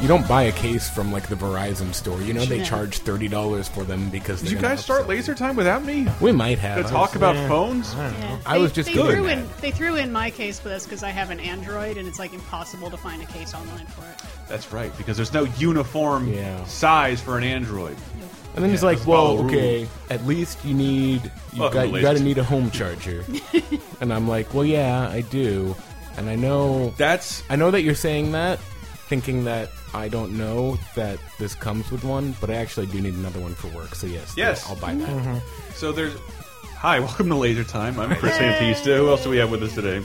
[0.00, 2.20] you don't buy a case from like the Verizon store.
[2.22, 5.08] You know they charge thirty dollars for them because Did you guys start upsell.
[5.08, 6.06] laser time without me?
[6.20, 7.48] We might have To I talk was- about yeah.
[7.48, 7.92] phones?
[7.94, 8.38] Yeah.
[8.46, 9.14] I They- was just they good.
[9.14, 12.08] threw in they threw in my case for us because I have an Android and
[12.08, 14.22] it's like impossible to find a case online for it.
[14.48, 16.64] That's right, because there's no uniform Yeah.
[16.64, 17.96] size for an Android.
[18.56, 21.82] And then he's like, let's "Well, follow okay, at least you need you Welcome got
[21.82, 22.24] to you got to Time.
[22.26, 23.24] need a home charger."
[24.00, 25.76] and I'm like, "Well, yeah, I do."
[26.16, 28.58] And I know That's I know that you're saying that,
[29.08, 33.14] thinking that I don't know that this comes with one, but I actually do need
[33.14, 33.94] another one for work.
[33.94, 34.68] So yes, Yes.
[34.68, 35.42] I'll buy that.
[35.74, 35.92] so.
[35.92, 36.14] There's.
[36.76, 37.98] Hi, welcome to Laser Time.
[38.00, 38.96] I'm Chris Antista.
[38.96, 40.02] Who else do we have with us today?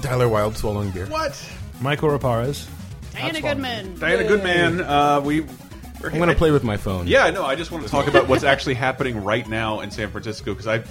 [0.00, 1.06] Tyler Wilde swallowing beer.
[1.06, 1.38] What?
[1.82, 2.66] Mikel Reparaz.
[3.12, 3.98] Diana Goodman.
[3.98, 4.80] Diana Goodman.
[4.80, 5.44] Uh, we.
[6.04, 7.08] I'm gonna play with my phone.
[7.08, 10.10] Yeah, no, I just want to talk about what's actually happening right now in San
[10.10, 10.84] Francisco because I.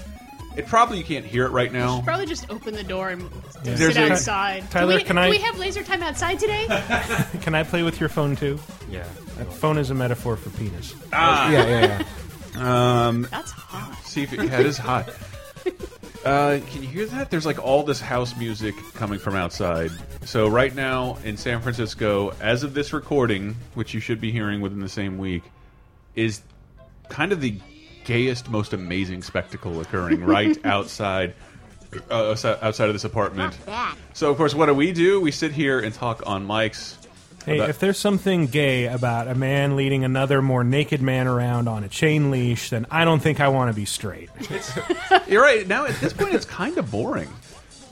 [0.58, 2.02] It probably you can't hear it right now.
[2.02, 3.30] Probably just open the door and
[3.64, 4.70] There's sit a- outside.
[4.72, 6.66] Tyler, do we, can do I- we have laser time outside today?
[7.42, 8.60] Can I play with your phone too?
[8.90, 9.06] yeah,
[9.38, 10.96] That phone is a metaphor for penis.
[11.14, 12.04] Ah, yeah, yeah.
[12.56, 13.08] yeah.
[13.08, 14.04] um, That's hot.
[14.04, 15.10] see if it, yeah, it is hot.
[16.26, 17.30] Uh, can you hear that?
[17.32, 19.92] There's like all this house music coming from outside.
[20.26, 24.60] So right now in San Francisco, as of this recording, which you should be hearing
[24.60, 25.44] within the same week,
[26.16, 26.42] is
[27.08, 27.60] kind of the
[28.08, 31.36] gayest, most amazing spectacle occurring right outside.
[32.12, 33.58] Uh, outside outside of this apartment.
[34.14, 35.22] So of course, what do we do?
[35.22, 36.96] We sit here and talk on mics.
[37.46, 41.86] Hey, if there's something gay about a man leading another more naked man around on
[41.86, 44.30] a chain leash, then I don't think I want to be straight.
[45.30, 45.66] You're right.
[45.66, 47.30] Now at this point, it's kind of boring.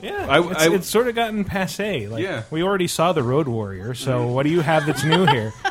[0.02, 2.06] Yeah, I- it's, I- it's sort of gotten passe.
[2.06, 2.42] Like, Yeah.
[2.50, 5.54] we already saw the Road Warrior, so what do you have that's new here?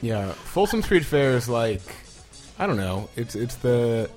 [0.00, 1.80] Yeah, Folsom Street Fair is like,
[2.58, 3.08] I don't know.
[3.16, 4.10] It's it's the,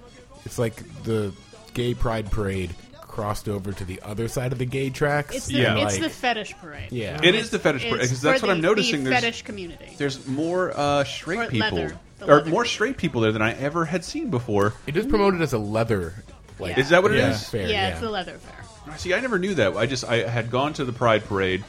[0.46, 1.34] it's like the
[1.74, 5.36] gay pride parade crossed over to the other side of the gay tracks.
[5.36, 5.76] It's the, Yeah.
[5.78, 6.92] it's Like- the fetish parade.
[6.92, 7.20] Yeah.
[7.24, 9.04] It is the fetish parade because that's for what I'm noticing.
[9.04, 9.96] The There's fetish community.
[9.98, 12.00] there's more uh, straight Or people, leather.
[12.22, 12.66] Or more people.
[12.66, 14.74] straight people there than I ever had seen before.
[14.86, 16.14] It is promoted as a leather.
[16.60, 16.80] Like, Yeah.
[16.82, 17.50] Is that what it yeah, is?
[17.50, 18.98] Fair, yeah, yeah, it's the leather fair.
[18.98, 19.76] See, I never knew that.
[19.76, 21.64] I just I had gone to the Pride Parade,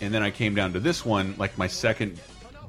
[0.00, 2.18] and then I came down to this one, like my second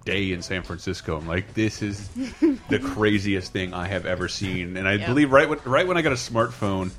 [0.05, 1.17] day in San Francisco.
[1.17, 2.07] I'm like, this is
[2.69, 4.77] the craziest thing I have ever seen.
[4.77, 5.07] And I Yep.
[5.07, 6.91] believe right when right when I got a smartphone.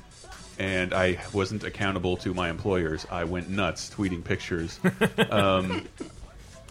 [0.59, 3.05] And I wasn't accountable to my employers.
[3.11, 4.79] I went nuts tweeting pictures.
[5.29, 5.85] Um,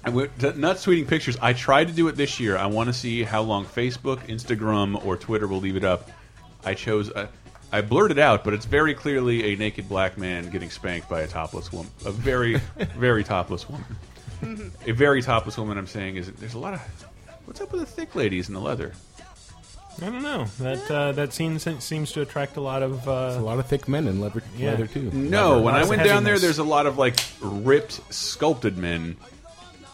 [0.05, 1.37] I went nuts tweeting pictures.
[1.41, 2.57] I tried to do it this year.
[2.57, 6.11] I want to see how long Facebook, Instagram, or Twitter will leave it up.
[6.65, 7.11] I chose.
[7.11, 7.27] Uh,
[7.73, 11.27] I blurted out, but it's very clearly a naked black man getting spanked by a
[11.27, 11.91] topless woman.
[12.05, 12.57] A very,
[12.97, 13.85] very topless woman.
[14.87, 15.79] A very topless woman.
[15.79, 16.81] I'm saying is there's a lot of.
[17.47, 18.93] What's up with the thick ladies in the leather?
[20.03, 20.45] I don't know.
[20.59, 23.07] That uh, that seems seems to attract a lot of.
[23.09, 24.71] a Uh, lot of thick men in leather, Yeah.
[24.73, 25.11] leather too.
[25.13, 25.63] No, Leather.
[25.63, 29.17] when I Lots of went down there, there's a lot of like ripped, sculpted men.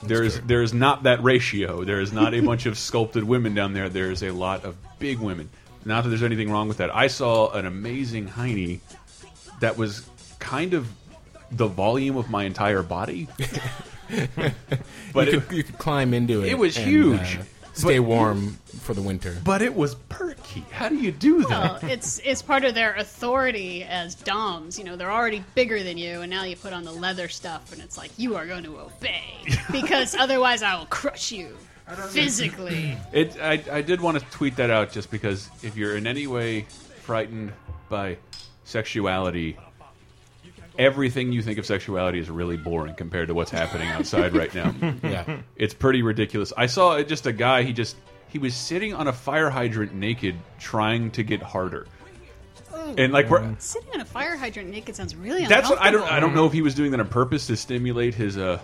[0.03, 1.85] There's there's not that ratio.
[1.85, 3.89] There is not a bunch of sculpted women down there.
[3.89, 5.49] There's a lot of big women.
[5.85, 6.95] Not that there's anything wrong with that.
[6.95, 8.81] I saw an amazing hiney
[9.61, 10.05] that was
[10.41, 10.89] kind of
[11.53, 13.29] the volume of my entire body.
[15.13, 16.49] but you, it, could, you could climb into it.
[16.51, 17.39] It was and, huge.
[17.39, 17.43] uh,
[17.75, 19.37] stay But- warm for the winter.
[19.45, 20.65] but it was perky.
[20.73, 21.85] How do you do Well, that?
[21.85, 24.77] it's it's part of their authority as doms.
[24.79, 27.73] You know, they're already bigger than you, and now you put on the leather stuff,
[27.73, 29.23] and it's like you are going to obey
[29.73, 31.57] because otherwise I will crush you
[32.09, 32.97] physically.
[33.13, 36.27] It, I, I did want to tweet that out just because if you're in any
[36.27, 36.63] way
[37.03, 37.53] frightened
[37.89, 38.17] by
[38.65, 39.57] sexuality,
[40.79, 44.75] everything you think of sexuality is really boring compared to what's happening outside right now.
[45.03, 46.53] yeah, It's pretty ridiculous.
[46.57, 47.63] I saw just a guy.
[47.63, 47.97] He just
[48.29, 51.87] he was sitting on a fire hydrant naked, trying to get harder.
[52.97, 56.11] And like we're, Sitting on a fire hydrant naked sounds really that's what I don't.
[56.11, 58.59] I don't know if he was doing that on purpose to stimulate his uh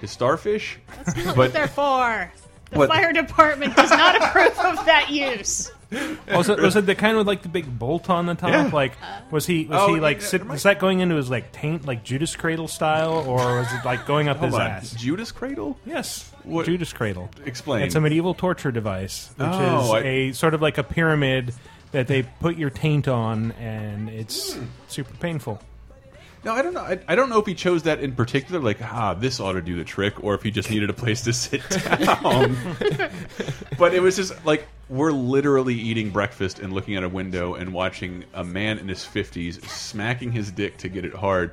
[0.00, 0.78] his starfish.
[0.96, 2.32] That's not but- what they're for.
[2.70, 5.70] The What- fire department does not approve of that use.
[6.32, 8.50] was it was it the kind with like the big bolt on the top?
[8.50, 8.70] Yeah.
[8.72, 8.92] Like
[9.30, 11.86] was he was Oh, he like yeah, sit, was that going into his like taint
[11.86, 14.90] like Judas Cradle style, or was it like going up Hold his on, ass?
[14.92, 15.78] Judas Cradle.
[15.84, 17.30] Yes, What- Judas Cradle.
[17.44, 17.82] Explain.
[17.82, 21.54] It's a medieval torture device, which Oh, is I- a sort of like a pyramid
[21.92, 24.64] that they put your taint on, and it's Hmm.
[24.86, 25.60] super painful.
[26.42, 26.80] No, I don't know.
[26.80, 29.60] I, I don't know if he chose that in particular, like, ah, this ought to
[29.62, 31.60] do the trick, or if he just needed a place to sit
[31.98, 32.56] down.
[33.78, 37.72] but it was just like we're literally eating breakfast and looking at a window and
[37.72, 41.52] watching a man in his fifties smacking his dick to get it hard.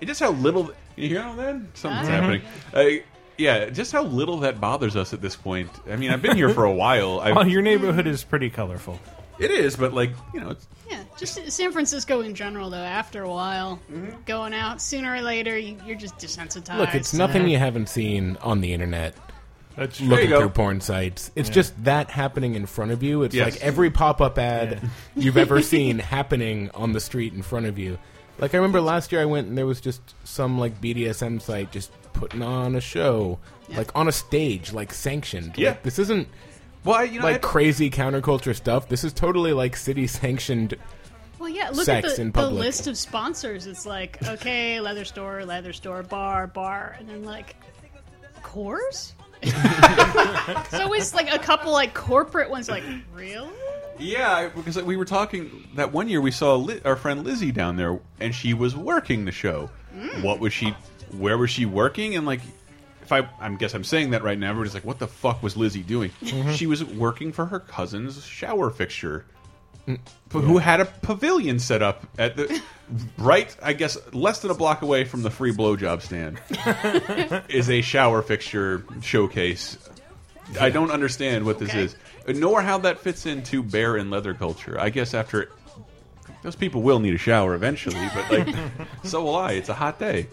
[0.00, 2.42] And just how little you hear all that something's happening.
[2.74, 3.04] Uh,
[3.38, 5.70] yeah, just how little that bothers us at this point.
[5.88, 7.20] I mean, I've been here for a while.
[7.22, 9.00] I, Well, your neighborhood is pretty colorful.
[9.38, 12.76] It is, but like you know, it's, Yeah, just San Francisco in general, though.
[12.76, 14.16] After a while, mm-hmm.
[14.26, 16.78] going out sooner or later, you, you're just desensitized.
[16.78, 19.14] Look, it's nothing you haven't seen on the internet.
[19.76, 20.08] That's true.
[20.08, 20.40] Looking you go.
[20.40, 23.22] through porn sites, it's just that happening in front of you.
[23.22, 23.52] It's Yes.
[23.54, 24.82] like every pop-up ad
[25.16, 27.98] you've ever seen happening on the street in front of you.
[28.38, 31.70] Like I remember last year, I went and there was just some like BDSM site
[31.72, 33.38] just putting on a show,
[33.70, 35.54] like on a stage, like sanctioned.
[35.56, 35.70] Yeah.
[35.70, 36.28] Like, this isn't
[36.84, 38.88] well, I, you know, I- like crazy counterculture stuff.
[38.88, 40.76] This is totally like city sanctioned.
[41.38, 43.66] Well, yeah, look sex at the, in the list of sponsors.
[43.66, 47.56] It's like, okay, leather store, leather store, bar, bar, and then like,
[48.42, 49.12] Coors?
[49.42, 53.50] it's always like a couple like corporate ones, like, really?
[53.98, 57.76] Yeah, because we were talking that one year we saw Li our friend Lizzie down
[57.76, 59.68] there, and she was working the show.
[59.96, 60.22] Mm.
[60.22, 60.74] What was she?
[61.18, 62.16] Where was she working?
[62.16, 62.40] And like,
[63.02, 65.56] if I, I guess I'm saying that right now, everybody's like, "What the fuck was
[65.56, 66.52] Lizzie doing?" Mm-hmm.
[66.52, 69.24] She was working for her cousin's shower fixture,
[69.86, 69.98] mm.
[70.30, 72.62] who had a pavilion set up at the
[73.18, 76.40] right, I guess, less than a block away from the free blowjob stand.
[77.48, 79.78] is a shower fixture showcase.
[80.60, 81.84] I don't understand what this Okay.
[81.84, 81.96] is,
[82.38, 84.78] nor how that fits into bear and leather culture.
[84.78, 85.50] I guess after
[86.42, 88.54] those people will need a shower eventually, but like,
[89.04, 89.52] so will I.
[89.52, 90.26] It's a hot day.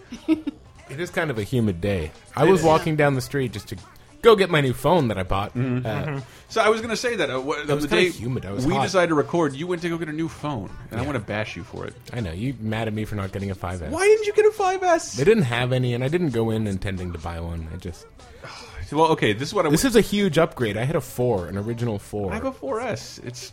[0.90, 2.10] It is kind of a humid day.
[2.36, 3.76] I was walking down the street just to
[4.22, 5.56] go get my new phone that I bought.
[5.56, 8.44] Uh, So I was going to say that uh, was the kinda day humid.
[8.44, 8.82] I was we hot.
[8.82, 11.20] decided to record, you went to go get a new phone, and I want to
[11.24, 11.94] bash you for it.
[12.12, 13.88] I know you mad at me for not getting a 5S.
[13.90, 15.16] Why didn't you get a 5S?
[15.16, 17.68] They didn't have any, and I didn't go in intending to buy one.
[17.72, 18.04] I just
[18.92, 20.76] Well, okay, this is what I this is a huge upgrade.
[20.76, 22.32] I had a four, an original four.
[22.32, 23.24] I have a 4S.
[23.24, 23.52] It's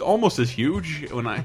[0.00, 1.44] almost as huge when I.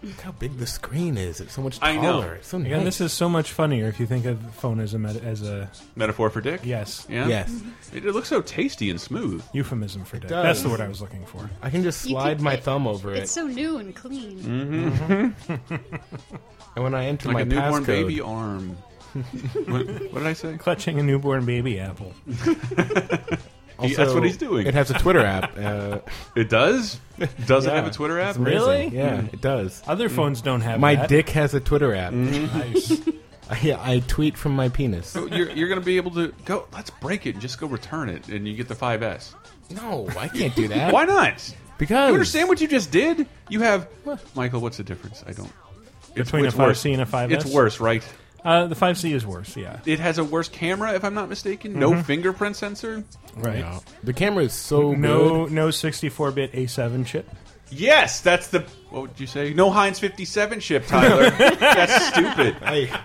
[0.00, 1.40] Look how big the screen is.
[1.40, 2.02] It's so much I taller.
[2.26, 2.32] know.
[2.34, 2.84] It's so Again, nice.
[2.84, 5.42] this is so much funnier if you think of the phone as a met- as
[5.42, 6.60] a Metaphor for dick?
[6.62, 7.26] yes Yeah?
[7.26, 7.52] Yes,
[7.92, 9.42] It, it looks so tasty and smooth.
[9.52, 10.28] euphemism for dick.
[10.30, 10.44] does.
[10.44, 11.50] That's the word I was looking for.
[11.62, 13.18] I can just You slide can- my it- thumb over it.
[13.24, 14.38] It's so new and clean.
[14.38, 15.74] Mm-hmm.
[16.76, 18.76] and when I enter Like my a newborn passcode, baby arm.
[19.66, 20.56] what, what did I say?
[20.58, 22.14] Clutching a newborn baby apple.
[23.80, 24.66] He- that's what he's doing.
[24.66, 25.56] It has a Twitter app.
[25.58, 25.98] Uh,
[26.36, 26.98] It does?
[27.46, 28.36] Does it have a Twitter app?
[28.38, 28.88] Really?
[28.88, 29.82] Yeah, it does.
[29.86, 31.08] Other phones don't have My that.
[31.08, 32.12] dick has a Twitter app.
[32.12, 33.00] Nice.
[33.62, 35.06] Yeah, I tweet from my penis.
[35.06, 36.66] So you're, you're going to be able to go.
[36.70, 39.32] Let's break it and just go return it, and you get the 5S.
[39.70, 40.92] No, I can't do that.
[40.92, 41.54] Why not?
[41.78, 43.26] Because You understand what you just did?
[43.48, 43.88] You have
[44.34, 44.60] Michael.
[44.60, 45.24] What's the difference?
[45.26, 45.50] I don't.
[46.14, 46.82] It's, Between a it's worse.
[46.84, 47.30] 5C and a 5S?
[47.32, 48.02] It's worse, right?
[48.44, 49.80] Uh, the 5C is worse, yeah.
[49.84, 51.78] It has a worse camera, if I'm not mistaken.
[51.78, 53.02] No fingerprint sensor.
[53.36, 53.58] Right.
[53.58, 53.80] No.
[54.04, 55.52] The camera is so No, good.
[55.52, 57.28] no 64-bit A7 chip.
[57.70, 58.60] Yes, that's the.
[58.90, 59.52] What would you say?
[59.52, 61.28] No Heinz 57 chip, Tyler.
[61.30, 62.56] that's stupid.
[62.62, 62.98] I,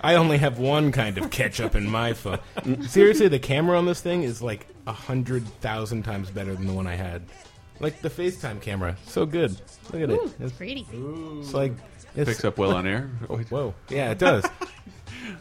[0.00, 2.38] I only have one kind of ketchup in my phone.
[2.82, 6.72] Seriously, the camera on this thing is like a hundred thousand times better than the
[6.72, 7.22] one I had.
[7.80, 9.50] Like the FaceTime camera, so good.
[9.92, 10.20] Look at it.
[10.38, 10.86] It's, pretty.
[10.92, 11.72] it's like
[12.16, 13.10] it's, Picks up well on air.
[13.28, 14.44] Oh, Whoa, yeah, it does.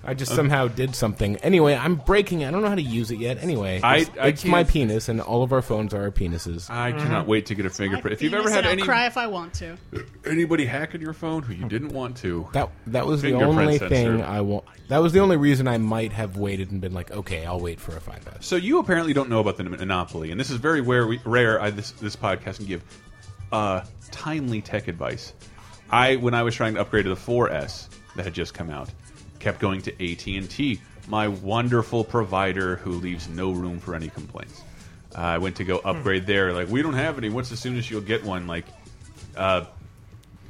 [0.03, 1.37] I just somehow did something.
[1.37, 2.41] Anyway, I'm breaking.
[2.41, 2.47] it.
[2.47, 3.37] I don't know how to use it yet.
[3.41, 6.11] Anyway, I- it's, I it's my can't- penis, and all of our phones are our
[6.11, 6.69] penises.
[6.69, 8.13] I cannot wait to get a fingerprint.
[8.13, 9.77] If you've ever had and I'll any cry if I want to.
[10.25, 13.77] anybody hacking your phone who you didn't want to, That that was the Fingerprint only
[13.77, 13.89] sensor.
[13.95, 14.65] thing I want.
[14.89, 17.79] That was the only reason I might have waited and been like, okay, I'll wait
[17.79, 18.43] for a 5S.
[18.43, 21.07] So you apparently don't know about the monopoly, and this is very rare.
[21.25, 22.83] rare I, this this podcast can give
[23.51, 25.33] uh, timely tech advice.
[25.89, 28.89] I when I was trying to upgrade to the 4S that had just come out,
[29.39, 34.09] kept going to AT and T, my wonderful provider who leaves no room for any
[34.09, 34.61] complaints.
[35.15, 36.53] Uh, I went to go upgrade there.
[36.53, 37.29] Like we don't have any.
[37.29, 38.47] What's the soonest you'll get one?
[38.47, 38.65] Like
[39.37, 39.65] uh,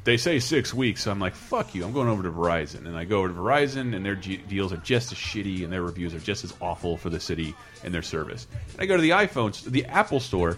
[0.06, 1.04] they say six weeks.
[1.04, 1.84] So I'm like, fuck you.
[1.84, 2.86] I'm going over to Verizon.
[2.86, 5.82] And I go over to Verizon, and their deals are just as shitty, and their
[5.82, 8.48] reviews are just as awful for the city and their service.
[8.74, 10.58] And I go to the iPhones, the Apple Store.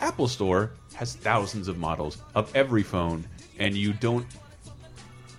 [0.00, 3.24] Apple Store has thousands of models of every phone,
[3.58, 4.26] and you don't.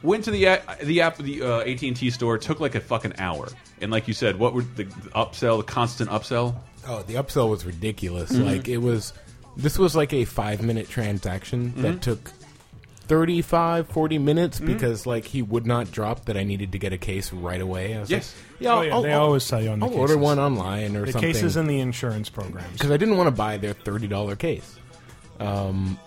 [0.01, 2.37] Went to the the app the uh, AT and T store.
[2.37, 3.47] Took like a fucking hour.
[3.81, 5.57] And like you said, what were the, the upsell?
[5.57, 6.55] The constant upsell.
[6.87, 8.31] Oh, the upsell was ridiculous.
[8.31, 8.43] Mm-hmm.
[8.43, 9.13] Like it was.
[9.55, 11.81] This was like a five minute transaction Mm-hmm.
[11.83, 12.31] that took
[13.07, 16.97] 35, 40 minutes because like he would not drop that I needed to get a
[16.97, 17.95] case right away.
[17.95, 18.33] I was Yes.
[18.33, 21.05] like, yeah, Oh, yeah, they always sell you on the I'll order one online or
[21.05, 21.31] The something.
[21.33, 22.71] cases and the insurance programs.
[22.73, 24.77] because I didn't want to buy their thirty dollar case,
[25.39, 25.99] um,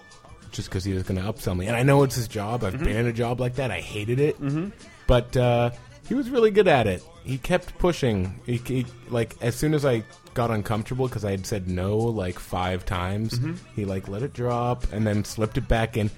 [0.56, 1.66] just because he was going to upsell me.
[1.66, 2.64] And I know it's his job.
[2.64, 2.84] I've mm-hmm.
[2.84, 3.70] been in a job like that.
[3.70, 4.70] I hated it, mm-hmm.
[5.06, 5.70] but uh,
[6.08, 7.04] he was really good at it.
[7.24, 8.40] He kept pushing.
[8.46, 10.02] He, he like as soon as I
[10.34, 13.54] got uncomfortable because I had said no like five times, mm-hmm.
[13.74, 16.10] he like let it drop and then slipped it back in.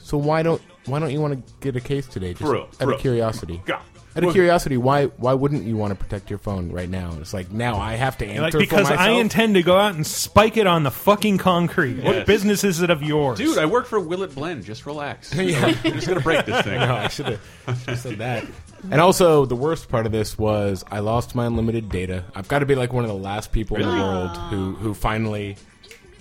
[0.00, 2.32] so why don't why don't you want to get a case today?
[2.32, 2.96] Just For real, out for real.
[2.96, 3.62] of curiosity.
[3.66, 3.80] Yeah.
[4.18, 7.16] Out of curiosity, why why wouldn't you want to protect your phone right now?
[7.20, 9.94] It's like now I have to answer Like, for because I intend to go out
[9.94, 12.02] and spike it on the fucking concrete.
[12.02, 13.38] What business is it of yours?
[13.38, 14.64] Dude, I work for Willet Blend.
[14.64, 15.34] Just relax.
[15.38, 15.66] Yeah.
[15.84, 16.78] I'm just gonna break this thing.
[16.88, 18.44] No, I should have said that.
[18.90, 22.24] And also, the worst part of this was I lost my unlimited data.
[22.34, 24.94] I've got to be like one of the last people in the world who who
[24.94, 25.56] finally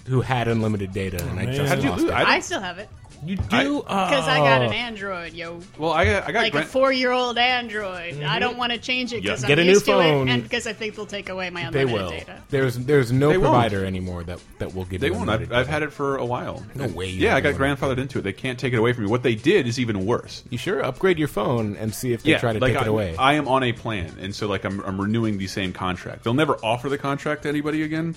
[0.08, 2.12] who had unlimited data, and I just How'd you lost lose?
[2.12, 2.16] it.
[2.16, 2.90] I I still have it
[3.28, 4.74] You do because uh, I got an Oh.
[4.74, 5.60] Android, yo.
[5.78, 8.16] Well, I got, I got Like a four-year-old Android.
[8.16, 8.40] I mm-hmm.
[8.40, 9.48] don't want to change it because Yeah.
[9.50, 11.70] Get a I'm new used to it, and because I think they'll take away my
[11.70, 12.10] They unlimited will.
[12.10, 12.42] data.
[12.50, 13.52] There's there's no They won't.
[13.52, 15.14] provider anymore that that will give They you.
[15.14, 15.30] won't.
[15.30, 16.64] I've, I've had it for a while.
[16.76, 18.22] No way Yeah, I got grandfathered into it.
[18.22, 19.10] They can't take it away from me.
[19.10, 20.44] What they did is even worse.
[20.50, 22.86] You sure upgrade your phone and see if they yeah, try to like take I,
[22.86, 23.16] it away.
[23.18, 26.24] I am on a plan, and so like I'm, I'm renewing the same contract.
[26.24, 28.16] They'll never offer the contract to anybody again.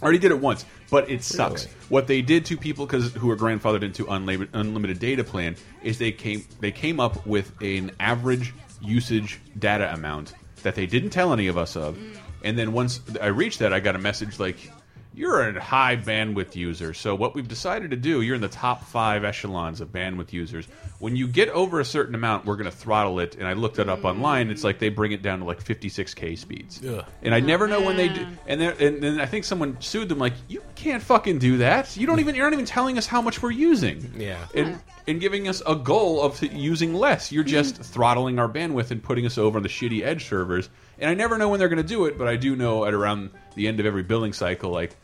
[0.00, 1.64] I already did it once, but it sucks.
[1.64, 1.76] Really?
[1.88, 5.98] What they did to people because who are grandfathered into unlimited unlimited data plan is
[5.98, 11.32] they came they came up with an average usage data amount that they didn't tell
[11.32, 12.16] any of us of, mm.
[12.42, 14.70] and then once I reached that, I got a message like.
[15.16, 18.82] You're a high bandwidth user, so what we've decided to do, you're in the top
[18.82, 20.66] five echelons of bandwidth users.
[20.98, 23.36] When you get over a certain amount, we're going to throttle it.
[23.36, 24.04] And I looked it up mm.
[24.06, 24.50] online.
[24.50, 26.80] It's like they bring it down to like 56k speeds.
[26.86, 27.04] Ugh.
[27.22, 28.26] And I never know when they do.
[28.46, 31.96] And then and then I think someone sued them like, you can't fucking do that.
[31.96, 34.12] You don't even you're not even telling us how much we're using.
[34.16, 34.46] Yeah.
[34.54, 37.30] And and giving us a goal of using less.
[37.32, 37.84] You're just mm.
[37.84, 40.70] throttling our bandwidth and putting us over on the shitty edge servers.
[40.98, 42.94] And I never know when they're going to do it, but I do know at
[42.94, 44.96] around the end of every billing cycle, like.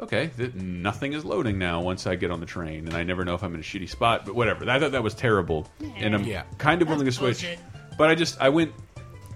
[0.00, 3.24] Okay, th nothing is loading now once I get on the train, and I never
[3.24, 4.26] know if I'm in a shitty spot.
[4.26, 6.42] But whatever, I thought that was terrible, and I'm Yeah.
[6.58, 7.42] kind of willing to switch.
[7.42, 7.58] bullshit.
[7.96, 8.72] But I just I went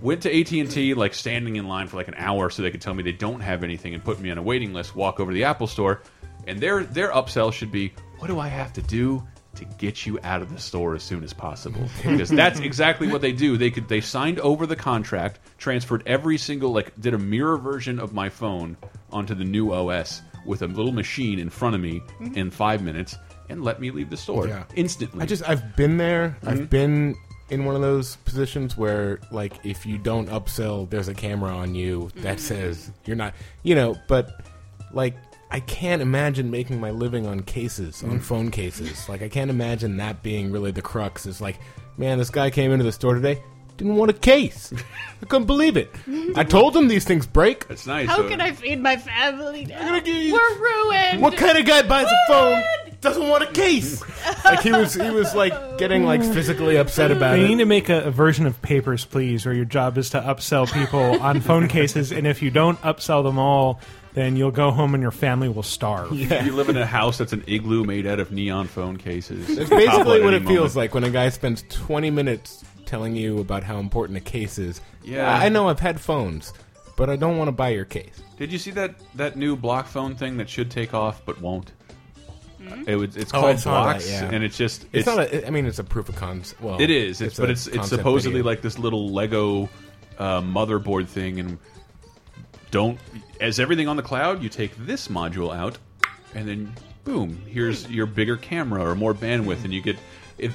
[0.02, 2.70] went to AT and T like standing in line for like an hour so they
[2.72, 4.96] could tell me they don't have anything and put me on a waiting list.
[4.96, 6.02] Walk over to the Apple Store,
[6.48, 9.22] and their their upsell should be, "What do I have to do
[9.54, 13.20] to get you out of the store as soon as possible?" Because that's exactly what
[13.20, 13.56] they do.
[13.56, 18.00] They could they signed over the contract, transferred every single like did a mirror version
[18.00, 18.76] of my phone
[19.12, 22.02] onto the new OS with a little machine in front of me
[22.34, 23.16] in five minutes.
[23.50, 24.64] And let me leave the store Yeah.
[24.74, 25.22] instantly.
[25.22, 26.36] I just I've been there.
[26.40, 26.48] Mm-hmm.
[26.48, 27.14] I've been
[27.50, 31.74] in one of those positions where like if you don't upsell, there's a camera on
[31.74, 33.34] you that says you're not.
[33.62, 34.42] You know, but
[34.92, 35.16] like
[35.50, 38.10] I can't imagine making my living on cases, Mm.
[38.10, 39.08] on phone cases.
[39.08, 41.24] Like I can't imagine that being really the crux.
[41.24, 41.58] It's like,
[41.96, 43.42] man, this guy came into the store today.
[43.78, 44.72] Didn't want a case.
[45.22, 45.90] I couldn't believe it.
[46.36, 47.64] I told him these things break.
[47.70, 48.08] It's nice.
[48.08, 49.78] How so- can I feed my family now?
[49.78, 51.22] gonna you- We're ruined.
[51.22, 52.62] What kind of guy buys a phone?
[53.00, 54.02] Doesn't want a case.
[54.44, 57.48] like he was, he was like getting like physically upset about They it.
[57.48, 60.70] need to make a, a version of Papers, Please, where your job is to upsell
[60.72, 63.80] people on phone cases, and if you don't upsell them all,
[64.14, 66.12] then you'll go home and your family will starve.
[66.12, 69.48] You live in a house that's an igloo made out of neon phone cases.
[69.56, 73.62] It's basically what it feels like when a guy spends 20 minutes telling you about
[73.62, 74.80] how important a case is.
[75.04, 75.38] Yeah.
[75.38, 76.52] I know I've had phones,
[76.96, 78.22] but I don't want to buy your case.
[78.38, 81.72] Did you see that that new block phone thing that should take off but won't?
[82.60, 82.88] Mm-hmm.
[82.88, 83.16] It was.
[83.16, 84.30] It's Oh, I called saw that, blocks, yeah.
[84.32, 84.86] and it's just.
[84.92, 86.60] It's, not a, I mean, it's a proof of concept.
[86.60, 87.20] Well, It is.
[87.20, 88.50] It's, but a it's it's concept supposedly video.
[88.50, 89.68] like this little Lego
[90.18, 91.58] uh, motherboard thing, and
[92.70, 92.98] don't
[93.40, 94.42] as everything on the cloud.
[94.42, 95.78] You take this module out,
[96.34, 96.72] and then
[97.04, 97.92] boom, here's hmm.
[97.92, 99.66] your bigger camera or more bandwidth, hmm.
[99.66, 99.96] and you get
[100.36, 100.54] if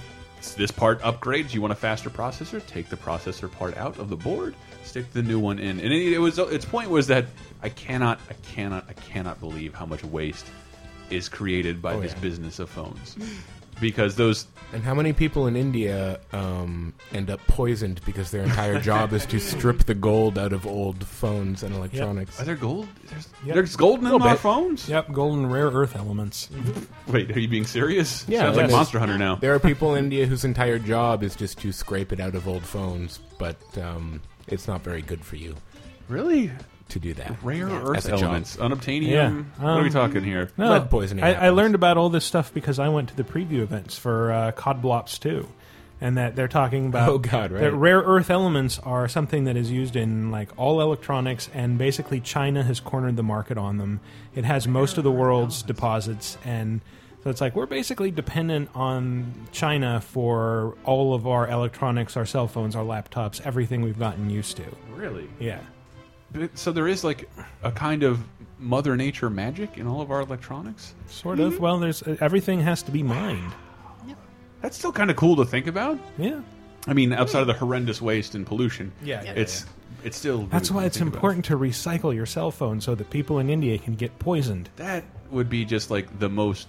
[0.51, 1.53] this part upgrades.
[1.53, 2.65] You want a faster processor?
[2.67, 6.13] Take the processor part out of the board, stick the new one in, and it,
[6.13, 7.25] it was its point was that
[7.61, 10.45] I cannot, I cannot, I cannot believe how much waste
[11.09, 12.19] is created by Oh, this yeah.
[12.19, 13.15] business of phones.
[13.81, 18.79] Because those And how many people in India um, end up poisoned because their entire
[18.81, 22.41] job is to strip the gold out of old phones and electronics?
[22.41, 22.87] Are there gold?
[23.05, 23.55] There's, Yep.
[23.55, 24.39] there's gold in Little our bit.
[24.41, 24.89] phones.
[24.89, 26.49] Yep, golden rare earth elements.
[27.07, 28.25] Wait, are you being serious?
[28.27, 28.71] Yeah, sounds like yes.
[28.71, 29.35] Monster Hunter now.
[29.35, 32.47] There are people in India whose entire job is just to scrape it out of
[32.47, 35.55] old phones, but um, it's not very good for you
[36.09, 36.51] Really
[36.93, 37.35] to do that.
[37.43, 38.21] rare As earth a job.
[38.23, 39.09] elements, unobtainium.
[39.11, 40.49] Yeah, what are we um, talking here?
[40.57, 43.23] No, Lead poisoning I, I learned about all this stuff because I went to the
[43.23, 45.47] preview events for uh, COD Blops 2.
[46.01, 47.61] And that they're talking about Oh, God, right.
[47.61, 52.19] that rare earth elements are something that is used in like all electronics, and basically
[52.19, 54.01] China has cornered the market on them.
[54.35, 56.81] It has most of the world's deposits, and
[57.23, 62.49] so it's like we're basically dependent on China for all of our electronics, our cell
[62.49, 64.65] phones, our laptops, everything we've gotten used to.
[64.93, 65.29] Really?
[65.39, 65.61] Yeah.
[66.33, 67.29] But- So there is like
[67.63, 68.19] a kind of
[68.59, 70.93] Mother Nature magic in all of our electronics.
[71.07, 71.53] Sort of.
[71.53, 71.61] Mm-hmm.
[71.63, 73.51] Well, there's uh, everything has to be mined.
[74.07, 74.17] yep.
[74.61, 75.99] That's still kind of cool to think about.
[76.17, 76.41] Yeah.
[76.87, 79.65] I mean, outside of the horrendous waste and pollution, Yeah, yeah, it's
[80.03, 80.43] it's still.
[80.47, 81.17] That's cool why it's think about.
[81.17, 84.69] important to recycle your cell phone so that people in India can get poisoned.
[84.75, 86.67] That would be just like the most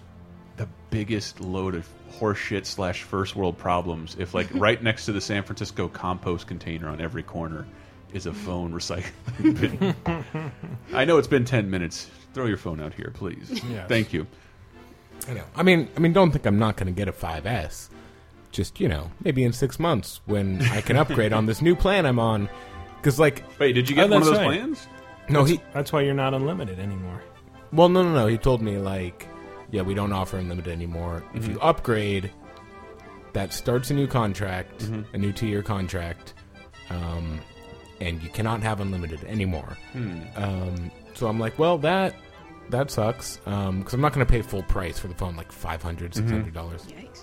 [0.57, 5.21] the biggest load of horseshit slash first world problems if like right next to the
[5.21, 7.67] San Francisco compost container on every corner
[8.15, 9.61] is a phone recycling
[10.05, 10.23] bin.
[10.95, 12.11] I know it's been ten minutes.
[12.33, 13.61] Throw your phone out here, please.
[13.71, 13.89] Yes.
[13.89, 14.27] Thank you.
[15.29, 15.45] I know.
[15.55, 17.89] I mean, I mean, don't think I'm not going to get a 5S.
[18.51, 22.07] Just you know, maybe in six months when I can upgrade on this new plan
[22.07, 22.49] I'm on.
[22.97, 24.59] Because like, Wait, did you get Oh, one of that's those right.
[24.61, 24.87] plans?
[25.29, 25.61] no, he.
[25.73, 27.23] That's why you're not unlimited anymore.
[27.73, 28.27] Well, no, no, no.
[28.27, 29.27] He told me like,
[29.71, 31.25] yeah, we don't offer unlimited anymore.
[31.35, 32.31] If you upgrade,
[33.33, 36.35] that starts a new contract, a new two-year contract,
[36.91, 37.41] um,
[38.01, 39.77] and you cannot have unlimited anymore.
[40.37, 42.15] Um, so I'm like, well, that
[42.71, 46.15] that sucks because I'm not going to pay full price for the phone, like 500
[46.15, 46.83] 600 dollars.
[46.87, 47.21] Yikes.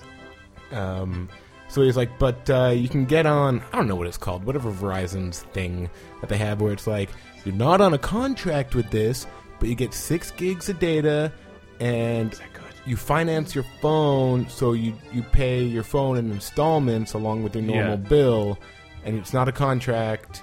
[0.75, 1.29] Um,
[1.67, 4.43] so he's like, but uh, you can get on, I don't know what it's called,
[4.43, 7.09] whatever Verizon's thing that they have where it's like,
[7.45, 9.25] you're not on a contract with this,
[9.59, 11.31] but you get six gigs of data
[11.79, 12.39] and
[12.85, 17.63] you finance your phone, so you, you pay your phone in installments along with your
[17.63, 17.95] normal Yeah.
[18.09, 18.59] bill,
[19.05, 20.41] and it's not a contract,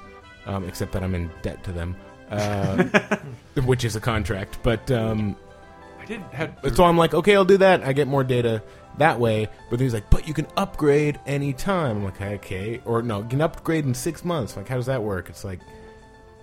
[0.49, 1.95] um, except that I'm in debt to them,
[2.31, 2.85] uh,
[3.65, 4.59] which is a contract.
[4.63, 5.37] But um,
[6.01, 6.59] I didn't have.
[6.75, 7.83] so I'm like, okay, I'll do that.
[7.83, 8.63] I get more data
[8.97, 9.49] that way.
[9.71, 11.99] But then he's like, but you can upgrade anytime.
[11.99, 12.81] I'm like, okay.
[12.85, 14.57] Or no, you can upgrade in six months.
[14.57, 15.29] Like, how does that work?
[15.29, 15.61] It's like,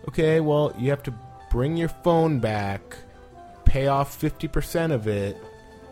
[0.07, 1.13] okay, well, you have to
[1.51, 2.97] bring your phone back,
[3.65, 5.37] pay off 50% of it,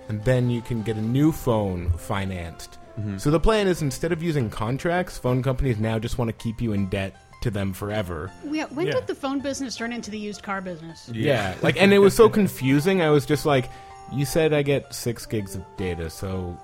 [0.07, 2.77] and then you can get a new phone financed.
[3.17, 6.61] So the plan is instead of using contracts, phone companies now just want to keep
[6.61, 8.31] you in debt to them forever.
[8.49, 8.93] Yeah, when Yeah.
[8.93, 11.09] did the phone business turn into the used car business?
[11.13, 13.01] Yeah, like, and it was so confusing.
[13.01, 13.69] I was just like,
[14.11, 16.57] you said I get six gigs of data, so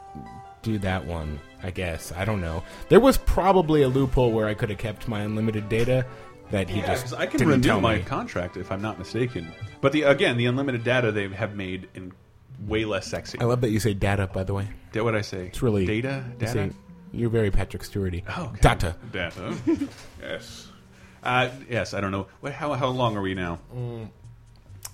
[0.62, 1.40] do that one.
[1.64, 2.64] I guess I don't know.
[2.90, 6.06] There was probably a loophole where I could have kept my unlimited data
[6.52, 8.04] that he Yeah, just 'cause I can didn't renew tell my me.
[8.04, 9.52] contract if I'm not mistaken.
[9.82, 12.12] But the again, the unlimited data they have made in
[12.66, 13.40] way less sexy.
[13.40, 14.28] I love that you say data.
[14.34, 15.48] By the way, Did what I say?
[15.48, 16.24] it's really data.
[16.32, 16.52] you Data.
[16.54, 16.72] say-
[17.12, 18.24] you're very Patrick Stewarty.
[18.38, 18.60] Oh, okay.
[18.62, 18.96] Data.
[19.12, 19.56] Data.
[20.22, 20.69] yes.
[21.24, 21.94] Uh, yes.
[21.94, 22.28] I don't know.
[22.42, 23.60] Wait, how how long are we now?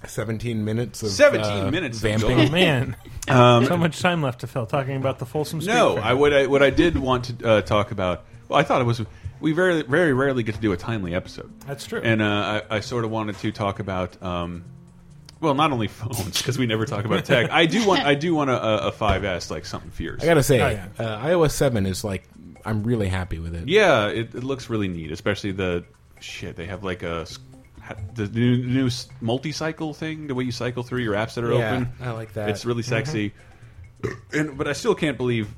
[0.06, 2.38] Seventeen minutes of 17 uh, minutes of vamping.
[2.38, 2.52] gold.
[2.52, 2.96] Man,
[3.28, 5.74] so much time left to fill talking about the Folsom Street.
[5.74, 6.04] No, Fair.
[6.04, 8.26] I what I what I did want to uh, talk about.
[8.48, 9.02] Well, I thought it was.
[9.40, 11.52] We very very rarely get to do a timely episode.
[11.66, 12.02] That's true.
[12.04, 14.22] And uh, I, I sort of wanted to talk about.
[14.22, 14.66] Um,
[15.42, 17.50] well, not only phones because we never talk about tech.
[17.50, 20.22] I do want I do want a, a 5S like something fierce.
[20.22, 20.88] I gotta say, Oh, yeah.
[21.04, 22.28] uh, iOS seven is like
[22.64, 23.68] I'm really happy with it.
[23.68, 25.84] Yeah, it, it looks really neat, especially the
[26.20, 27.26] shit they have like a
[28.16, 28.90] the new, new
[29.22, 31.90] multi-cycle thing, the way you cycle through your apps that are Yeah, open.
[32.02, 32.50] I like that.
[32.50, 32.90] It's really mm-hmm.
[32.90, 33.34] sexy,
[34.34, 35.50] and but I still can't believe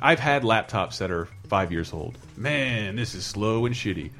[0.00, 2.18] I've had laptops that are five years old.
[2.36, 4.10] Man, this is slow and shitty.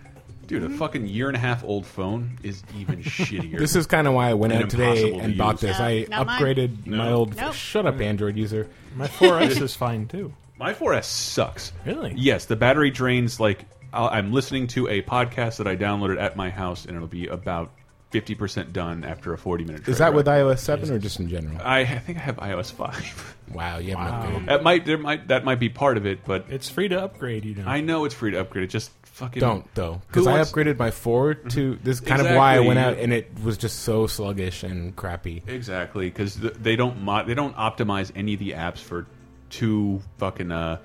[0.46, 0.78] Dude, a mm-hmm.
[0.78, 3.58] fucking year and a half old phone is even shittier.
[3.58, 5.60] This is kind of why I went And out today impossible to and bought use.
[5.60, 5.78] this.
[5.78, 6.40] No, I not mine.
[6.40, 7.36] upgraded my old.
[7.36, 7.52] Nope.
[7.52, 8.66] Shut up, Android user.
[8.96, 10.32] My 4S is fine too.
[10.58, 11.72] My 4S sucks.
[11.84, 12.14] Really?
[12.16, 16.36] Yes, the battery drains like I'll, I'm listening to a podcast that I downloaded at
[16.36, 17.70] my house, and it'll be about
[18.12, 19.86] 50% done after a 40 minute.
[19.88, 21.58] Is that with iOS seven or just in general?
[21.62, 23.34] I, I think I have iOS 5.
[23.48, 24.40] Wow, you haven't Wow.
[24.40, 24.46] upgraded.
[24.48, 27.46] that might there might that might be part of it, but It's free to upgrade.
[27.46, 27.64] You know.
[27.66, 28.64] I know it's free to upgrade.
[28.64, 31.94] It just fucking Don't though, because I upgraded my four to this.
[31.96, 35.42] is Kind of why I went out, and it was just so sluggish and crappy.
[35.46, 39.06] exactly because they don't mo they don't optimize any of the apps for
[39.48, 40.76] two fucking uh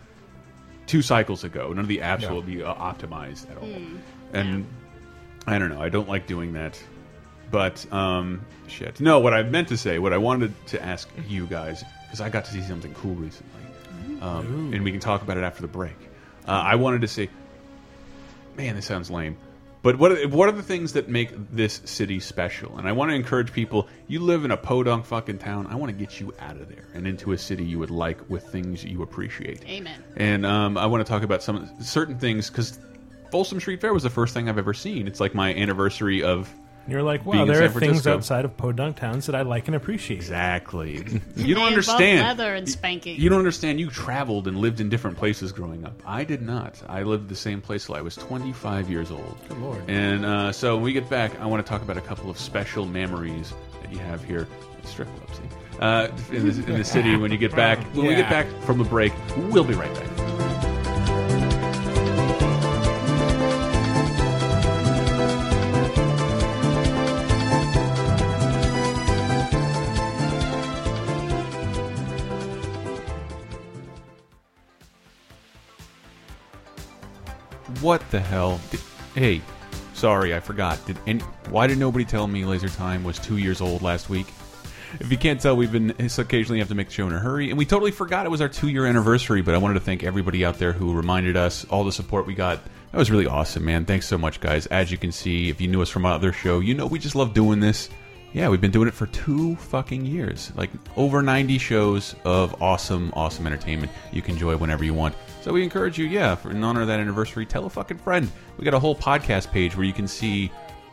[0.88, 1.70] two cycles ago.
[1.70, 2.32] None of the apps Yeah.
[2.32, 3.70] will be uh, optimized at all,
[4.34, 4.66] and
[5.48, 5.82] I don't know.
[5.82, 6.82] I don't like doing that.
[7.52, 9.00] But um, shit.
[9.00, 12.30] No, what I meant to say, what I wanted to ask you guys, because I
[12.30, 15.68] got to see something cool recently, um, and we can talk about it after the
[15.68, 15.96] break.
[16.48, 17.30] Uh, I wanted to say,
[18.58, 19.38] man, this sounds lame.
[19.84, 22.78] But what are, what are the things that make this city special?
[22.78, 23.90] And I want to encourage people.
[24.08, 25.68] You live in a podunk fucking town.
[25.68, 28.30] I want to get you out of there and into a city you would like
[28.30, 29.68] with things you appreciate.
[29.68, 30.02] Amen.
[30.16, 32.80] And um, I want to talk about some certain things because
[33.30, 35.06] Folsom Street Fair was the first thing I've ever seen.
[35.06, 36.50] It's like my anniversary of
[36.84, 38.14] And you're like, being wow, in there San are things Francisco.
[38.14, 40.18] outside of podunk towns that I like and appreciate.
[40.18, 41.06] exactly.
[41.38, 42.20] you don't understand.
[42.20, 43.20] leather and spanking.
[43.20, 43.80] You don't understand.
[43.80, 46.02] You traveled and lived in different places growing up.
[46.06, 46.82] I did not.
[46.90, 49.38] I lived the same place till I was 25 years old.
[49.48, 49.84] Good lord.
[49.90, 52.38] And uh, so when we get back, I want to talk about a couple of
[52.38, 54.48] special memories that you have here.
[54.84, 55.80] Strip club, see?
[55.80, 57.80] Uh, in, the, in the city when you get back.
[57.96, 60.53] When we get back from the break, we'll be right back.
[77.84, 78.62] What the hell?
[78.72, 78.80] Did,
[79.14, 79.42] hey,
[79.94, 80.84] sorry, I forgot.
[80.86, 81.20] Did any,
[81.50, 84.28] why did nobody tell me Laser Time was two years old last week?
[85.02, 87.50] if you can't tell, we've been occasionally have to make the show in a hurry,
[87.50, 89.42] and we totally forgot it was our two year anniversary.
[89.42, 92.36] But I wanted to thank everybody out there who reminded us all the support we
[92.36, 92.60] got.
[92.94, 93.84] That was really awesome, man.
[93.84, 94.66] Thanks so much, guys.
[94.68, 97.00] As you can see, if you knew us from our other show, you know we
[97.00, 97.90] just love doing this.
[98.32, 100.54] Yeah, we've been doing it for two fucking years.
[100.56, 105.16] Like over 90 shows of awesome, awesome entertainment you can enjoy whenever you want.
[105.44, 108.32] So we encourage you, yeah, for, in honor of that anniversary, tell a fucking friend.
[108.58, 110.50] We got a whole podcast page where you can see,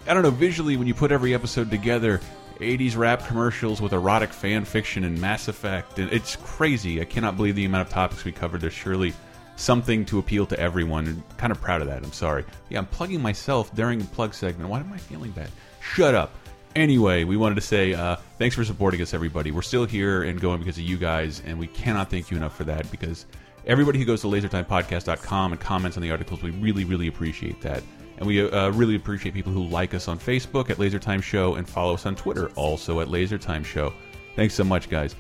[0.09, 2.21] I don't know, visually when you put every episode together,
[2.59, 6.01] 80s rap commercials with erotic fan fiction and Mass Effect.
[6.01, 7.01] And it's crazy.
[7.01, 8.61] I cannot believe the amount of topics we covered.
[8.61, 9.13] There's surely
[9.55, 11.07] something to appeal to everyone.
[11.07, 12.03] And kind of proud of that.
[12.03, 12.45] I'm sorry.
[12.71, 14.69] Yeah, I'm plugging myself during the plug segment.
[14.69, 15.51] Why am I feeling bad?
[15.81, 16.35] Shut up.
[16.75, 19.53] Anyway, we wanted to say uh, thanks for supporting us, everybody.
[19.53, 22.57] We're still here and going because of you guys, and we cannot thank you enough
[22.57, 23.27] for that because
[23.67, 27.83] everybody who goes to lasertimepodcast.com and comments on the articles, we really, really appreciate that.
[28.19, 31.69] And we uh, really appreciate people who like us on Facebook at LaserTime Show and
[31.69, 33.95] follow us on Twitter, also at LaserTime Show.
[34.37, 35.17] Thanks so much, guys.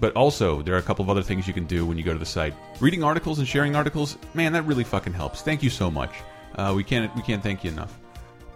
[0.00, 2.14] But also, there are a couple of other things you can do when you go
[2.14, 2.54] to the site.
[2.80, 5.42] Reading articles and sharing articles, man, that really fucking helps.
[5.42, 6.10] Thank you so much.
[6.56, 7.98] Uh, we can't we can't thank you enough.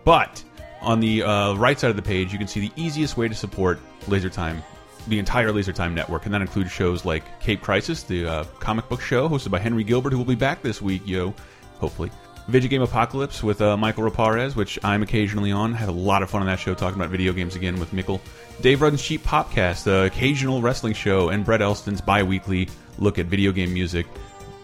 [0.05, 0.43] But
[0.81, 3.35] on the uh, right side of the page, you can see the easiest way to
[3.35, 4.63] support LaserTime,
[5.09, 8.89] the entire Laser Time network, and that includes shows like Cape Crisis, the uh, comic
[8.89, 11.35] book show hosted by Henry Gilbert, who will be back this week, yo,
[11.79, 12.11] hopefully.
[12.49, 15.73] Video Game Apocalypse with uh, Mikel Reparaz, which I'm occasionally on.
[15.73, 18.21] Had a lot of fun on that show talking about video games again with Mickle.
[18.61, 23.51] Dave Rudden's Cheap Popcast, the occasional wrestling show, and Brett Elston's bi-weekly look at video
[23.51, 24.07] game music,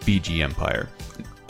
[0.01, 0.89] BG Empire.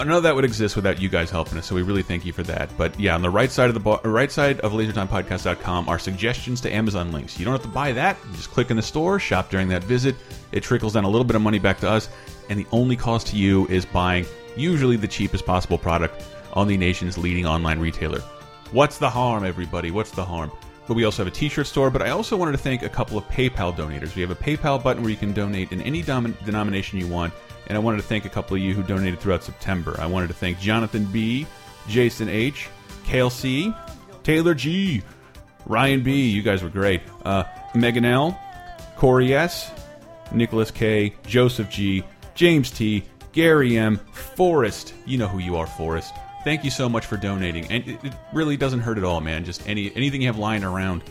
[0.02, 2.34] I know that would exist without you guys helping us, so we really thank you
[2.34, 2.76] for that.
[2.76, 6.74] But yeah, on the right side of the right side of LaserTimePodcast.com are suggestions to
[6.74, 7.38] Amazon links.
[7.38, 9.84] You don't have to buy that; you just click in the store, shop during that
[9.84, 10.16] visit.
[10.54, 12.10] It trickles down a little bit of money back to us,
[12.50, 14.26] and the only cost to you is buying
[14.58, 18.22] usually the cheapest possible product on the nation's leading online retailer.
[18.72, 19.92] What's the harm, everybody?
[19.92, 20.52] What's the harm?
[20.88, 23.20] But we also have a t-shirt store, but I also wanted to thank a couple
[23.20, 24.16] of PayPal donators.
[24.16, 27.36] We have a PayPal button where you can donate in any denomination you want
[27.72, 29.96] and I wanted to thank a couple of you who donated throughout September.
[29.98, 31.48] I wanted to thank Jonathan B,
[31.88, 32.68] Jason H,
[33.06, 33.74] Kale C,
[34.24, 35.02] Taylor G,
[35.66, 36.30] Ryan B.
[36.32, 37.00] You guys were great.
[37.24, 38.38] Uh, Megan L,
[38.98, 39.72] Corey S,
[40.34, 42.04] Nicholas K, Joseph G,
[42.36, 44.94] James T, Gary M, Forrest.
[45.06, 46.14] You know who you are, Forrest.
[46.44, 49.46] Thank you so much for donating, and it, it really doesn't hurt at all, man.
[49.46, 51.04] Just any anything you have lying around.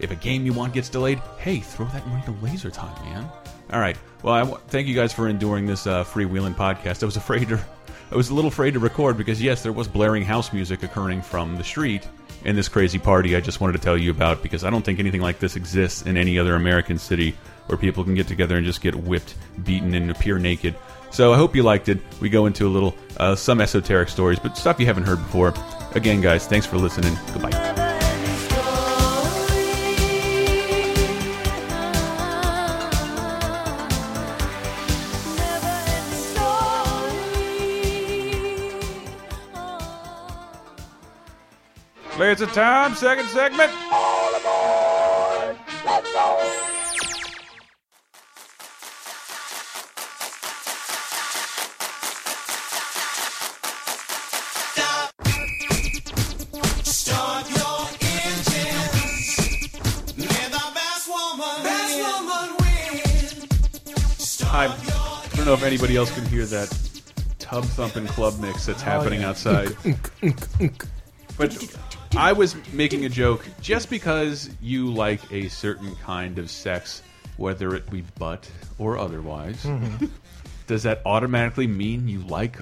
[0.00, 3.28] If a game you want gets delayed, hey, throw that money to Laser Time, man.
[3.70, 3.98] All right.
[4.22, 7.02] Well, I thank you guys for enduring this uh, freewheeling podcast.
[7.02, 7.60] I was afraid to,
[8.10, 11.22] I was a little afraid to record because yes, there was blaring house music occurring
[11.22, 12.08] from the street
[12.44, 13.36] in this crazy party.
[13.36, 16.02] I just wanted to tell you about because I don't think anything like this exists
[16.02, 19.94] in any other American city where people can get together and just get whipped, beaten,
[19.94, 20.74] and appear naked.
[21.10, 21.98] So I hope you liked it.
[22.20, 25.54] We go into a little uh, some esoteric stories, but stuff you haven't heard before.
[25.94, 27.16] Again, guys, thanks for listening.
[27.32, 27.87] Goodbye.
[42.20, 43.72] It's a time, second segment.
[43.90, 45.56] All aboard.
[45.86, 46.54] Let's go.
[64.50, 64.66] I
[65.36, 66.68] don't know if anybody else can hear that
[67.38, 69.28] tub thumping club mix that's oh, happening yeah.
[69.28, 69.76] outside.
[71.38, 71.76] but
[72.16, 77.02] I was making a joke just because you like a certain kind of sex,
[77.36, 79.64] whether it be butt or otherwise.
[79.64, 80.08] Mm -hmm.
[80.66, 82.58] Does that automatically mean you like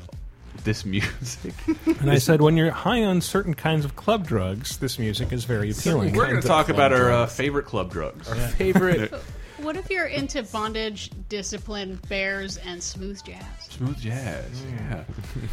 [0.65, 1.55] this music?
[2.01, 5.45] And I said, when you're high on certain kinds of club drugs, this music is
[5.45, 6.15] very appealing.
[6.15, 8.29] We're going to talk about our uh, favorite club drugs.
[8.29, 8.49] Our yeah.
[8.49, 9.15] favorite.
[9.59, 13.45] What if you're into bondage, discipline, bears, and smooth jazz?
[13.71, 15.05] Smooth jazz, yeah.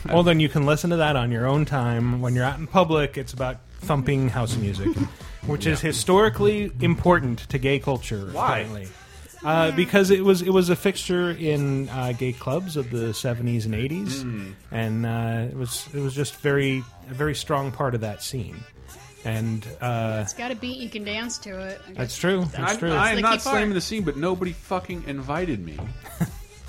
[0.14, 2.68] well, then you can listen to that on your own time when you're out in
[2.68, 3.18] public.
[3.18, 4.90] It's about thumping house music,
[5.46, 8.30] which is historically important to gay culture.
[8.32, 8.60] Why?
[8.60, 8.88] Apparently.
[9.44, 13.66] Uh, because it was it was a fixture in uh, gay clubs of the seventies
[13.66, 14.54] and eighties, mm.
[14.72, 18.64] and uh, it was it was just very a very strong part of that scene.
[19.26, 21.82] And uh, it's got a beat you can dance to it.
[21.92, 22.46] That's true.
[22.52, 22.92] That's true.
[22.92, 25.80] I, am not slamming the scene, but nobody fucking invited me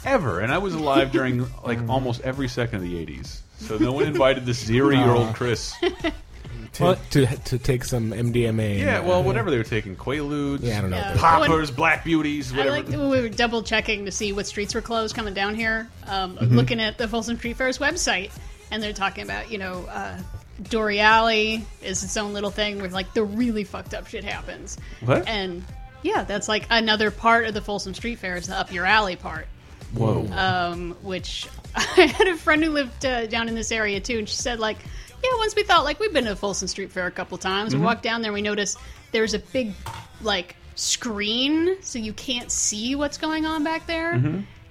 [0.04, 3.40] ever, and I was alive during like almost every second of the '80s.
[3.58, 5.74] So no one invited this zero-year-old Chris
[6.74, 8.78] to, to, to take some MDMA.
[8.78, 11.16] Yeah, well, whatever they were taking, Quaaludes, yeah, I don't know, yeah.
[11.16, 12.70] poppers, Black Beauties, whatever.
[12.70, 15.88] I like we were double checking to see what streets were closed coming down here,
[16.06, 16.54] um, mm -hmm.
[16.54, 18.30] looking at the Folsom Street Fair's website,
[18.70, 19.86] and they're talking about you know.
[19.88, 20.18] Uh,
[20.62, 24.76] Dore Alley is its own little thing where like the really fucked up shit happens.
[25.04, 25.26] What?
[25.26, 25.64] And
[26.02, 29.16] Yeah, that's like another part of the Folsom Street Fair is the up your alley
[29.16, 29.46] part.
[29.94, 30.26] Whoa.
[30.32, 34.28] um, which I had a friend who lived uh, down in this area too, and
[34.28, 34.78] she said like,
[35.22, 37.74] yeah, once we thought like we've been to Folsom Street Fair a couple times.
[37.74, 38.78] We walked down there, we noticed
[39.12, 39.72] there's a big
[40.20, 44.14] like screen, so you can't see what's going on back there.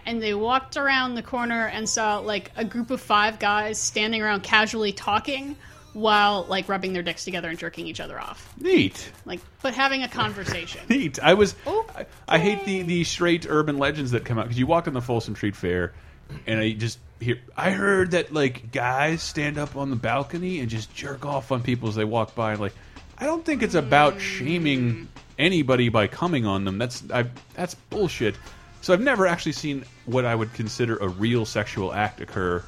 [0.05, 4.21] And they walked around the corner and saw like a group of five guys standing
[4.21, 5.55] around casually talking
[5.93, 9.11] while like rubbing their dicks together and jerking each other off, Neat.
[9.25, 10.81] like but having a conversation.
[10.89, 11.19] Neat.
[11.21, 11.55] I was.
[11.65, 14.87] Oh, I, I hate the the straight urban legends that come out because you walk
[14.87, 15.93] in the Folsom Street Fair,
[16.47, 17.39] and I just hear.
[17.55, 21.61] I heard that like guys stand up on the balcony and just jerk off on
[21.61, 22.55] people as they walk by.
[22.55, 22.73] Like,
[23.17, 24.19] I don't think it's about mm.
[24.19, 26.77] shaming anybody by coming on them.
[26.77, 27.25] That's I.
[27.53, 28.35] That's bullshit.
[28.81, 32.61] So I've never actually seen what I would consider a real sexual act occur,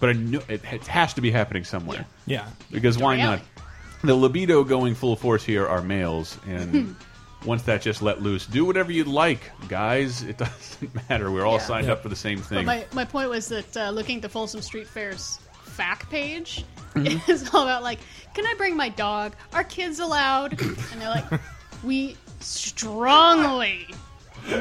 [0.00, 2.46] but I know it, it has to be happening somewhere Yeah.
[2.70, 3.40] because why not?
[4.02, 6.94] The libido going full force here are males, and
[7.44, 10.22] once that just let loose, do whatever you like, guys.
[10.22, 11.30] It doesn't matter.
[11.32, 11.66] We're all Yeah.
[11.66, 12.66] signed up for the same But thing.
[12.66, 15.38] my, my point was that uh, looking at the Folsom Street Fair's
[15.76, 17.30] FAQ page Mm-hmm.
[17.30, 17.98] is all about like,
[18.34, 19.34] can I bring my dog?
[19.52, 20.60] Are kids allowed?
[20.92, 21.26] And they're like,
[21.84, 23.86] we strongly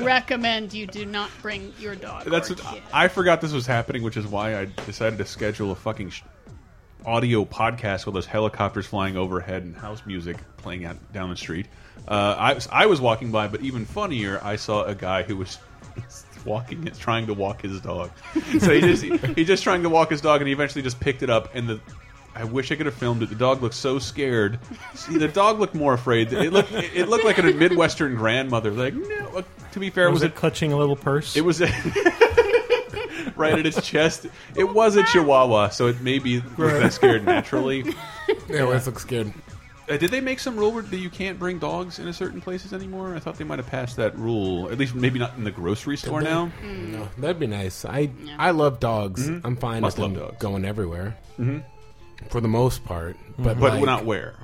[0.04, 2.26] recommend you do not bring your dog.
[2.26, 2.62] That's what.
[2.94, 6.24] I forgot this was happening, which is why I decided to schedule a fucking sh
[7.06, 11.68] audio podcast with those helicopters flying overhead and house music playing out down the street.
[12.08, 15.38] Uh, I, was- I was walking by, but even funnier, I saw a guy who
[15.38, 15.58] was
[16.46, 18.12] walking, trying to walk his dog.
[18.60, 21.24] So he just he just trying to walk his dog, and he eventually just picked
[21.24, 21.54] it up.
[21.56, 21.80] And the
[22.40, 23.30] I wish I could have filmed it.
[23.30, 24.60] The dog looked so scared.
[24.94, 26.32] See, the dog looked more afraid.
[26.32, 28.72] It looked it, it looked like a midwestern grandmother.
[28.72, 31.36] Like no, uh, to be fair, Was was it clutching a little purse?
[31.36, 31.62] it was
[33.36, 34.28] right at its chest.
[34.56, 37.86] It was a Chihuahua, so it maybe was that scared naturally.
[38.50, 39.34] yeah, always looks good.
[39.90, 43.16] Uh, did they make some rule that you can't bring dogs into certain places anymore?
[43.16, 44.70] I thought they might have passed that rule.
[44.70, 46.30] At least maybe not in the grocery store they?
[46.30, 46.52] now.
[46.62, 47.86] No, that'd be nice.
[47.86, 49.28] I I love dogs.
[49.28, 49.82] I'm fine.
[49.82, 50.38] Must with love them dogs.
[50.40, 51.16] going everywhere.
[51.40, 51.60] Mm-hmm.
[52.30, 54.36] For the most part, but But like, not where.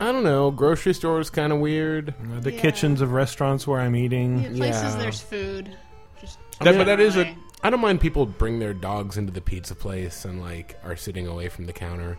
[0.00, 0.50] I don't know.
[0.50, 2.14] Grocery stores kind of weird.
[2.34, 2.60] Uh, the Yeah.
[2.60, 4.42] kitchens of restaurants where I'm eating.
[4.42, 4.96] Yeah, places Yeah.
[5.02, 5.76] there's food.
[6.20, 7.42] Just That- but that is a- generally.
[7.62, 11.26] I don't mind people bring their dogs into the pizza place and like are sitting
[11.26, 12.16] away from the counter.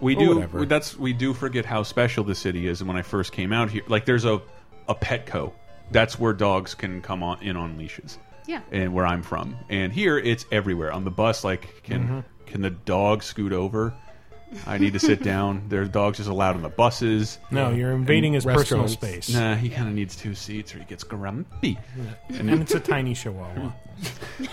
[0.00, 0.34] We Or do.
[0.36, 0.64] whatever.
[0.64, 2.80] That's we do forget how special the city is.
[2.80, 4.40] And when I first came out here, like there's a
[4.88, 5.52] a Petco.
[5.90, 8.18] That's where dogs can come on in on leashes.
[8.46, 8.60] Yeah.
[8.72, 9.56] and where I'm from.
[9.68, 10.90] And here it's everywhere.
[10.90, 12.18] On the bus, like can Mm-hmm.
[12.46, 13.92] can the dog scoot over?
[14.66, 15.64] I need to sit down.
[15.68, 17.38] There are dogs just allowed on the buses.
[17.50, 19.28] No, you're invading his personal space.
[19.28, 21.78] Nah, he kind of needs two seats or he gets grumpy.
[22.28, 23.72] And it's a tiny chihuahua.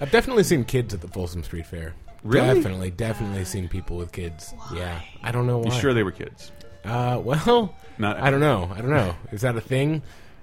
[0.00, 1.94] I've definitely seen kids at the Folsom Street Fair.
[2.22, 2.54] Really?
[2.54, 4.54] Definitely, definitely seen people with kids.
[4.74, 5.74] Yeah, I don't know why.
[5.74, 6.52] You sure they were kids?
[6.84, 8.70] Uh, well, Not- I don't know.
[8.74, 9.14] I don't know.
[9.32, 10.02] Is that a thing?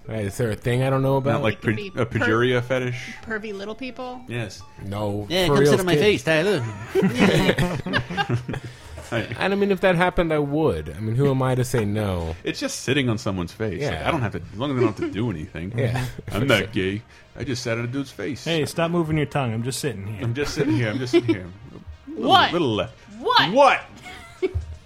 [0.10, 1.34] Uh, Is there a thing I don't know about?
[1.34, 3.14] Not like could pre- be a per- fetish.
[3.24, 4.22] pervy little people.
[4.28, 4.62] Yes.
[4.86, 5.26] no.
[5.30, 6.24] Yeah, for come real sit on my kids.
[6.24, 6.66] face, Tyler.
[9.12, 10.96] And I mean, if that happened, I would.
[10.96, 12.34] I mean, who am I to say no?
[12.46, 13.82] It's just sitting on someone's face.
[13.82, 14.08] Like, Yeah.
[14.08, 14.42] I don't have to.
[14.54, 15.78] As long as I don't have to do anything.
[15.78, 17.02] Yeah, I'm not gay.
[17.36, 18.46] I just sat on a dude's face.
[18.46, 19.54] Hey, stop moving your tongue.
[19.54, 20.24] I'm just sitting here.
[20.24, 20.90] I'm just sitting here.
[20.92, 21.46] I'm just sitting here.
[22.08, 22.54] Little, What?
[22.54, 22.94] Little left.
[23.20, 23.52] What?
[23.52, 23.82] What?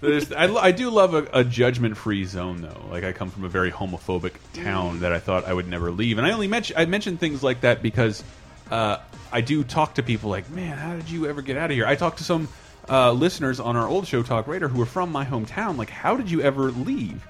[0.02, 2.86] I, I do love a, a judgment-free zone, though.
[2.90, 6.18] Like I come from a very homophobic town that I thought I would never leave,
[6.18, 8.22] and I only mention I mention things like that because
[8.70, 8.98] uh,
[9.32, 11.86] I do talk to people like, "Man, how did you ever get out of here?"
[11.86, 12.48] I talked to some
[12.88, 15.76] uh, listeners on our old show, TalkRadar, who are from my hometown.
[15.76, 17.26] Like, how did you ever leave?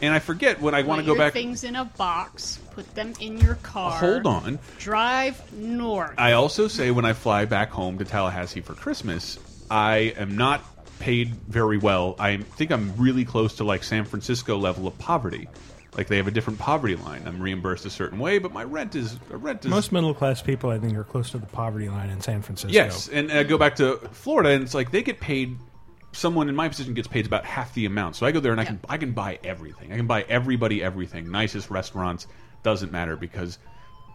[0.00, 1.32] And I forget when I want to go back.
[1.32, 2.58] things in a box.
[2.72, 3.92] Put them in your car.
[3.92, 4.58] Hold on.
[4.78, 6.14] Drive north.
[6.18, 9.38] I also say when I fly back home to Tallahassee for Christmas,
[9.70, 10.71] I am not
[11.02, 12.14] paid very well.
[12.20, 15.48] I think I'm really close to like San Francisco level of poverty.
[15.96, 17.24] Like they have a different poverty line.
[17.26, 20.40] I'm reimbursed a certain way, but my rent is uh, rent is Most middle class
[20.40, 22.72] people, I think, are close to the poverty line in San Francisco.
[22.72, 23.08] yes.
[23.08, 25.58] And I go back to Florida, and it's like they get paid.
[26.12, 28.16] Someone in my position gets paid about half the amount.
[28.16, 29.92] So I go there and I can I can buy everything.
[29.92, 31.30] I can buy everybody everything.
[31.30, 32.26] Nicest restaurants
[32.62, 33.58] doesn't matter because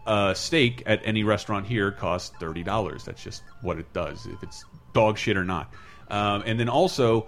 [0.06, 3.04] a steak at any restaurant here costs thirty dollars.
[3.04, 4.26] That's just what it does.
[4.26, 5.74] If it's dog shit or not.
[6.10, 7.28] Um, and then also,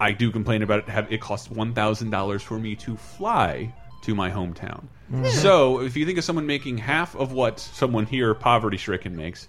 [0.00, 0.88] I do complain about it.
[0.88, 4.84] Have it costs one thousand dollars for me to fly to my hometown.
[5.30, 9.48] So if you think of someone making half of what someone here poverty stricken makes,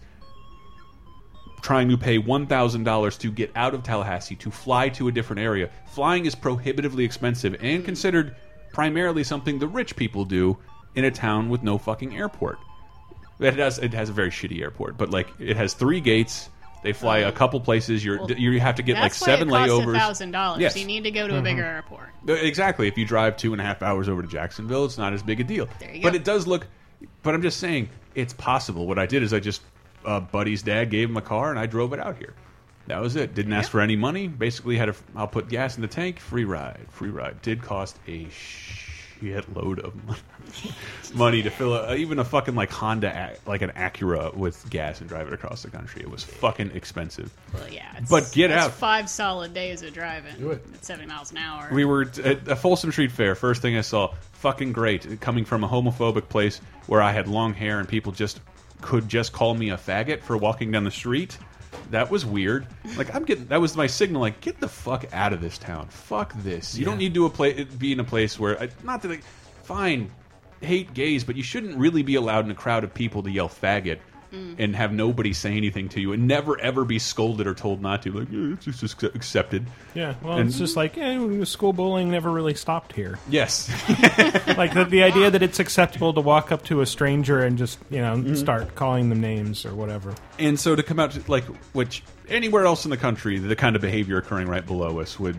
[1.62, 5.70] trying to pay $1,000 to get out of Tallahassee to fly to a different area.
[5.88, 8.36] Flying is prohibitively expensive and considered
[8.72, 10.58] primarily something the rich people do
[10.96, 12.58] in a town with no fucking airport.
[13.40, 16.50] It has it has a very shitty airport, but like it has three gates.
[16.84, 18.04] They fly a couple places.
[18.06, 19.98] You're Well, you have to get like That's seven why it costs layovers.
[19.98, 20.62] thousand dollars.
[20.62, 20.78] Yes.
[20.78, 22.10] You need to go to a bigger airport.
[22.28, 22.88] Uh, Exactly.
[22.88, 25.40] If you drive two and a half hours over to Jacksonville, it's not as big
[25.40, 25.68] a deal.
[25.80, 26.08] There you go.
[26.10, 26.68] But it does look.
[27.24, 28.88] But I'm just saying, it's possible.
[28.88, 29.62] What I did is I just
[30.06, 32.34] uh, buddy's dad gave him a car and I drove it out here.
[32.88, 33.34] That was it.
[33.36, 34.28] Didn't ask for any money.
[34.28, 34.96] Basically, had a.
[35.16, 36.20] I'll put gas in the tank.
[36.20, 36.86] Free ride.
[36.90, 37.42] Free ride.
[37.42, 38.28] Did cost a
[39.20, 40.20] shit load of money,
[41.14, 45.00] money to fill a, uh, even a fucking like Honda, like an Acura with gas
[45.00, 46.02] and drive it across the country.
[46.02, 47.32] It was fucking expensive.
[47.54, 47.96] Well, yeah.
[47.98, 48.74] It's, But get that's out.
[48.74, 50.66] Five solid days of driving Do it.
[50.74, 51.70] at seventy miles an hour.
[51.72, 53.36] We were at a Folsom Street Fair.
[53.36, 55.20] First thing I saw, fucking great.
[55.22, 58.40] Coming from a homophobic place where I had long hair and people just
[58.82, 61.38] could just call me a faggot for walking down the street.
[61.92, 62.68] That was weird.
[62.98, 64.22] Like I'm getting that was my signal.
[64.22, 65.88] Like get the fuck out of this town.
[65.88, 66.78] Fuck this.
[66.78, 69.08] You don't need to a pla be in a place where I- not that.
[69.10, 69.24] like,
[69.64, 70.12] fine,
[70.62, 73.50] hate gays, but you shouldn't really be allowed in a crowd of people to yell
[73.50, 74.00] faggot.
[74.34, 74.56] Mm.
[74.60, 78.02] And have nobody say anything to you, and never ever be scolded or told not
[78.04, 78.12] to.
[78.12, 79.66] Like "Yeah, it's just accepted.
[79.94, 83.20] Yeah, well, And- it's just like yeah, school bullying never really stopped here.
[83.30, 83.70] Yes,
[84.58, 87.80] Like the, the idea that it's acceptable to walk up to a stranger and just
[87.90, 88.36] you know mm-hmm.
[88.36, 90.14] start calling them names or whatever.
[90.40, 93.76] And so to come out to, like which anywhere else in the country, the kind
[93.76, 95.38] of behavior occurring right below us would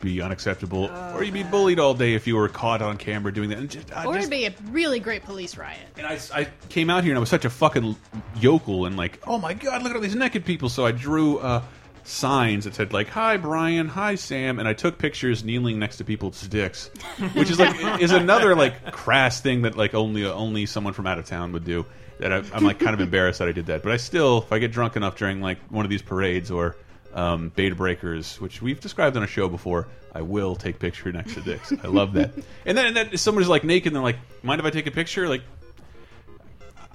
[0.00, 3.50] be unacceptable, or you'd be bullied all day if you were caught on camera doing
[3.50, 3.58] that.
[3.58, 5.80] And just, or just- it'd be a really great police riot.
[5.96, 7.96] and I, I came out here and I was such a fucking
[8.40, 10.68] yokel and like, oh my god, look at all these naked people.
[10.68, 11.62] So I drew uh,
[12.04, 16.04] signs that said like, "Hi Brian, hi Sam," and I took pictures kneeling next to
[16.04, 16.90] people's dicks,
[17.34, 21.18] which is like is another like crass thing that like only only someone from out
[21.18, 21.84] of town would do.
[22.20, 24.50] That I, I'm like kind of embarrassed that I did that, but I still, if
[24.52, 26.76] I get drunk enough during like one of these parades or
[27.14, 31.12] um, Bay to Breakers, which we've described on a show before, I will take picture
[31.12, 31.72] next to dicks.
[31.82, 32.32] I love that.
[32.66, 34.90] And then, and then someone's like naked, and they're like, "Mind if I take a
[34.90, 35.42] picture?" Like,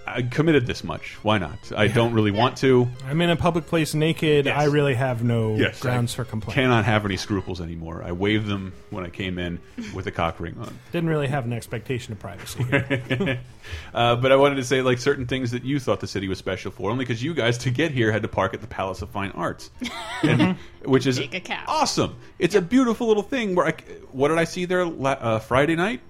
[0.06, 1.14] I committed this much.
[1.24, 1.72] Why not?
[1.76, 2.90] I don't really want to.
[3.08, 4.46] I'm in a public place naked.
[4.46, 4.60] Yes.
[4.60, 6.56] I really have no Yes, grounds I for complaint.
[6.56, 8.04] Cannot have any scruples anymore.
[8.06, 9.60] I waved them when I came in
[9.94, 10.78] with a cock ring on.
[10.92, 12.64] Didn't really have an expectation of privacy.
[12.64, 13.40] Here.
[13.94, 16.38] Uh, but I wanted to say like certain things that you thought the city was
[16.38, 19.02] special for, only because you guys to get here had to park at the Palace
[19.02, 19.72] of Fine Arts,
[20.24, 21.64] and, which is Take a cab.
[21.70, 22.18] awesome.
[22.40, 23.56] It's a beautiful little thing.
[23.56, 23.74] Where I,
[24.12, 26.02] what did I see there la- uh, Friday night?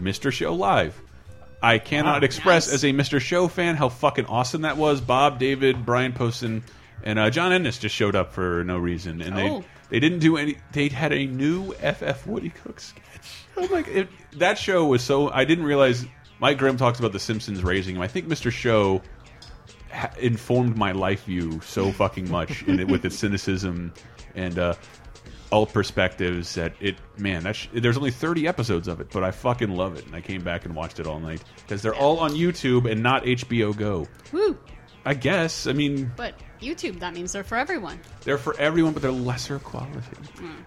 [0.00, 0.30] Mr.
[0.32, 1.00] Show live.
[1.62, 2.74] I cannot Ah, express nice.
[2.74, 3.20] as a Mr.
[3.20, 5.00] Show fan how fucking awesome that was.
[5.00, 6.62] Bob, David, Brian Posehn,
[7.02, 9.64] and uh, John Ennis just showed up for no reason, and they Oh.
[9.90, 10.56] they didn't do any.
[10.72, 13.04] They had a new FF Woody Cook sketch.
[13.56, 13.80] Oh my!
[13.80, 15.30] It, that show was so.
[15.30, 16.06] I didn't realize.
[16.38, 18.00] Mike Grimm talks about the Simpsons raising him.
[18.02, 18.50] I think Mr.
[18.50, 19.02] Show
[19.92, 23.92] ha informed my life view so fucking much in it with its cynicism
[24.34, 24.74] and uh,
[25.52, 29.30] alt perspectives that it man that sh there's only 30 episodes of it but I
[29.32, 32.18] fucking love it and I came back and watched it all night because they're all
[32.20, 34.56] on YouTube and not HBO Go Woo!
[35.04, 37.98] I guess I mean But YouTube, that means they're for everyone.
[38.22, 40.00] they're for everyone but they're lesser quality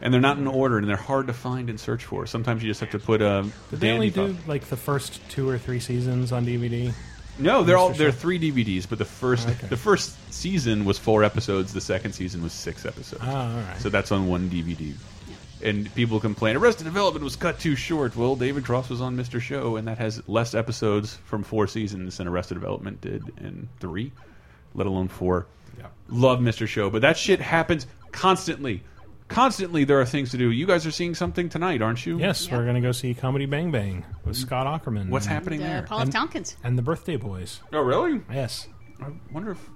[0.01, 2.69] and they're not in order and they're hard to find and search for sometimes you
[2.69, 5.79] just have to put um, Did they only do like the first two or three
[5.79, 6.91] seasons on DVD?
[7.39, 9.67] No, they're all they're three DVDs, but the first Okay.
[9.67, 11.73] the first season was four episodes.
[11.73, 13.23] The second season was six episodes.
[13.25, 13.77] Oh, all right.
[13.79, 14.93] So that's on one DVD.
[15.63, 18.15] And people complain Arrested Development was cut too short.
[18.15, 19.39] Well, David Cross was on Mr.
[19.39, 24.11] Show, and that has less episodes from four seasons than Arrested Development did in three,
[24.75, 25.47] let alone four.
[25.79, 25.87] Yeah.
[26.09, 26.67] Love Mr.
[26.67, 28.83] Show, but that shit happens constantly.
[29.27, 30.51] Constantly, there are things to do.
[30.51, 32.19] You guys are seeing something tonight, aren't you?
[32.19, 32.57] Yes, Yeah.
[32.57, 35.09] we're going to go see Comedy Bang Bang with Scott Aukerman.
[35.09, 35.81] What's and, happening Uh, there?
[35.83, 36.09] Paul F.
[36.11, 36.55] Tompkins.
[36.63, 37.61] And the Birthday Boys.
[37.71, 38.21] Oh, really?
[38.31, 38.67] Yes,
[39.01, 39.69] I wonder if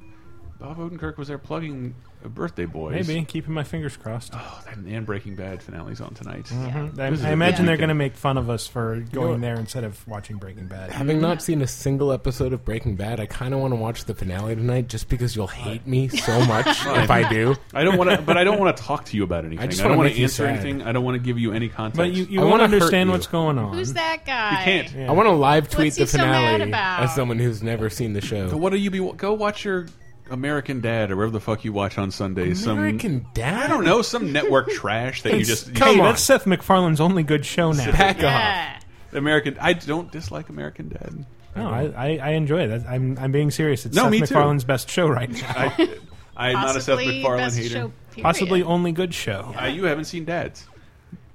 [0.59, 3.07] Bob Odenkirk was there plugging uh, Birthday Boys.
[3.07, 3.23] maybe.
[3.25, 4.31] Keeping my fingers crossed.
[4.33, 6.45] Oh, that and Breaking Bad finale's on tonight.
[6.45, 6.99] Mhm.
[6.99, 8.99] I, This is I a imagine big they're going to make fun of us for
[9.11, 9.41] going what?
[9.41, 10.91] there instead of watching Breaking Bad.
[10.91, 14.05] Having not seen a single episode of Breaking Bad, I kind of want to watch
[14.05, 17.55] the finale tonight just because you'll hate me so much if I do.
[17.73, 19.63] I don't want to, but I don't want to talk to you about anything.
[19.63, 20.53] I, just don't wanna want make to you answer sad.
[20.55, 20.81] anything.
[20.83, 21.97] I don't want to give you any context.
[21.97, 23.11] But you, you I want to wanna hurt understand you.
[23.13, 23.73] what's going on.
[23.73, 24.51] Who's that guy?
[24.51, 24.93] You can't.
[24.93, 25.09] Yeah.
[25.09, 27.03] I want to live tweet What's the he so mad finale about?
[27.03, 28.49] as someone who's never seen the show.
[28.49, 28.99] So what do you be?
[29.13, 29.85] Go watch your
[30.31, 32.65] American Dad or whatever the fuck you watch on Sundays.
[32.65, 33.53] American some Dad?
[33.63, 36.05] I don't know some network trash that you It's- just come hey, on.
[36.05, 37.91] that's Seth MacFarlane's only good show now.
[37.91, 38.23] Back off.
[38.23, 38.79] Yeah.
[39.13, 39.57] American.
[39.59, 41.25] I don't dislike American Dad.
[41.55, 42.83] No, I, I, I enjoy it.
[42.87, 43.85] I'm, I'm being serious.
[43.85, 44.25] It's No, Seth me too.
[44.35, 45.53] MacFarlane's best show right now.
[45.55, 45.89] I,
[46.35, 47.69] I'm not a Seth Possibly MacFarlane best hater.
[47.69, 48.23] show, period.
[48.23, 49.55] Possibly only good show.
[49.59, 50.67] Uh, you haven't seen Dads.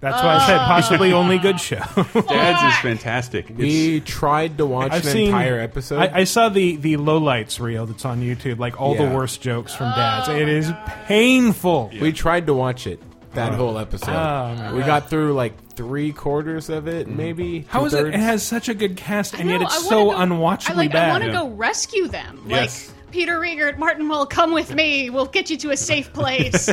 [0.02, 0.66] That's why I said ah.
[0.66, 1.76] possibly only good show.
[1.96, 3.48] Dads is fantastic.
[3.50, 6.00] It's, We tried to watch I've an seen entire episode.
[6.00, 9.72] I, I saw the the lowlights reel that's on YouTube, like all the worst jokes
[9.72, 10.28] from dads.
[10.28, 10.72] Oh it is
[11.06, 11.92] painful.
[12.00, 13.00] we tried to watch it,
[13.34, 13.56] that oh.
[13.56, 14.10] whole episode.
[14.10, 17.14] Oh, my we got through like three quarters of it, mm.
[17.14, 17.60] maybe.
[17.68, 17.98] How is it?
[17.98, 18.16] two-thirds.
[18.16, 20.70] It has such a good cast, and yet know, it's I so wanna go- unwatchably
[20.70, 21.08] I, like, bad.
[21.08, 21.42] I want to Yeah.
[21.42, 22.42] go rescue them.
[22.48, 22.88] Yes.
[22.88, 25.10] Like Peter Riegert, Martin Mull come with me.
[25.10, 26.66] We'll get you to a safe place.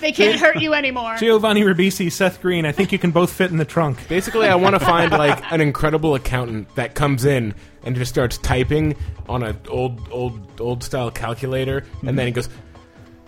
[0.00, 1.16] they can't hurt you anymore.
[1.16, 2.66] Giovanni Ribisi, Seth Green.
[2.66, 4.06] I think you can both fit in the trunk.
[4.08, 8.38] Basically, I want to find like an incredible accountant that comes in and just starts
[8.38, 8.96] typing
[9.28, 12.48] on an old, old, old style calculator, and then he goes,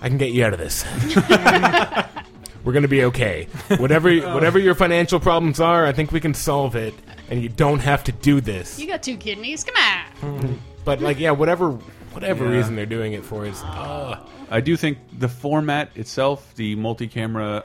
[0.01, 0.85] "I can get you out of this.
[2.65, 3.47] We're gonna be okay.
[3.77, 4.35] Whatever, oh.
[4.35, 6.95] whatever your financial problems are, I think we can solve it,
[7.31, 9.63] and you don't have to do this." You got two kidneys.
[9.63, 9.77] Come
[10.23, 10.59] on.
[10.85, 11.79] But like, yeah, whatever,
[12.17, 12.51] whatever Yeah.
[12.57, 13.63] reason they're doing it for is.
[13.63, 14.19] Uh,
[14.51, 17.65] I do think the format itself, the multi-camera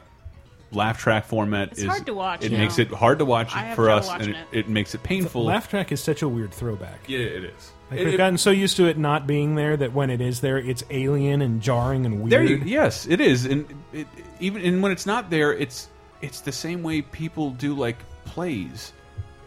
[0.74, 2.60] laugh track format, It's is hard to watch It now.
[2.60, 4.60] makes it hard to watch I have for us, and it, it.
[4.60, 5.44] it makes it painful.
[5.46, 7.00] Laugh track is such a weird throwback.
[7.08, 7.72] yeah, it is.
[7.90, 10.22] Like It- we've it- gotten so used to it not being there that when it
[10.22, 12.32] is there, it's alien and jarring and weird.
[12.32, 14.08] There you, yes, it is, and it,
[14.40, 15.90] even and when it's not there, it's
[16.22, 18.94] it's the same way people do like plays,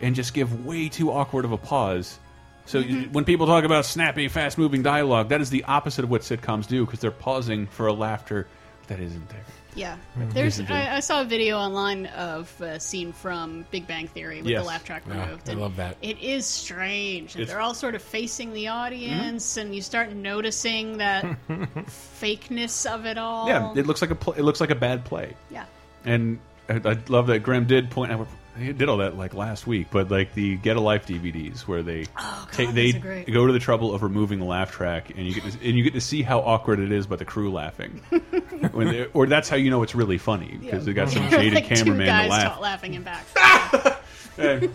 [0.03, 2.19] and just give way too awkward of a pause.
[2.67, 3.01] So Mm-hmm.
[3.01, 6.67] you- when people talk about snappy, fast-moving dialogue, that is the opposite of what sitcoms
[6.67, 8.47] do because they're pausing for a laughter
[8.87, 9.45] that isn't there.
[9.77, 10.31] Yeah, Mm-hmm.
[10.31, 10.61] there's.
[10.61, 14.63] I, I saw a video online of a scene from Big Bang Theory with Yes.
[14.63, 15.51] the laugh track Yeah, removed.
[15.51, 15.97] I love that.
[16.01, 17.35] It is strange.
[17.35, 19.61] and It's- They're all sort of facing the audience, Mm-hmm.
[19.67, 21.25] and you start noticing that
[22.21, 23.49] fakeness of it all.
[23.49, 25.35] Yeah, it looks like a pl it looks like a bad play.
[25.51, 25.65] yeah.
[26.05, 26.39] And
[26.69, 28.29] I, I love that Graham did point out.
[28.59, 31.83] He did all that like last week, but like the Get a Life DVDs, where
[31.83, 35.35] they Oh, God, they go to the trouble of removing the laugh track, and you
[35.35, 38.01] get to, and you get to see how awkward it is by the crew laughing,
[38.73, 41.55] when they, or that's how you know it's really funny because they got some jaded
[41.55, 42.55] like two cameraman guys to laugh.
[42.55, 43.25] ta- laughing and back.
[44.37, 44.69] Hey,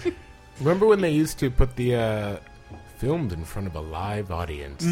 [0.62, 2.38] remember when they used to put the uh,
[2.98, 4.86] filmed in front of a live audience?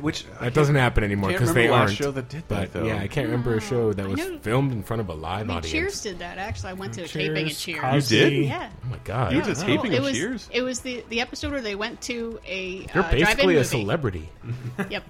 [0.00, 1.92] Which That doesn't happen anymore because they aren't.
[1.92, 2.86] show that did that, but though.
[2.86, 5.40] yeah, I can't remember a show that was know- filmed in front of a live
[5.40, 5.72] I mean, audience.
[5.72, 6.38] Cheers did that.
[6.38, 7.80] Actually, I went to a taping at Cheers.
[7.80, 8.16] Cosby.
[8.16, 8.44] You did?
[8.46, 8.70] Yeah.
[8.84, 9.64] Oh my god, You did a Cool.
[9.76, 10.48] taping it was, Cheers?
[10.52, 13.64] It was the the episode where they went to a you're uh, drive-in basically a
[13.64, 14.28] celebrity.
[14.90, 15.04] Yep.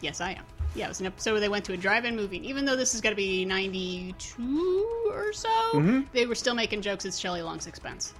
[0.00, 0.44] Yes, I am.
[0.74, 2.36] Yeah, it was an episode where they went to a drive-in movie.
[2.36, 6.00] And even though this is going to be '92 or so, Mm-hmm.
[6.12, 8.12] they were still making jokes at Shelley Long's expense.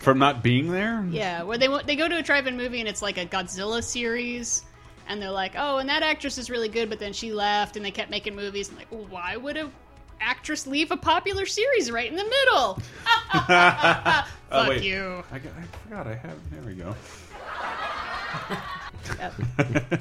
[0.00, 1.04] from not being there.
[1.10, 4.64] Yeah, where they they go to a drive-in movie and it's like a Godzilla series,
[5.08, 7.84] and they're like, "Oh, and that actress is really good," but then she left, and
[7.84, 8.68] they kept making movies.
[8.68, 9.70] And like, well, why would a
[10.20, 12.74] actress leave a popular series right in the middle?
[13.30, 14.82] Fuck Oh, wait.
[14.82, 15.22] you.
[15.30, 16.36] I, got, I forgot I have.
[16.50, 16.94] There we go.
[19.18, 20.00] Yep.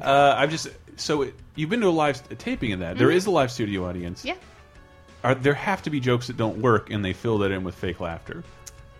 [0.00, 2.96] Uh, I've just so it, you've been to a live a taping of that.
[2.98, 4.20] There is a live studio audience.
[4.20, 4.28] Mm-hmm.
[4.28, 4.34] Yeah.
[5.24, 7.74] Are there have to be jokes that don't work and they fill that in with
[7.74, 8.44] fake laughter?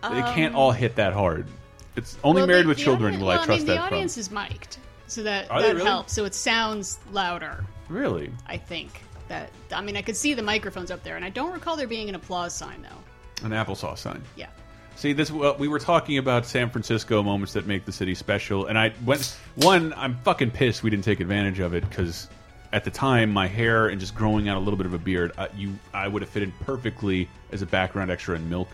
[0.03, 1.47] they can't all hit that hard.
[1.95, 3.67] It's only Um, Well, married the- with the children will well, I trust I mean,
[3.67, 3.93] that the from.
[3.93, 4.77] audience is mic'd,
[5.07, 5.87] so that Are they that really?
[5.87, 6.13] helps.
[6.13, 7.63] So it sounds louder.
[7.89, 8.31] Really?
[8.45, 9.49] I think that.
[9.71, 12.09] I mean, I could see the microphones up there, and I don't recall there being
[12.09, 13.45] an applause sign though.
[13.45, 14.21] An applesauce sign.
[14.35, 14.49] Yeah.
[14.95, 18.65] See, this well, we were talking about San Francisco moments that make the city special,
[18.65, 19.93] and I went one.
[19.95, 22.27] I'm fucking pissed we didn't take advantage of it because
[22.73, 25.31] at the time my hair and just growing out a little bit of a beard,
[25.37, 28.67] uh, you I would have fitted perfectly as a background extra in Milk.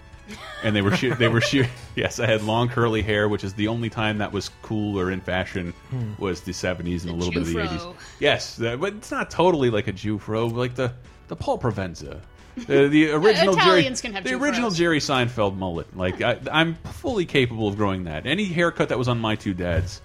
[0.63, 1.67] And they were shoot, they were shoot.
[1.95, 5.11] Yes, I had long curly hair, which is the only time that was cool or
[5.11, 5.73] in fashion
[6.17, 7.67] was the 70s and a little bit of the Jufro.
[7.67, 7.95] 80s.
[8.19, 10.91] Yes, that, but it's not totally like a Jufro, like the
[11.27, 12.19] the Paul Provenza.
[12.55, 14.41] The, the original Italians Jerry, can have the Jufros.
[14.41, 15.95] original Jerry Seinfeld mullet.
[15.95, 18.25] Like I, I'm fully capable of growing that.
[18.25, 20.01] Any haircut that was on my two dads,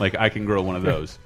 [0.00, 1.18] like I can grow one of those.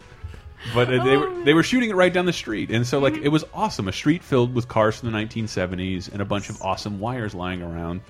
[0.74, 3.14] But uh, they were they were shooting it right down the street, and so like
[3.16, 3.88] it was awesome.
[3.88, 7.62] A street filled with cars from the 1970s and a bunch of awesome wires lying
[7.62, 8.00] around,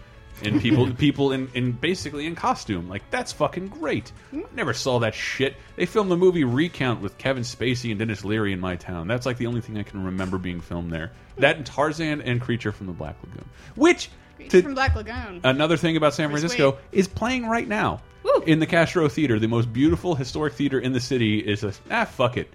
[0.46, 2.88] and people people in, in basically in costume.
[2.88, 4.12] Like that's fucking great.
[4.54, 5.56] Never saw that shit.
[5.76, 9.08] They filmed the movie Recount with Kevin Spacey and Denis Leary in my town.
[9.08, 11.12] That's like the only thing I can remember being filmed there.
[11.38, 14.10] That and Tarzan and Creature from the Black Lagoon, which
[14.48, 15.40] to, from Black Lagoon.
[15.44, 18.42] Another thing about San Francisco is playing right now Woo.
[18.46, 21.38] in the Castro Theater, the most beautiful historic theater in the city.
[21.38, 22.52] Is a ah fuck it,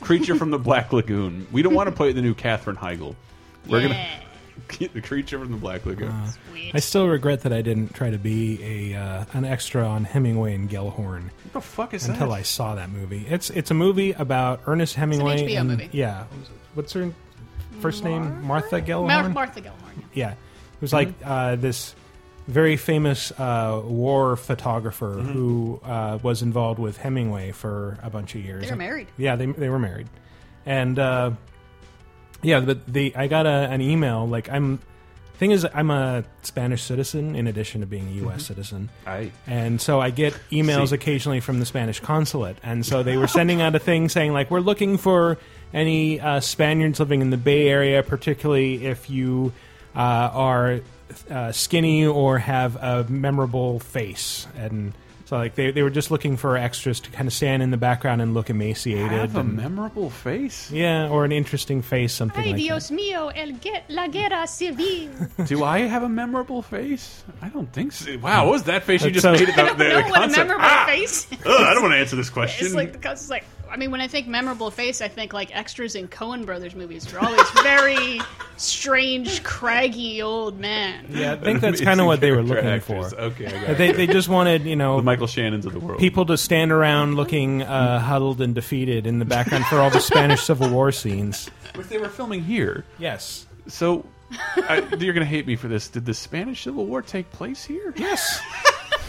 [0.00, 1.46] Creature from the Black Lagoon.
[1.52, 3.14] We don't want to play the new Katherine Heigl.
[3.66, 3.88] We're yeah.
[3.88, 4.25] gonna
[4.92, 6.12] the Creature from the Black Lagoon.
[6.50, 6.72] Sweet.
[6.74, 10.54] I still regret that I didn't try to be a uh, an extra on Hemingway
[10.54, 12.34] and Gellhorn what the fuck is until that?
[12.34, 13.26] I saw that movie.
[13.28, 15.46] It's it's a movie about Ernest Hemingway.
[15.46, 15.88] HBO and, movie.
[15.92, 16.24] Yeah,
[16.74, 17.12] what's her
[17.80, 18.44] first name?
[18.44, 19.32] Martha Mar- Gellhorn.
[19.32, 20.04] Martha Gellhorn.
[20.12, 20.36] Yeah, it
[20.80, 21.94] was like uh, this
[22.46, 28.44] very famous uh, war photographer who uh, was involved with Hemingway for a bunch of
[28.44, 28.64] years.
[28.64, 29.08] They were married.
[29.16, 30.08] Yeah, they they were married,
[30.64, 31.30] and uh,
[32.46, 34.78] yeah, but the I got a, an email like I'm.
[35.38, 38.46] Thing is, I'm a Spanish citizen in addition to being a U.S.
[38.46, 38.88] citizen.
[39.06, 39.32] Aye.
[39.46, 40.94] And so I get emails See.
[40.94, 42.56] occasionally from the Spanish consulate.
[42.62, 45.36] And so they were sending out a thing saying, like, we're looking for
[45.74, 49.52] any uh, Spaniards living in the Bay Area, particularly if you
[49.94, 50.80] uh, are
[51.28, 54.46] uh, skinny or have a memorable face.
[54.56, 54.94] And
[55.26, 57.76] So like they, they were just looking for extras to kind of stand in the
[57.76, 59.10] background and look emaciated.
[59.10, 60.70] Have a and- memorable face.
[60.70, 65.08] yeah, or an interesting face, something Ay, like Dios mío, el ge- la guerra civil.
[65.46, 67.24] Do I have a memorable face?
[67.42, 68.16] I don't think so.
[68.18, 69.48] Wow, what was that face you just so- made?
[69.48, 70.84] At the, I the, don't know the what a memorable Ah!
[70.86, 71.26] face.
[71.32, 72.66] Ugh, I don't want to answer this question.
[72.66, 75.54] It's like because it's like I mean when I think memorable face, I think like
[75.56, 78.20] extras in Coen Brothers movies are always very
[78.56, 81.06] strange, craggy old men.
[81.10, 83.12] Yeah, I think that's kind of what they were looking actors.
[83.12, 83.20] for.
[83.20, 85.98] Okay, I got They, they just wanted, you know, the Michael Shannons of the world.
[86.00, 90.00] people to stand around looking uh, huddled and defeated in the background for all the
[90.00, 91.48] Spanish Civil War scenes.
[91.74, 92.84] which they were filming here.
[92.98, 93.46] Yes.
[93.68, 94.06] So
[94.56, 95.88] I, you're going to hate me for this.
[95.88, 97.92] Did the Spanish Civil War take place here?
[97.96, 98.40] Yes.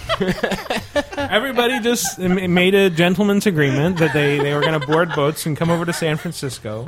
[1.17, 5.55] Everybody just made a gentleman's agreement that they, they were going to board boats and
[5.55, 6.85] come over to San Francisco,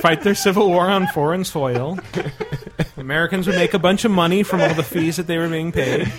[0.00, 1.98] fight their civil war on foreign soil.
[2.96, 5.72] Americans would make a bunch of money from all the fees that they were being
[5.72, 6.10] paid.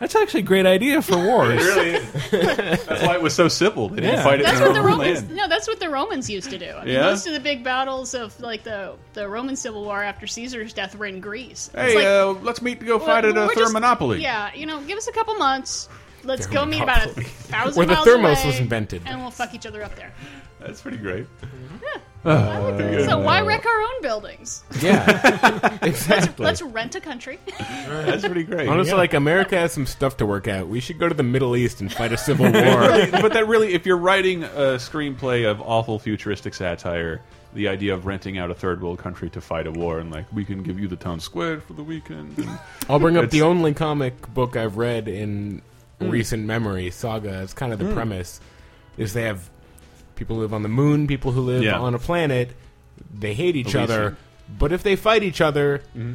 [0.00, 1.62] That's actually a great idea for wars.
[1.62, 2.12] really is.
[2.30, 3.88] That's why it was so simple.
[3.90, 4.24] They didn't Yeah.
[4.24, 5.22] fight it That's in what their the own Romans.
[5.24, 5.36] land.
[5.36, 6.70] No, that's what the Romans used to do.
[6.70, 7.02] I mean, Yeah?
[7.02, 10.96] most of the big battles of like the the Roman Civil War after Caesar's death
[10.96, 11.70] were in Greece.
[11.74, 14.20] It's Hey, like, uh, let's meet to go well, fight at a we're just- Thermopylae.
[14.20, 15.88] Yeah, you know, give us a couple months.
[16.24, 17.24] Let's go meet about a Thermopylae.
[17.28, 19.02] thousand Where the miles thermos away, was invented.
[19.06, 20.12] and we'll fuck each other up there.
[20.60, 21.26] That's pretty great.
[22.22, 24.62] Ah, so why wreck our own buildings?
[24.82, 26.44] Yeah, exactly.
[26.44, 27.38] Let's rent a country.
[27.58, 28.68] That's pretty great.
[28.68, 28.96] Honestly, Yeah.
[28.96, 30.68] like America has some stuff to work out.
[30.68, 32.52] We should go to the Middle East and fight a civil war.
[33.10, 37.20] But that really, if you're writing a screenplay of awful futuristic satire,
[37.52, 40.30] the idea of renting out a third world country to fight a war and like
[40.32, 42.38] we can give you the town square for the weekend.
[42.38, 42.58] And,
[42.88, 45.62] I'll bring up the only comic book I've read in
[45.98, 46.10] hmm.
[46.10, 47.42] recent memory, Saga.
[47.42, 47.94] It's kind of the hmm.
[47.94, 48.40] premise
[48.96, 49.48] is they have
[50.20, 51.80] people who live on the moon, people who live Yeah.
[51.80, 52.50] on a planet.
[53.12, 53.82] They hate each Elysium.
[53.82, 54.16] other,
[54.58, 56.14] but if they fight each other, mm-hmm.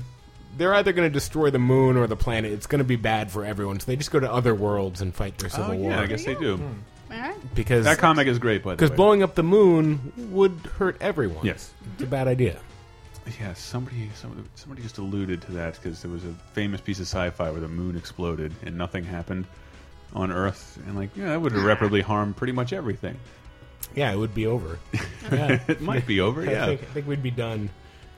[0.58, 2.54] they're either going to destroy the moon or the planet.
[2.54, 3.80] It's going to be bad for everyone.
[3.80, 5.92] So they just go to other worlds and fight their civil oh war.
[5.92, 6.58] yeah, I guess they do.
[6.58, 7.12] Hmm.
[7.12, 7.56] All right.
[7.56, 11.46] because That comic is great, by the because blowing up the moon would hurt everyone.
[11.46, 11.74] Yes.
[11.94, 12.60] it's a bad idea.
[13.40, 17.08] Yeah, somebody, somebody, somebody just alluded to that because there was a famous piece of
[17.08, 19.46] sci-fi where the moon exploded and nothing happened
[20.14, 23.18] on Earth, and like, yeah, that would irreparably harm pretty much everything.
[23.94, 24.80] Yeah, it would be over.
[25.32, 26.66] it might be over, I, yeah.
[26.66, 27.70] think, I think we'd be done.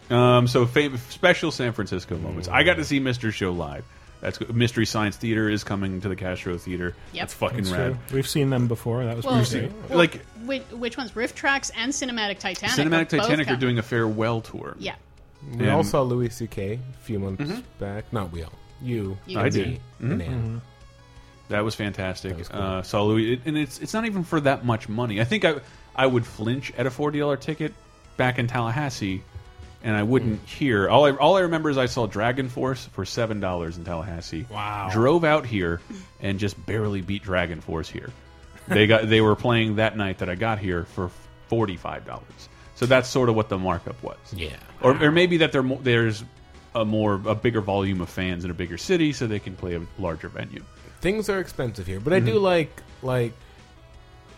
[0.10, 2.48] Um, so fam- special San Francisco moments.
[2.48, 2.86] I got to mm.
[2.86, 3.32] see Mr.
[3.32, 3.84] Show live.
[4.22, 4.56] That's good.
[4.56, 6.96] Mystery Science Theater is coming to the Castro Theater.
[7.14, 7.22] Yep.
[7.22, 7.98] That's fucking That's rad.
[8.08, 8.16] true.
[8.16, 9.06] We've seen them before.
[9.06, 9.90] That was Well, pretty great.
[9.90, 11.12] well, Like- which, which ones?
[11.12, 12.76] RiffTrax and Cinematic Titanic.
[12.76, 13.60] Cinematic are Titanic are coming.
[13.60, 14.76] doing a farewell tour.
[14.80, 14.96] Yeah.
[15.52, 16.74] We And- all saw Louis C.K.
[16.74, 17.60] a few months mm-hmm.
[17.80, 18.12] back.
[18.12, 18.54] Not we all.
[18.82, 19.66] You, You I can did.
[19.66, 19.80] see.
[20.00, 20.22] and mm-hmm.
[20.22, 20.40] Ann.
[20.44, 20.58] Mm-hmm.
[21.50, 22.32] That was fantastic.
[22.32, 22.62] That was cool.
[22.62, 25.22] uh, saw Louis, it, and it's it's not even for that much money.
[25.22, 25.56] I think I
[25.96, 27.74] I would flinch at a forty dollar ticket
[28.18, 29.24] back in Tallahassee,
[29.84, 30.50] and I wouldn't Mm.
[30.50, 30.90] hear.
[30.90, 34.46] All I all I remember is I saw Dragon Force for seven dollars in Tallahassee.
[34.50, 34.90] Wow.
[34.92, 35.80] Drove out here
[36.20, 38.10] and just barely beat Dragon Force here.
[38.68, 41.10] They got they were playing that night that I got here for
[41.48, 42.50] forty five dollars.
[42.76, 44.18] So that's sort of what the markup was.
[44.36, 44.50] Yeah.
[44.82, 46.24] Or, or maybe that there there's
[46.76, 49.76] a more a bigger volume of fans in a bigger city, so they can play
[49.76, 50.64] a larger venue.
[51.02, 53.34] Things are expensive here, but I do like like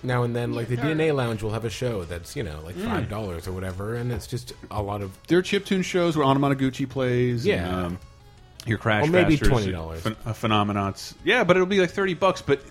[0.04, 2.44] now and then, like the Yeah, they're- DNA Lounge will have a show that's you
[2.44, 5.84] know like five dollars or whatever, and it's just a lot of There are chiptune
[5.84, 7.46] shows where Anamanaguchi plays.
[7.46, 7.66] Yeah.
[7.66, 8.00] and, um,
[8.66, 10.00] your Crash Or maybe Fasters, $20.
[10.02, 11.14] Phen- uh, Phenomenauts.
[11.24, 12.42] Yeah, but it'll be like thirty bucks.
[12.42, 12.62] But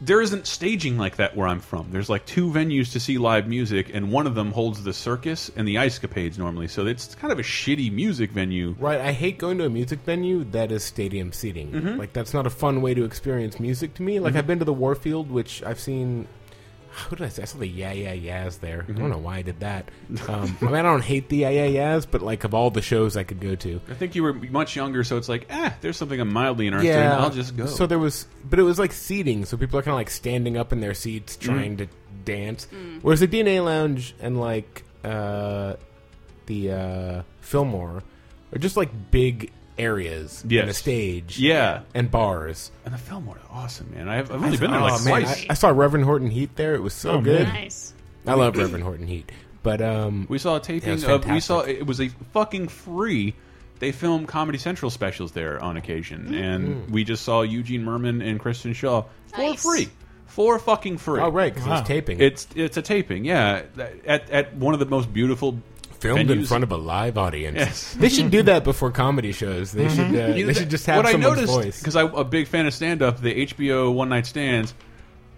[0.00, 1.90] there isn't staging like that where I'm from.
[1.90, 5.50] There's like two venues to see live music, and one of them holds the circus
[5.56, 6.68] and the ice capades normally.
[6.68, 8.76] So it's kind of a shitty music venue.
[8.78, 9.00] right.
[9.00, 11.70] I hate going to a music venue that is stadium seating.
[11.72, 11.98] Mm-hmm.
[11.98, 14.20] Like that's not a fun way to experience music to me.
[14.20, 16.28] Like I've been to the Warfield, which I've seen.
[17.08, 17.42] Who did I say?
[17.42, 18.82] I saw the Yeah Yeah Yeahs there.
[18.82, 18.96] Mm-hmm.
[18.96, 19.90] I don't know why I did that.
[20.28, 22.82] Um, I mean, I don't hate the Yeah Yeah Yeahs, but like of all the
[22.82, 25.70] shows I could go to, I think you were much younger, so it's like, eh,
[25.80, 27.06] there's something I'm mildly interested in.
[27.12, 27.66] I'll just go.
[27.66, 30.56] So there was, but it was like seating, so people are kind of like standing
[30.56, 30.96] up in their Mm.
[30.96, 31.86] seats trying to
[32.24, 32.66] dance.
[33.02, 35.74] Whereas the DNA Lounge and like uh,
[36.46, 38.02] the uh, Fillmore
[38.54, 42.70] are just like big areas and a stage, yeah, and bars.
[42.84, 44.08] and the Fillmore, awesome, man.
[44.08, 45.44] I've, I've only been there Oh, like man, twice.
[45.44, 46.74] I, I saw Reverend Horton Heat there.
[46.74, 47.46] It was so Oh, good.
[47.48, 47.92] Nice.
[48.26, 49.30] I love Reverend Horton Heat,
[49.62, 51.26] but um, We saw a it taping was of.
[51.26, 53.34] We saw it was a fucking free.
[53.78, 55.78] They film Comedy Central specials there on Mm.
[55.78, 59.62] occasion, and we just saw Eugene Mirman and Kristen Schaal for Nice.
[59.62, 59.88] free,
[60.26, 61.20] for fucking free.
[61.20, 61.80] oh right, because Wow.
[61.80, 62.18] it's taping.
[62.20, 63.62] It's it's a taping, yeah,
[64.06, 65.60] at at one of the most beautiful
[66.14, 67.56] filmed in front of a live audience.
[67.56, 67.94] Yes.
[67.98, 69.72] They should do that before comedy shows.
[69.72, 70.06] They should.
[70.14, 71.78] Uh, You know, they should just have what I noticed voice.
[71.78, 73.20] because I'm a big fan of stand up.
[73.20, 74.74] The HBO one night stands.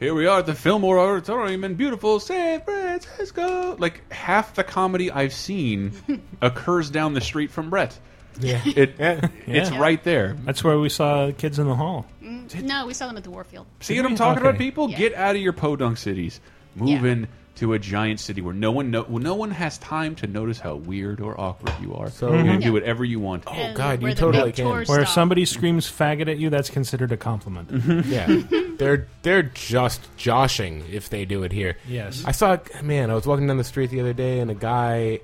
[0.01, 3.75] Here we are at the Fillmore Auditorium in beautiful San Francisco.
[3.79, 5.93] Like half the comedy I've seen
[6.41, 7.99] occurs down the street from Brett.
[8.41, 8.61] Yeah.
[8.65, 9.29] It Yeah.
[9.47, 9.81] it's Yeah.
[9.81, 10.37] right there.
[10.45, 12.07] That's where we saw Kids in the Hall.
[12.23, 13.67] No, we saw them at the Warfield.
[13.81, 14.49] See what I'm talking Okay.
[14.51, 14.89] about, people?
[14.91, 14.99] Yeah.
[14.99, 16.41] Get out of your podunk cities.
[16.77, 17.11] Move Yeah.
[17.13, 17.29] in
[17.59, 20.77] to a giant city where no one no, no one has time to notice how
[20.77, 22.11] weird or awkward you are.
[22.11, 23.45] So- you can do whatever you want.
[23.49, 24.65] And God, you the totally big can.
[24.67, 25.15] tours Where if stop.
[25.15, 27.71] somebody screams faggot at you, that's considered a compliment.
[28.09, 28.43] Yeah,
[28.79, 31.77] they're they're just joshing if they do it here.
[31.89, 32.23] Yes.
[32.27, 33.11] I saw man.
[33.11, 35.21] I was walking down the street the other day, and a guy,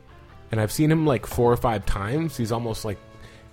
[0.50, 2.36] and I've seen him like four or five times.
[2.36, 2.98] He's almost like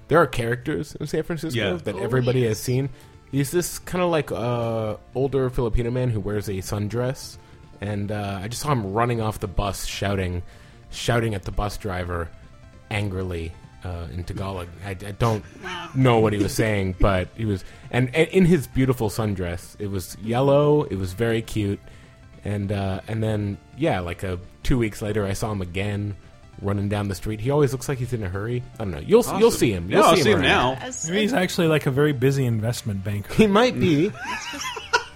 [0.07, 1.77] there are characters in San Francisco Yeah.
[1.83, 2.49] that Oh, everybody yes.
[2.49, 2.89] has seen.
[3.31, 7.37] He's this kind of like uh, older Filipino man who wears a sundress,
[7.81, 10.43] and uh, I just saw him running off the bus, shouting,
[10.91, 12.29] shouting at the bus driver
[12.89, 13.51] angrily
[13.83, 14.67] uh, in Tagalog.
[14.85, 15.43] I, I don't
[15.95, 19.87] know what he was saying, but he was, and, and in his beautiful sundress, it
[19.87, 20.83] was yellow.
[20.83, 21.79] It was very cute,
[22.45, 26.15] and uh, and then yeah, like a two weeks later, I saw him again
[26.61, 27.39] running down the street.
[27.39, 28.61] He always looks like he's in a hurry.
[28.75, 28.99] I don't know.
[28.99, 29.89] You'll you'll see him.
[29.89, 30.75] Yeah, You'll I'll see him, see him around.
[30.75, 30.85] now.
[30.85, 33.33] As- Maybe he's actually like a very busy investment banker.
[33.33, 34.11] He might be.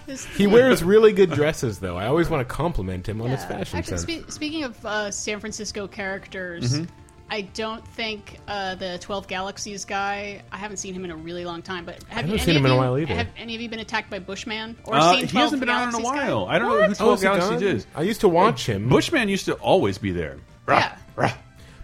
[0.08, 1.96] as- He wears really good dresses, though.
[1.96, 4.24] I always want to compliment him on his fashion Actually, sense.
[4.26, 6.84] spe- speaking of uh, San Francisco characters, Mm-hmm.
[7.28, 10.42] I don't think uh, the Twelve Galaxies guy.
[10.52, 11.84] I haven't seen him in a really long time.
[11.84, 13.14] But have haven't any seen him of in a you- while either.
[13.16, 15.68] Have any of you been attacked by Bushman or Uh, seen he 12 hasn't been
[15.68, 16.28] on in a Galaxies guy?
[16.32, 16.46] while.
[16.46, 17.62] I don't know who Oh, Twelve is he Galaxies gone?
[17.68, 17.86] is.
[17.96, 18.88] I used to watch him.
[18.88, 20.36] Bushman used to always be there.
[20.66, 20.96] Rah, Yeah.
[21.16, 21.32] rah.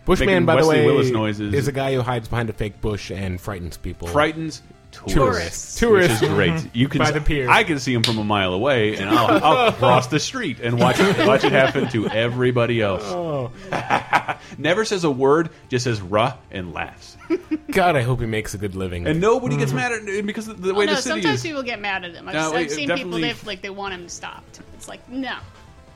[0.05, 1.53] Bushman, making by the way, Willis noises.
[1.55, 4.07] is a guy who hides behind a fake bush and frightens people.
[4.07, 4.63] Frightens
[4.93, 5.15] tourists.
[5.15, 5.79] Tourists.
[5.79, 6.21] Tourists.
[6.21, 6.53] Which is great.
[6.53, 6.69] Mm-hmm.
[6.73, 7.51] You can By the pier.
[7.51, 10.79] I can see him from a mile away, and I'll, I'll cross the street and
[10.79, 13.03] watch it, watch it happen to everybody else.
[13.05, 13.51] Oh.
[14.59, 17.17] Never says a word, just says "ruh" and laughs,
[17.71, 19.07] God, I hope he makes a good living.
[19.07, 19.77] and nobody gets mm-hmm.
[19.77, 21.43] mad at him because of the way Oh, no, the city sometimes is.
[21.43, 22.29] people get mad at him.
[22.29, 24.61] I've, No, I've wait, seen people definitely- they've like they want him stopped.
[24.75, 25.37] It's like no,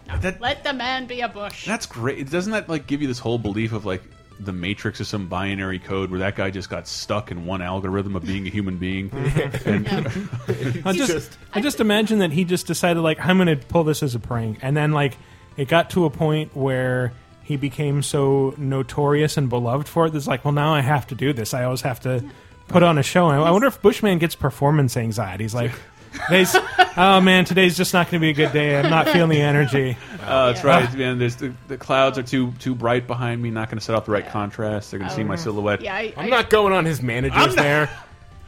[0.09, 0.19] no.
[0.19, 1.67] That- let the man be a bush.
[1.67, 2.31] That's great.
[2.31, 4.03] Doesn't that like give you this whole belief of like
[4.39, 8.17] the Matrix is some binary code where that guy just got stuck in one algorithm
[8.17, 9.11] of being a human being?
[9.65, 9.89] and
[10.85, 14.03] I just, I just imagine that he just decided like I'm going to pull this
[14.03, 15.17] as a prank, and then like
[15.57, 17.13] it got to a point where
[17.43, 20.13] he became so notorious and beloved for it.
[20.13, 21.55] That's like, well, now I have to do this.
[21.55, 22.25] I always have to
[22.67, 23.29] put on a show.
[23.31, 25.45] And I wonder if Bushman gets performance anxiety.
[25.45, 25.71] He's like,
[26.27, 26.57] today's,
[26.97, 28.79] oh man, today's just not going to be a good day.
[28.79, 29.97] I'm not feeling the energy.
[30.23, 31.19] Uh, that's right, man.
[31.19, 33.51] There's the, the clouds are too too bright behind me.
[33.51, 34.91] Not going to set off the right contrast.
[34.91, 35.81] They're going to see my silhouette.
[35.83, 37.91] yeah, I, I'm I- not going on his managers I'm not- there.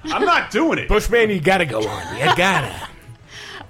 [0.05, 0.89] I'm not doing it.
[0.89, 2.17] Bushman, you gotta go on.
[2.17, 2.89] You gotta.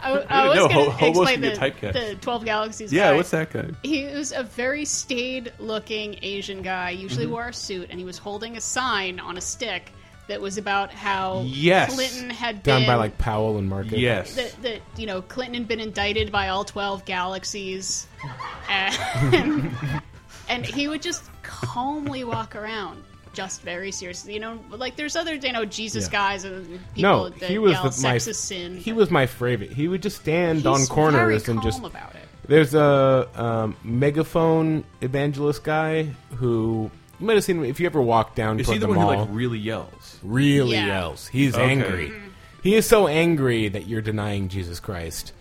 [0.01, 1.93] I, I was No, going ho- to hobos explain can the, get typecast.
[1.95, 2.93] the Twelve Galaxies.
[2.93, 3.17] yeah, guy.
[3.17, 3.67] what's that guy?
[3.83, 6.91] He was a very staid-looking Asian guy.
[6.91, 7.33] Usually Mm-hmm.
[7.33, 9.91] wore a suit, and he was holding a sign on a stick
[10.29, 11.95] that was about how Yes.
[11.95, 13.99] Clinton had done been by like Powell and Market.
[13.99, 14.35] Yes.
[14.37, 18.07] that, that you know Clinton had been indicted by all twelve galaxies,
[18.69, 19.71] and,
[20.49, 23.03] and he would just calmly walk around,
[23.33, 24.35] just very seriously.
[24.35, 26.11] You know, like there's other you know Jesus Yeah.
[26.13, 28.19] guys and people No, that he was yell the, my.
[28.19, 28.77] sin.
[28.77, 29.73] He was my favorite.
[29.73, 31.83] He would just stand on corners very and just.
[31.83, 32.23] about it.
[32.47, 36.05] There's a um, megaphone evangelist guy
[36.37, 36.91] who
[37.21, 38.93] you might have seen him if you ever walked down Is toward he the, the
[38.93, 39.13] one mall.
[39.15, 40.19] who like really yells?
[40.23, 40.87] really Yeah.
[40.87, 41.27] yells.
[41.29, 41.65] He's Okay.
[41.71, 42.09] angry.
[42.11, 42.29] Mm-hmm.
[42.63, 45.33] He is so angry that you're denying Jesus Christ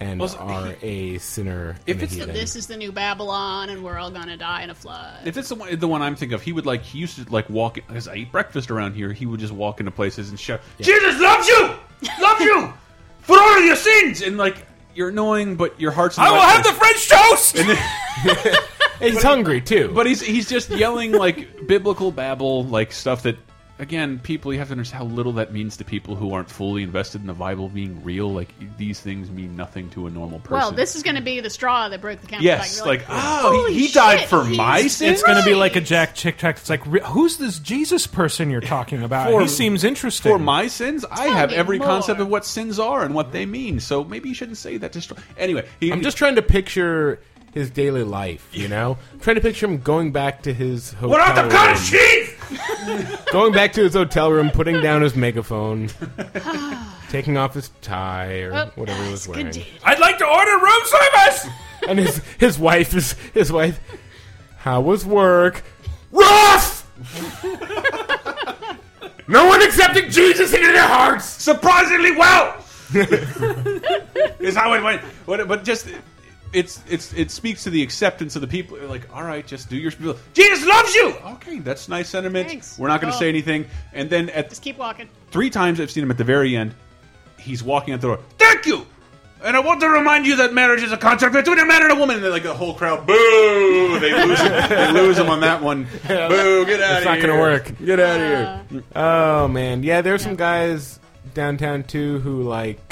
[0.00, 1.76] and Well, so are a sinner.
[1.86, 2.34] If and a it's the- So heathen.
[2.40, 5.20] this is the new Babylon, and we're all gonna die in a flood.
[5.24, 7.32] If it's the one, the one I'm thinking of, he would like he used to
[7.32, 9.12] like walk because I eat breakfast around here.
[9.12, 11.74] He would just walk into places and shout, "Jesus loves you,
[12.20, 12.72] loves you
[13.20, 14.66] for all of your sins," and like
[14.96, 16.18] you're annoying, but your heart's.
[16.18, 16.72] in I will right have the.
[16.72, 17.56] French toast.
[19.00, 19.90] And he's hungry too.
[19.94, 23.36] But he's he's just yelling like biblical babble, like stuff that
[23.78, 26.82] again, people you have to understand how little that means to people who aren't fully
[26.82, 28.32] invested in the Bible being real.
[28.32, 30.58] Like these things mean nothing to a normal person.
[30.58, 32.86] well, this is gonna be the straw that broke the camel's yes, back.
[32.86, 35.14] like, You're oh, he, "Holy he died for my sins.
[35.14, 36.60] It's going to be like a Jack Chick Tract.
[36.60, 39.30] It's like, who's this Jesus person you're talking about?
[39.30, 40.32] For- he seems interesting.
[40.32, 41.86] For my sins, I Tell have every more.
[41.86, 43.80] concept of what sins are and what they mean.
[43.80, 44.92] So maybe you shouldn't say that.
[44.92, 47.20] To str- anyway, he, I'm just trying to picture
[47.54, 48.48] his daily life.
[48.52, 51.42] You know, I'm trying to picture him going back to his hotel What out the
[51.42, 53.20] room, cottage cheese?
[53.32, 55.88] going back to his hotel room, putting down his megaphone,
[57.08, 59.64] taking off his tie or Oh, whatever he was it's good wearing.
[59.84, 61.48] I'd like to order room service.
[61.88, 63.78] and his his wife is his wife.
[64.58, 65.62] How was work?
[66.10, 66.90] Rough.
[69.28, 71.24] no one accepted Jesus into their hearts.
[71.24, 72.56] Surprisingly well.
[74.40, 75.02] is how it went.
[75.26, 75.88] But, but just
[76.54, 78.78] it's it's it speaks to the acceptance of the people.
[78.78, 80.16] You're like, all right, just do your spiel.
[80.32, 81.10] Jesus loves you.
[81.34, 82.48] Okay, that's nice sentiment.
[82.48, 82.78] Thanks.
[82.78, 83.20] We're not going to Oh.
[83.20, 83.66] say anything.
[83.92, 85.08] And then at Just keep walking.
[85.30, 86.74] three times I've seen him at the very end.
[87.38, 88.20] He's walking out the door.
[88.38, 88.86] Thank you.
[89.44, 91.92] And I want to remind you that marriage is a contract between a man and
[91.92, 92.16] a woman.
[92.16, 93.98] And then, like the whole crowd, boo!
[94.00, 94.52] They lose him.
[94.70, 95.84] they lose him on that one.
[95.84, 95.88] Boo!
[96.08, 96.96] Get out of here!
[96.96, 97.70] It's not gonna work.
[97.84, 98.26] Get out of
[98.70, 98.82] here.
[98.94, 99.42] Uh.
[99.44, 100.00] Oh man, yeah.
[100.00, 100.98] There's some guys
[101.34, 102.83] downtown too who like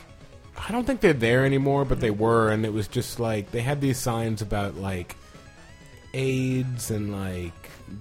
[0.66, 3.62] I don't think they're there anymore, but they were, and it was just like they
[3.62, 5.16] had these signs about like
[6.14, 7.52] AIDS and like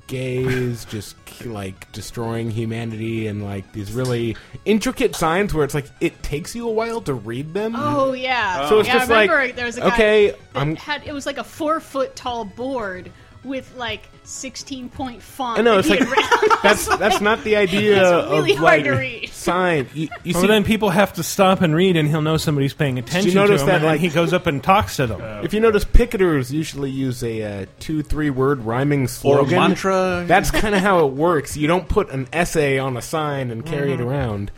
[0.08, 6.22] gays just like destroying humanity and like these really intricate signs where it's like it
[6.24, 7.74] takes you a while to read them.
[7.76, 8.70] Oh yeah.
[8.70, 11.06] So it's yeah, just I remember like, there was a guy okay, that I'm- had
[11.06, 13.12] it was like a four foot tall board
[13.44, 15.58] with like sixteen point font.
[15.60, 16.58] I know it's like had written.
[16.62, 19.30] that's that's not the idea It's really of hard like to read.
[19.30, 19.90] sign.
[19.96, 22.74] You, you Well, see, then people have to stop and read, and he'll know somebody's
[22.76, 25.22] paying attention to notice him, that, and like- he goes up and talks to them.
[25.44, 29.56] If you notice, picketers usually use a uh, two, three word rhyming Or a slogan.
[29.58, 30.24] mantra.
[30.28, 31.58] That's kind of how it works.
[31.58, 34.52] You don't put an essay on a sign and carry it around.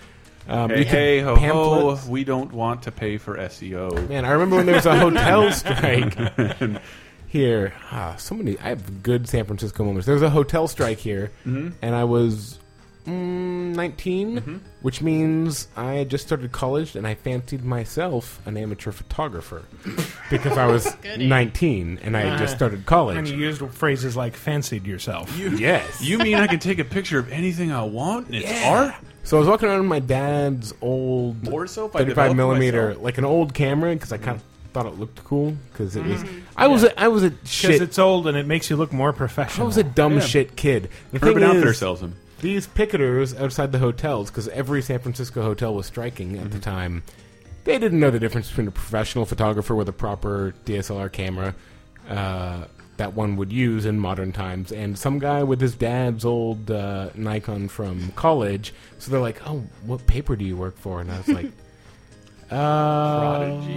[0.45, 4.09] Um, Hey, hey, ho, ho, we don't want to pay for SEO.
[4.09, 6.17] Man, I remember when there was a hotel strike
[7.33, 7.73] here.
[7.91, 8.57] Ah, so many.
[8.59, 10.05] I have good San Francisco moments.
[10.05, 11.69] There was a hotel strike here, Mm-hmm.
[11.81, 12.59] and I was
[13.07, 18.91] mm, 19, which means I had just started college, and I fancied myself an amateur
[18.91, 19.63] photographer
[20.29, 21.27] because I was Goody.
[21.27, 23.17] 19 and I had just started college.
[23.17, 26.01] And you used phrases like "fancied yourself." yes.
[26.01, 28.69] You mean I can take a picture of anything I want and it's Yeah.
[28.71, 28.93] art?
[29.25, 33.03] So I was walking around with my dad's old More so 35 millimeter, myself.
[33.03, 34.43] like an old camera, because I kind of
[34.73, 35.55] thought it looked cool.
[35.71, 36.39] Because it was, Mm-hmm.
[36.57, 37.81] I was, a, I was a Because shit.
[37.81, 39.65] it's old and it makes you look more professional.
[39.65, 40.19] I was a dumb Yeah.
[40.21, 40.89] shit kid.
[41.11, 42.15] The Urban thing Outfitter is, sells them.
[42.41, 47.03] these picketers outside the hotels, because every San Francisco hotel was striking at the time,
[47.63, 51.55] they didn't know the difference between a professional photographer with a proper DSLR camera
[52.09, 52.65] uh,
[52.97, 57.09] that one would use in modern times, and some guy with his dad's old uh,
[57.15, 58.73] Nikon from college.
[58.99, 61.51] So they're like, "Oh, what paper do you work for?" And I was like.
[62.53, 63.73] Uh, Prodigy?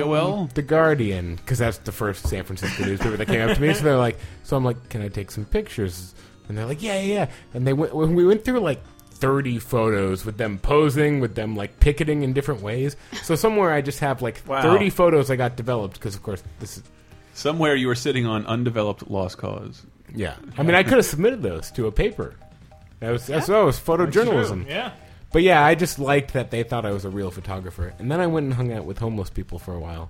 [0.00, 0.52] AOL?
[0.54, 3.72] The Guardian, because that's the first San Francisco newspaper that came up to me.
[3.74, 6.14] So they're like, so I'm like, can I take some pictures?
[6.48, 7.14] And they're like, yeah, yeah.
[7.14, 7.30] yeah.
[7.54, 8.80] And they went we went through like
[9.10, 12.96] 30 photos with them posing, with them like picketing in different ways.
[13.22, 14.62] So somewhere I just have like Wow.
[14.62, 16.82] 30 photos I got developed because of course this is
[17.34, 19.84] Somewhere you were sitting on undeveloped lost cause.
[20.14, 20.36] yeah.
[20.56, 22.34] I mean, I could have submitted those to a paper.
[23.00, 24.66] That was that's what it was photojournalism.
[24.68, 24.92] Yeah.
[25.36, 27.92] But yeah, I just liked that they thought I was a real photographer.
[27.98, 30.08] And then I went and hung out with homeless people for a while.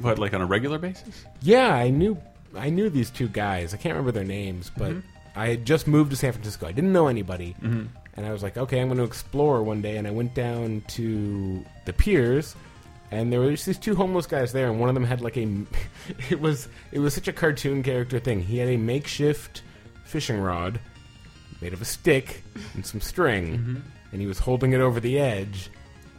[0.00, 1.24] What, like on a regular basis?
[1.40, 2.20] Yeah, I knew
[2.54, 3.72] I knew these two guys.
[3.72, 5.08] I can't remember their names, but mm-hmm.
[5.34, 6.66] I had just moved to San Francisco.
[6.66, 7.86] I didn't know anybody, mm-hmm.
[8.18, 9.96] and I was like, okay, I'm going to explore one day.
[9.96, 12.54] And I went down to the piers,
[13.10, 15.38] and there were just these two homeless guys there, and one of them had like
[15.38, 15.46] a.
[16.28, 18.42] It was it was such a cartoon character thing.
[18.42, 19.62] He had a makeshift
[20.04, 20.80] fishing rod
[21.62, 22.42] made of a stick
[22.74, 23.80] and some string, mm-hmm.
[24.12, 25.70] And he was holding it over the edge.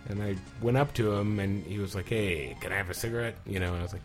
[0.10, 2.94] And I went up to him, and he was like, "Hey, can I have a
[2.94, 4.02] cigarette?" You know, and I was like,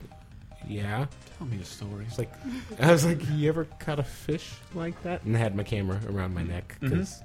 [0.68, 1.06] "Yeah."
[1.38, 2.04] Tell me a story.
[2.06, 2.32] It's like
[2.80, 6.00] I was like, "You ever caught a fish like that?" And I had my camera
[6.08, 6.90] around my neck mm-hmm.
[6.90, 7.22] because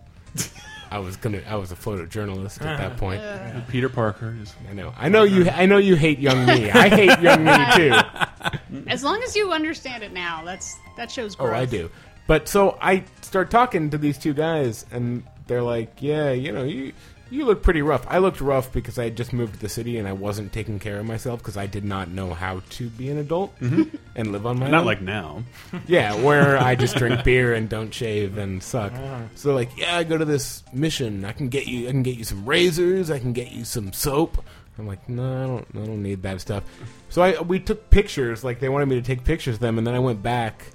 [0.91, 1.41] I was gonna.
[1.47, 2.97] I was a photojournalist at that ah.
[2.97, 3.67] point.
[3.69, 4.53] Peter Parker is.
[4.69, 4.93] I know.
[4.97, 5.49] I know you.
[5.49, 6.69] I know you hate young me.
[6.69, 8.87] I hate young me too.
[8.87, 11.47] As long as you understand it now, that's that shows Oh.
[11.47, 11.89] I do.
[12.27, 16.63] But so I start talking to these two guys, and they're like, "Yeah, you know,
[16.63, 16.93] you
[17.29, 19.97] you look pretty rough." I looked rough because I had just moved to the city
[19.97, 23.09] and I wasn't taking care of myself because I did not know how to be
[23.09, 23.97] an adult mm-hmm.
[24.15, 24.71] and live on my own.
[24.71, 24.85] Not own.
[24.85, 25.43] like now.
[25.87, 28.93] Yeah, where I just drink beer and don't shave and suck.
[28.95, 29.23] Ah.
[29.35, 31.25] So they're like, yeah, I go to this mission.
[31.25, 31.89] I can get you.
[31.89, 33.11] I can get you some razors.
[33.11, 34.41] I can get you some soap.
[34.79, 35.67] I'm like, no, I don't.
[35.83, 36.63] I don't need that stuff.
[37.09, 38.45] So I we took pictures.
[38.45, 40.67] Like they wanted me to take pictures of them, and then I went back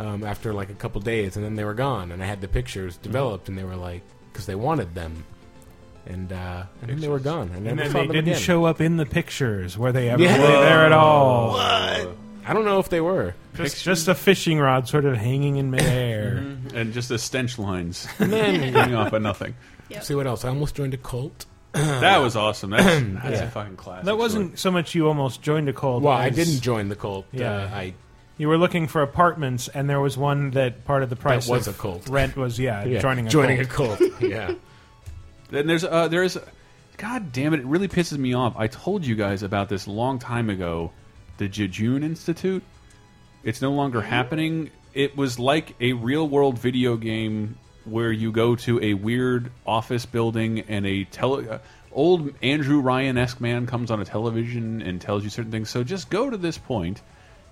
[0.00, 2.48] um, after like a couple days, and then they were gone, and I had the
[2.48, 5.24] pictures developed, and they were like, because they wanted them,
[6.06, 7.50] and uh, and then they were gone.
[7.52, 8.38] I And then they didn't again.
[8.38, 9.76] show up in the pictures.
[9.76, 10.36] Were they ever Yeah.
[10.36, 11.56] really there at all?
[11.58, 13.34] I don't know if they were.
[13.54, 16.38] Just, just a fishing rod sort of hanging in midair.
[16.74, 19.54] And just the stench lines And coming off of nothing.
[19.90, 20.04] Yep.
[20.04, 20.44] see what else?
[20.44, 21.46] I almost joined a cult.
[21.72, 22.70] That was awesome.
[22.70, 23.44] That's, that's Yeah.
[23.44, 24.06] a fucking classic.
[24.06, 26.02] That wasn't so much you almost joined a cult.
[26.02, 27.26] Well, I didn't join the cult.
[27.32, 27.52] Yeah.
[27.52, 27.94] Uh, I
[28.40, 31.68] You were looking for apartments, and there was one that part of the price was
[31.68, 32.08] of a cult.
[32.08, 34.00] rent was yeah, yeah, joining a joining cult.
[34.00, 34.22] a cult.
[34.22, 34.54] yeah.
[35.50, 36.38] Then there's uh, there's,
[36.96, 37.60] God damn it!
[37.60, 38.54] It really pisses me off.
[38.56, 40.90] I told you guys about this long time ago.
[41.36, 42.62] The Jejune Institute.
[43.44, 44.70] It's no longer happening.
[44.94, 50.06] It was like a real world video game where you go to a weird office
[50.06, 51.46] building and a tele.
[51.46, 51.58] Uh,
[51.92, 55.68] old Andrew Ryan esque man comes on a television and tells you certain things.
[55.68, 57.02] So just go to this point,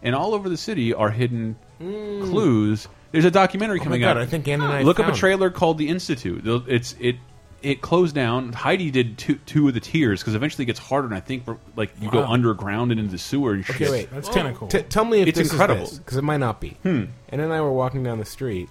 [0.03, 2.89] and all over the city are hidden clues.
[3.13, 4.17] There's a documentary Oh coming god!
[4.17, 4.23] out.
[4.23, 6.43] I think Ann and I Look up a trailer called The Institute.
[6.69, 7.17] It's it
[7.63, 8.53] it closed down.
[8.53, 11.07] Heidi did two two of the tiers because eventually it gets harder.
[11.07, 13.91] And I think for, like you go underground and into the sewer and shit.
[13.91, 14.11] Wait.
[14.11, 14.69] That's kind of cool.
[14.69, 15.91] T- tell me if It's this incredible.
[15.97, 16.71] because it might not be.
[16.83, 17.05] Hmm.
[17.31, 18.69] And then I were walking down the street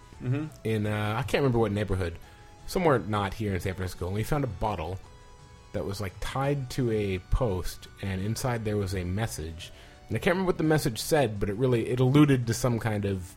[0.64, 2.16] in uh, I can't remember what neighborhood,
[2.68, 4.98] somewhere not here in San Francisco, and we found a bottle
[5.74, 9.72] that was like tied to a post, and inside there was a message.
[10.08, 12.80] And I can't remember what the message said, but it really it alluded to some
[12.80, 13.36] kind of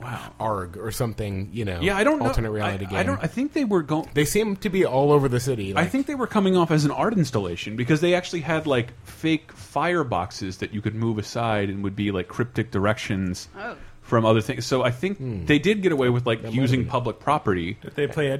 [0.00, 1.48] wow arg or something.
[1.52, 2.54] You know, Yeah, I don't alternate know.
[2.54, 2.98] reality I, game.
[2.98, 3.22] I don't.
[3.22, 4.08] I think they were going.
[4.14, 5.74] they seem to be all over the city.
[5.76, 8.92] I think they were coming off as an art installation because they actually had like
[9.06, 13.76] fake fireboxes that you could move aside and would be like cryptic directions Oh.
[14.02, 14.66] from other things.
[14.66, 15.46] So I think hmm.
[15.46, 18.36] they did get away with like using public property, Did they play a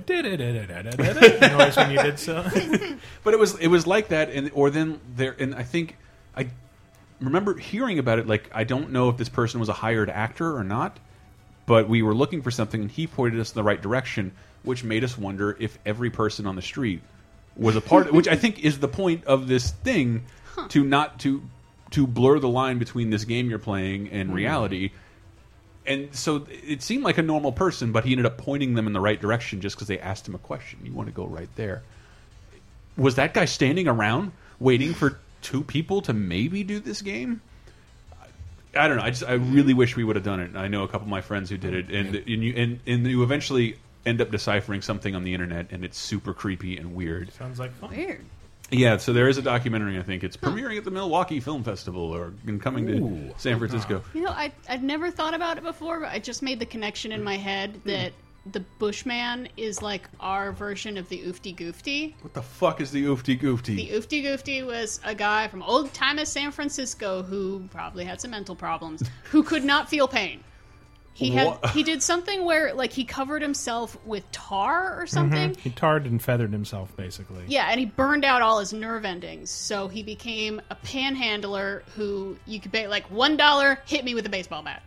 [1.56, 2.42] noise when you did so?
[3.24, 5.96] but it was it was like that, and or then there, and I think
[6.36, 6.48] I
[7.22, 8.26] remember hearing about it.
[8.26, 10.98] Like I don't know if this person was a hired actor or not,
[11.66, 14.84] but we were looking for something, and he pointed us in the right direction, which
[14.84, 17.00] made us wonder if every person on the street
[17.56, 18.08] was a part.
[18.08, 20.24] of, which I think is the point of this thing
[20.68, 21.42] to not to
[21.92, 24.36] to blur the line between this game you're playing and mm-hmm.
[24.36, 24.90] reality.
[25.84, 28.92] And so it seemed like a normal person, but he ended up pointing them in
[28.92, 30.78] the right direction just because they asked him a question.
[30.84, 31.82] You want to go right there.
[32.96, 37.40] Was that guy standing around waiting for two people to maybe do this game?
[38.74, 39.02] I don't know.
[39.02, 40.56] I just I really wish we would have done it.
[40.56, 43.06] I know a couple of my friends who did it, and and you and, and
[43.06, 43.76] you eventually
[44.06, 47.32] end up deciphering something on the internet, and it's super creepy and weird.
[47.34, 47.90] Sounds like fun.
[47.90, 48.24] Weird.
[48.70, 49.98] Yeah, so there is a documentary.
[49.98, 53.34] I think it's premiering at the Milwaukee Film Festival or and coming to Ooh.
[53.36, 54.02] San Francisco.
[54.14, 57.12] You know, I I'd never thought about it before, but I just made the connection
[57.12, 57.24] in mm.
[57.24, 58.12] my head that
[58.50, 62.14] the Bushman is like our version of the Oofty Goofty.
[62.22, 63.76] What the fuck is the oofty goofty?
[63.76, 68.32] The Oofty Goofty was a guy from old time San Francisco who probably had some
[68.32, 70.42] mental problems, who could not feel pain.
[71.14, 71.70] He had What?
[71.70, 75.06] he did something where like he covered himself with tar or mm-hmm.
[75.06, 75.54] something.
[75.56, 77.44] He tarred and feathered himself, basically.
[77.48, 82.36] Yeah, and he burned out all his nerve endings, so he became a panhandler who
[82.46, 84.82] you could pay like one dollar, hit me with a baseball bat.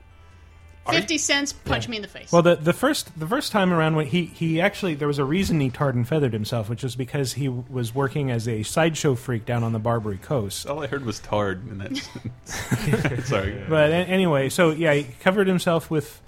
[0.89, 2.31] Fifty cents, punch me in the face.
[2.31, 5.25] Well, the the first the first time around, when he he actually there was a
[5.25, 9.15] reason he tarred and feathered himself, which was because he was working as a sideshow
[9.15, 10.67] freak down on the Barbary Coast.
[10.67, 11.97] All I heard was tarred in that
[12.45, 13.27] sentence.
[13.29, 13.63] Sorry.
[13.67, 16.21] But a- anyway, so yeah, he covered himself with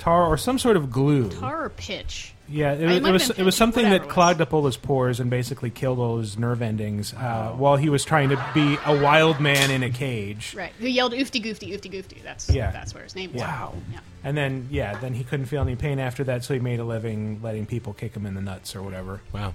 [0.00, 1.28] tar or some sort of glue.
[1.30, 2.32] tar or pitch.
[2.48, 4.12] Yeah, it, It was- it was it was something that was.
[4.12, 7.88] clogged up all his pores and basically killed all his nerve endings uh, while he
[7.88, 10.54] was trying to be a wild man in a cage.
[10.56, 10.72] Right.
[10.80, 12.20] Who yelled oofty goofty, oofty goofty.
[12.24, 12.72] That's Yeah.
[12.72, 13.42] that's where his name was.
[13.42, 13.74] Wow.
[13.92, 14.00] Yeah.
[14.24, 16.84] And then yeah, then he couldn't feel any pain after that, so he made a
[16.84, 19.20] living letting people kick him in the nuts or whatever.
[19.32, 19.54] Wow.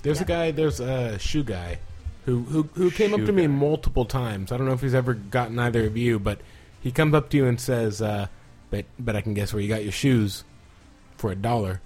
[0.00, 0.52] There's a guy.
[0.52, 1.80] There's a shoe guy
[2.24, 4.50] who who who came up Shoe to me multiple times.
[4.52, 6.38] I don't know if he's ever gotten either of you, but
[6.80, 8.26] he comes up to you and says, uh,
[8.72, 10.42] "Bet bet I can guess where you got your shoes
[11.16, 11.80] for a dollar,"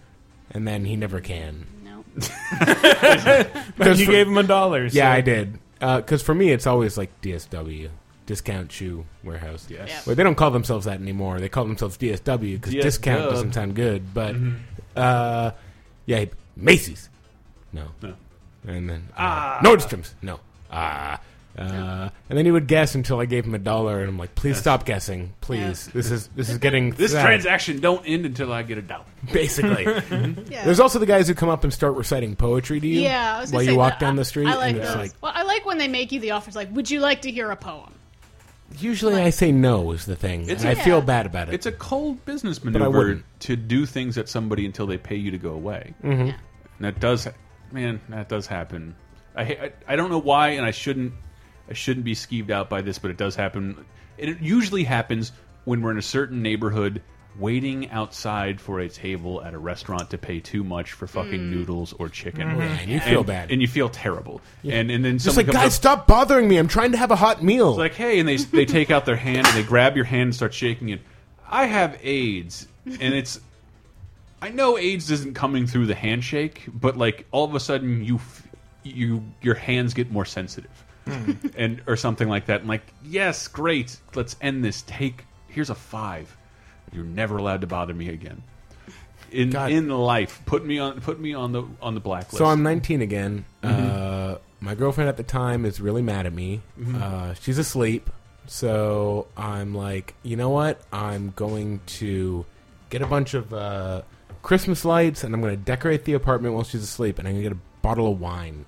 [0.52, 1.66] and then he never can.
[1.84, 2.02] No.
[3.76, 4.86] But you for- gave him a dollar.
[4.86, 5.58] Yeah, I did.
[5.78, 7.90] Because for me, it's always like DSW,
[8.24, 9.66] Discount Shoe Warehouse.
[9.68, 9.88] Yes.
[9.90, 10.00] Yeah.
[10.06, 11.38] Well, they don't call themselves that anymore.
[11.40, 13.30] They call themselves DSW because DS discount Dub.
[13.32, 14.14] doesn't sound good.
[14.14, 14.34] But
[14.96, 15.50] uh,
[16.06, 16.24] yeah,
[16.56, 17.10] Macy's,
[17.74, 18.14] no, No.
[18.66, 21.20] and then uh, Nordstrom's, no, ah.
[21.56, 24.34] Uh, and then he would guess until I gave him a dollar, and I'm like,
[24.34, 25.86] "Please stop guessing, please.
[25.86, 29.04] This is this is getting This sad." transaction don't end until I get a dollar.
[29.32, 29.84] basically."
[30.50, 30.64] Yeah.
[30.64, 33.40] There's also the guys who come up and start reciting poetry to you yeah, I
[33.40, 34.00] was gonna while say you walk that.
[34.00, 34.96] down I- the street, I like and it's those.
[34.96, 36.54] like well, I like when they make you the offers.
[36.56, 37.92] Like, would you like to hear a poem?
[38.78, 40.48] usually I say no is the thing.
[40.50, 41.04] It's and I a- feel Yeah.
[41.04, 41.54] bad about it.
[41.54, 43.24] It's a cold business maneuver wouldn't.
[43.40, 45.94] to do things at somebody until they pay you to go away.
[46.02, 46.26] Mm-hmm.
[46.26, 46.32] Yeah.
[46.78, 47.28] And that does,
[47.72, 48.94] man, that does happen.
[49.34, 51.12] I, ha- I I don't know why, and I shouldn't
[51.68, 53.84] I shouldn't be skeeved out by this, but it does happen.
[54.18, 55.32] And it usually happens
[55.64, 57.02] when we're in a certain neighborhood,
[57.38, 61.50] waiting outside for a table at a restaurant to pay too much for fucking Mm.
[61.50, 62.48] noodles or chicken.
[62.48, 63.50] and you feel And- bad.
[63.50, 64.40] and you feel terrible.
[64.64, 66.56] And and then Just like, guys, up- stop bothering me.
[66.56, 67.70] I'm trying to have a hot meal.
[67.70, 70.22] It's like, hey, and they they take out their hand and they grab your hand
[70.22, 71.00] and start shaking it.
[71.50, 73.38] I have AIDS, and it's.
[74.40, 78.16] I know AIDS isn't coming through the handshake, but like all of a sudden you,
[78.16, 78.46] f-
[78.84, 80.84] you your hands get more sensitive,
[81.56, 82.60] and or something like that.
[82.60, 84.82] And like, yes, great, let's end this.
[84.82, 86.36] Take here's a five.
[86.92, 88.42] You're never allowed to bother me again.
[89.32, 89.72] In God.
[89.72, 92.38] in life, put me on put me on the on the blacklist.
[92.38, 93.44] so I'm 19 again.
[93.62, 94.34] Mm-hmm.
[94.34, 96.62] Uh, my girlfriend at the time is really mad at me.
[96.78, 97.02] Mm-hmm.
[97.02, 98.10] Uh, she's asleep.
[98.46, 100.80] So I'm like, you know what?
[100.92, 102.46] I'm going to
[102.90, 104.02] get a bunch of uh,
[104.42, 107.18] Christmas lights and I'm going to decorate the apartment while she's asleep.
[107.18, 108.64] And I'm going to get a bottle of wine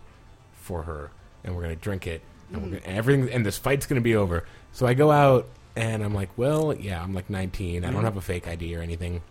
[0.52, 1.10] for her.
[1.48, 2.20] And we're going to drink it.
[2.52, 2.74] And, we're hmm.
[2.74, 3.30] gonna, and everything.
[3.30, 4.44] And this fight's going to be over.
[4.72, 7.84] So I go out and I'm like, well, yeah, I'm like 19.
[7.84, 8.04] I don't hmm.
[8.04, 9.22] have a fake ID or anything.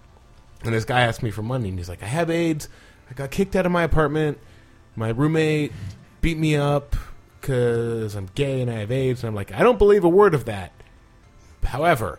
[0.63, 2.67] And this guy asked me for money, and he's like, I have AIDS.
[3.11, 4.39] I got kicked out of my apartment.
[4.95, 5.71] My roommate
[6.21, 6.95] beat me up
[7.39, 9.21] because I'm gay and I have AIDS.
[9.21, 10.71] And I'm like, I don't believe a word of that.
[11.63, 12.17] However,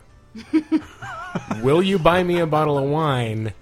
[1.63, 3.53] will you buy me a bottle of wine?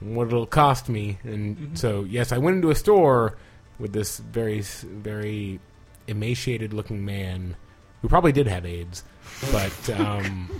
[0.00, 1.18] What it'll cost me?
[1.22, 1.74] And mm-hmm.
[1.76, 3.36] so, yes, I went into a store
[3.78, 5.60] with this very very
[6.06, 7.56] emaciated looking man
[8.02, 9.02] who probably did have AIDS,
[9.50, 10.50] but um,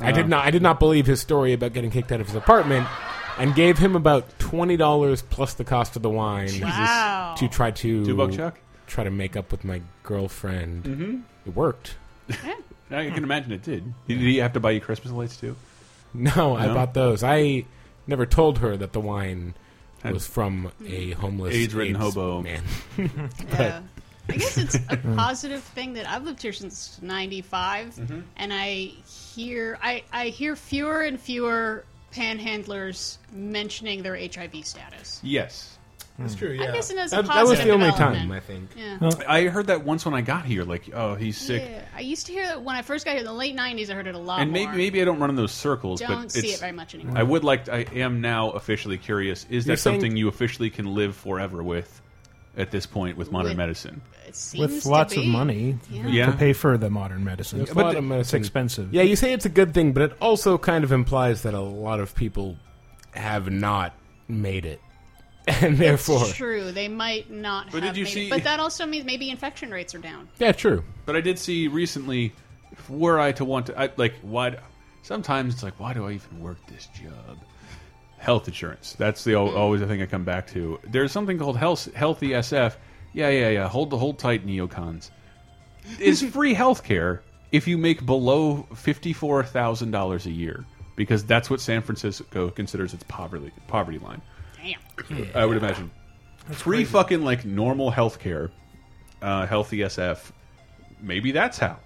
[0.00, 2.36] I did not I did not believe his story about getting kicked out of his
[2.36, 2.86] apartment.
[3.38, 7.34] And gave him about twenty dollars plus the cost of the wine Wow.
[7.36, 8.58] to try to Two buck chuck.
[8.86, 10.84] try to make up with my girlfriend.
[10.84, 11.18] Mm-hmm.
[11.46, 11.96] It worked.
[12.30, 13.92] I can imagine it did.
[14.08, 15.54] Did he have to buy you Christmas lights too?
[16.14, 16.72] No, I No?
[16.74, 17.22] bought those.
[17.22, 17.66] I
[18.06, 19.52] never told her that the wine
[20.02, 22.42] Had- was from a homeless AIDS-ridden hobo.
[22.42, 22.62] man.
[23.48, 23.82] Yeah.
[24.28, 28.20] I guess it's a positive thing that I've lived here since '95, Mm-hmm.
[28.36, 28.90] and I
[29.34, 35.20] hear I, I hear fewer and fewer panhandlers mentioning their HIV status.
[35.22, 35.75] Yes.
[36.18, 36.38] That's hmm.
[36.38, 36.58] true.
[36.60, 38.22] I'm guessing that's a that, that was positive the only development.
[38.22, 38.70] time I think.
[38.76, 39.10] Yeah.
[39.28, 40.64] I heard that once when I got here.
[40.64, 41.62] Like, oh, he's sick.
[41.68, 43.90] Yeah, I used to hear that when I first got here in the late '90s.
[43.90, 44.66] I heard it a lot And more.
[44.66, 46.94] maybe maybe I don't run in those circles, don't but see it's, it very much
[46.94, 47.18] anymore.
[47.18, 47.66] I would like.
[47.66, 49.44] To, I am now officially curious.
[49.50, 52.02] Is You're that saying- something you officially can live forever with?
[52.58, 55.20] At this point, with modern With- medicine, It seems with to lots be.
[55.20, 56.06] of money Yeah.
[56.06, 56.26] Yeah.
[56.30, 57.58] to pay for the modern medicine.
[57.58, 58.38] There's a But lot the- of It's medicine.
[58.40, 58.94] expensive.
[58.94, 61.60] Yeah, you say it's a good thing, but it also kind of implies that a
[61.60, 62.56] lot of people
[63.10, 63.92] have not
[64.26, 64.80] made it,
[65.62, 66.72] and therefore, It's true.
[66.72, 68.30] They might not But have did you made see- it.
[68.30, 70.28] But that also means maybe infection rates are down.
[70.38, 70.82] yeah, true.
[71.04, 72.32] but I did see recently.
[72.88, 74.56] Were I to want to, I, like, why?
[75.02, 77.38] Sometimes it's like, why do I even work this job?
[78.18, 78.94] Health insurance.
[78.98, 80.78] That's the always the thing I come back to.
[80.84, 82.74] There's something called health, healthy SF.
[83.12, 83.68] Yeah, yeah, yeah.
[83.68, 85.10] Hold the hold tight, neocons.
[86.00, 87.22] Is free health care
[87.52, 90.64] if you make below fifty four thousand dollars a year
[90.96, 94.20] because that's what San Francisco considers its poverty poverty line.
[95.08, 95.28] Damn.
[95.34, 95.90] I would imagine.
[96.50, 98.50] Free fucking like normal health care,
[99.22, 100.30] uh, healthy SF.
[101.00, 101.78] Maybe that's how.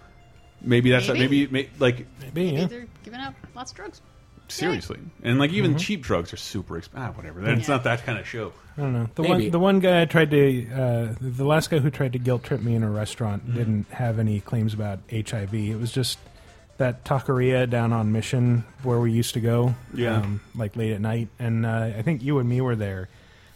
[0.63, 1.21] Maybe that's Maybe.
[1.21, 2.53] maybe, may, like Maybe, yeah.
[2.53, 4.03] Maybe they're giving out lots of drugs.
[4.49, 7.11] seriously, and like even cheap drugs are super expensive.
[7.11, 7.41] Ah, whatever.
[7.51, 7.75] It's Yeah.
[7.77, 8.53] not that kind of show.
[8.77, 9.09] I don't know.
[9.15, 9.33] The Maybe.
[9.45, 12.43] one, the one guy I tried to, uh, the last guy who tried to guilt
[12.45, 13.57] trip me in a restaurant Mm-hmm.
[13.57, 15.55] didn't have any claims about HIV.
[15.55, 16.19] It was just
[16.81, 20.17] that taqueria down on Mission where we used to go, Yeah.
[20.17, 23.09] um, like late at night, and uh, I think you and me were there.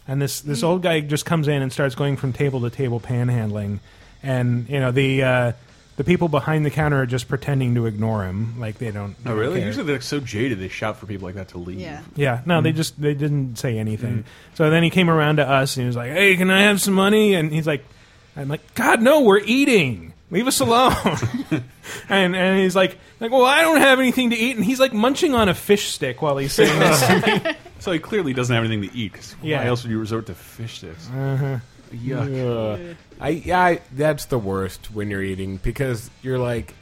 [0.07, 2.99] And this this old guy just comes in and starts going from table to table
[2.99, 3.79] panhandling,
[4.23, 5.23] and you know the.
[5.23, 5.51] Uh,
[5.97, 9.15] the people behind the counter are just pretending to ignore him, like they don't.
[9.21, 9.59] Oh, don't really?
[9.59, 9.67] care.
[9.67, 11.79] Usually they're so jaded they shout for people like that to leave.
[11.79, 12.01] Yeah.
[12.17, 14.25] Yeah, no, they just they didn't say anything.
[14.55, 16.81] So then he came around to us and he was like, "Hey, can I have
[16.81, 17.85] some money?" And he's like,
[18.35, 20.11] "I'm like, God, no, we're eating.
[20.31, 20.93] Leave us alone."
[22.09, 24.93] and and he's like, "Like, well, I don't have anything to eat." And he's like
[24.93, 27.07] munching on a fish stick while he's saying this.
[27.07, 27.51] to me.
[27.77, 29.13] So he clearly doesn't have anything to eat.
[29.13, 29.59] 'cause Yeah.
[29.59, 31.07] Why else would you resort to fish sticks?
[31.09, 31.59] Uh-huh.
[31.93, 32.95] Yuck.
[33.19, 36.73] I yeah, I, that's the worst when you're eating because you're like,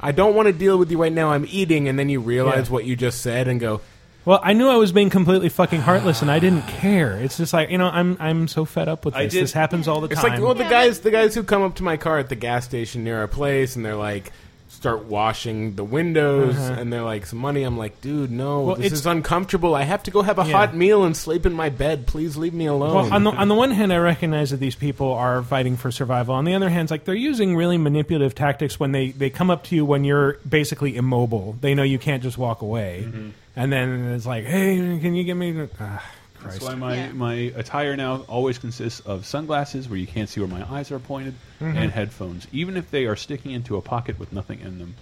[0.00, 1.30] I don't want to deal with you right now.
[1.30, 2.72] I'm eating, and then you realize Yeah.
[2.74, 3.80] what you just said and go,
[4.24, 7.16] Well, I knew I was being completely fucking heartless, and I didn't care.
[7.18, 9.32] It's just like you know, I'm I'm so fed up with I this.
[9.32, 10.12] did- This happens all the time.
[10.12, 10.30] It's time.
[10.32, 12.64] like well, the guys, the guys who come up to my car at the gas
[12.64, 14.30] station near our place, and they're like,
[14.68, 16.80] start washing the windows, uh-huh.
[16.80, 17.62] and they're like, some money.
[17.64, 19.74] I'm like, dude, no, Well, this it's- is uncomfortable.
[19.74, 20.52] I have to go have a Yeah.
[20.52, 22.06] hot meal and sleep in my bed.
[22.06, 22.94] Please leave me alone.
[22.94, 25.90] Well, on the on the one hand, I recognize that these people are fighting for
[25.90, 26.34] survival.
[26.34, 29.50] On the other hand, it's like they're using really manipulative tactics when they, they come
[29.50, 31.56] up to you when you're basically immobile.
[31.60, 33.28] They know you can't just walk away, mm-hmm.
[33.56, 36.04] And then it's like, "Hey, can you give me?" Ah,
[36.42, 37.12] That's why my, Yeah.
[37.12, 40.98] my attire now always consists of sunglasses where you can't see where my eyes are
[40.98, 42.46] pointed and headphones.
[42.50, 44.94] Even if they are sticking into a pocket with nothing in them,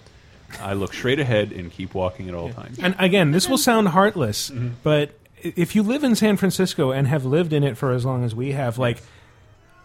[0.61, 2.79] I look straight ahead and keep walking at all times.
[2.81, 4.69] And again, this will sound heartless, Mm-hmm.
[4.83, 8.25] but if you live in San Francisco and have lived in it for as long
[8.25, 8.99] as we have, like.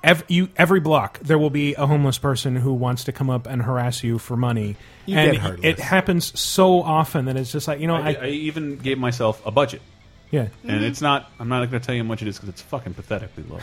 [0.03, 3.47] Every, you, every block, there will be a homeless person who wants to come up
[3.47, 4.75] and harass you for money,
[5.05, 8.13] You and get it happens so often that it's just like you know, I, I,
[8.23, 9.81] I even gave myself a budget.
[10.29, 12.49] yeah, And it's not, I'm not going to tell you how much it is because
[12.49, 13.59] it's fucking pathetically low.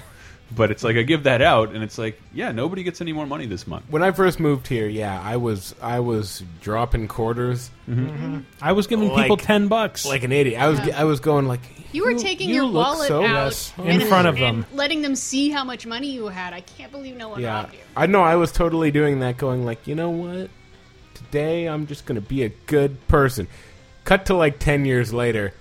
[0.55, 3.25] But it's like I give that out, and it's like, yeah, nobody gets any more
[3.27, 3.85] money this month.
[3.89, 8.09] when I first moved here, yeah, I was I was dropping quarters mm-hmm.
[8.09, 8.39] Mm-hmm.
[8.61, 10.61] I was giving people ten bucks, like an idiot.
[10.61, 11.61] I was I was going like
[11.93, 14.67] You were taking you your wallet so- out Yes, in and- front of and them.
[14.75, 16.53] letting them see how much money you had.
[16.53, 17.81] I can't believe no one Yeah, robbed you.
[17.97, 18.23] I know.
[18.23, 20.51] I was totally doing that, going like, you know what?
[21.15, 23.47] Today I'm just gonna be a good person.
[24.05, 25.55] Cut to like ten years later.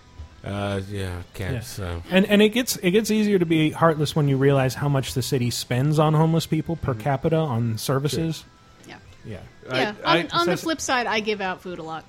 [0.43, 1.55] Uh, yeah, can't.
[1.55, 1.59] Yeah.
[1.61, 4.87] So and and it gets it gets easier to be heartless when you realize how
[4.89, 8.45] much the city spends on homeless people per capita on services.
[8.87, 8.95] Yeah.
[9.25, 9.93] Yeah, Yeah.
[10.05, 12.05] I- on I- on the flip side, I give out food a lot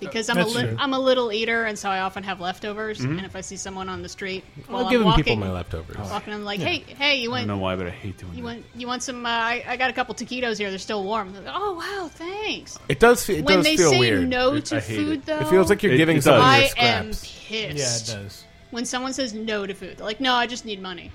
[0.00, 0.76] because I'm a That's li- true.
[0.78, 3.00] I'm a little eater, and so I often have leftovers.
[3.00, 5.50] And if I see someone on the street while I'll I'm give walking, people my
[5.52, 5.96] leftovers.
[5.96, 8.32] walking, I'm like, hey, hey, you I want don't know why, but I hate doing
[8.34, 8.44] you that.
[8.44, 9.24] want you want some?
[9.26, 10.70] Uh, I, I got a couple taquitos here.
[10.70, 11.32] They're still warm.
[11.32, 12.78] They're like, oh wow, thanks.
[12.88, 13.24] It does.
[13.24, 14.28] fe- It when does they feel say weird.
[14.28, 15.26] no It- to I hate food, it.
[15.26, 16.74] though, it feels like you're It- giving it someone does.
[16.76, 17.42] your I am scraps.
[17.48, 18.08] pissed.
[18.08, 18.44] yeah, it does.
[18.70, 21.10] When someone says no to food, they're like, no, I just need money.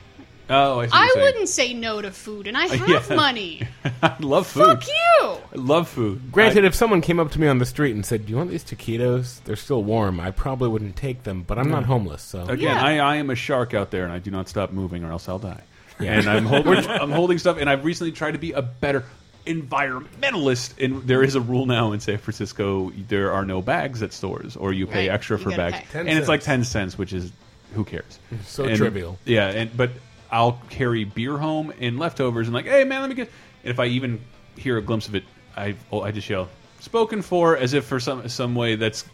[0.53, 3.15] Oh, I, see I wouldn't say no to food, and I have Yeah.
[3.15, 3.67] money.
[4.03, 4.65] I love food.
[4.65, 5.21] Fuck you.
[5.21, 6.31] I love food.
[6.31, 8.37] Granted, I- if someone came up to me on the street and said, "Do you
[8.37, 9.43] want these taquitos?
[9.43, 11.43] They're still warm," I probably wouldn't take them.
[11.43, 12.83] But I'm not homeless, so Again, Yeah.
[12.83, 15.27] I, I am a shark out there, and I do not stop moving, or else
[15.27, 15.61] I'll die.
[15.99, 19.03] And I'm holding, I'm holding stuff, and I've recently tried to be a better
[19.45, 20.83] environmentalist.
[20.83, 24.55] And there is a rule now in San Francisco: there are no bags at stores,
[24.55, 25.13] or you pay Right.
[25.15, 27.31] extra You for gotta bags, and 10 it's like ten cents, which is
[27.75, 28.19] who cares?
[28.45, 29.17] So And- trivial.
[29.25, 29.91] Yeah, and but
[30.33, 33.29] I'll carry beer home and leftovers, and like, hey man, let me get.
[33.63, 34.19] And if I even
[34.57, 35.23] hear a glimpse of it,
[35.55, 39.05] I oh, I just yell "spoken for" as if for some some way that's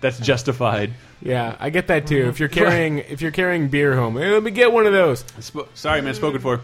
[0.00, 0.92] that's justified.
[1.22, 2.28] yeah, I get that too.
[2.28, 5.24] If you're carrying if you're carrying beer home, hey, let me get one of those.
[5.38, 6.60] Sp sorry, man, spoken for.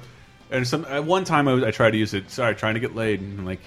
[0.50, 2.30] And some at one time I, was, I tried to use it.
[2.30, 3.20] Sorry, trying to get laid.
[3.20, 3.60] And I'm like,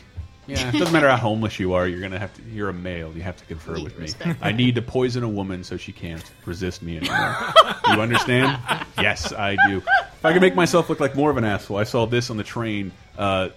[0.47, 1.87] yeah, it doesn't matter how homeless you are.
[1.87, 2.41] You're gonna have to.
[2.43, 3.11] You're a male.
[3.13, 4.03] You have to confer Need with me.
[4.03, 4.39] respect.
[4.41, 7.35] I need to poison a woman so she can't resist me anymore.
[7.87, 8.59] you understand?
[8.97, 9.77] Yes, I do.
[9.77, 12.37] If I can make myself look like more of an asshole, I saw this on
[12.37, 13.49] the train uh,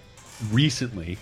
[0.53, 1.17] recently.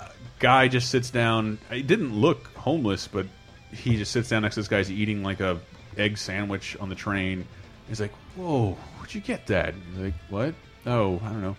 [0.00, 1.58] A guy just sits down.
[1.70, 3.26] He didn't look homeless, but
[3.72, 5.58] he just sits down next to this guy's eating like a
[5.96, 7.46] egg sandwich on the train.
[7.88, 10.54] He's like, "Whoa, where'd you get that?" He's like, "What?
[10.84, 11.56] Oh, I don't know.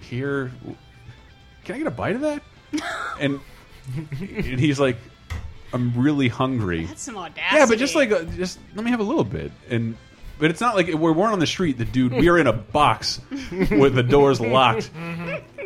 [0.00, 0.50] Here,
[1.70, 2.42] can I get a bite of that?"
[3.18, 3.40] And,
[3.96, 4.96] and he's like,
[5.72, 7.56] "I'm really hungry." That's some audacity.
[7.56, 9.52] Yeah, but just like, uh, just let me have a little bit.
[9.68, 9.96] And
[10.38, 11.78] but it's not like we weren't on the street.
[11.78, 13.20] The dude, we are in a box
[13.70, 14.90] with the doors locked,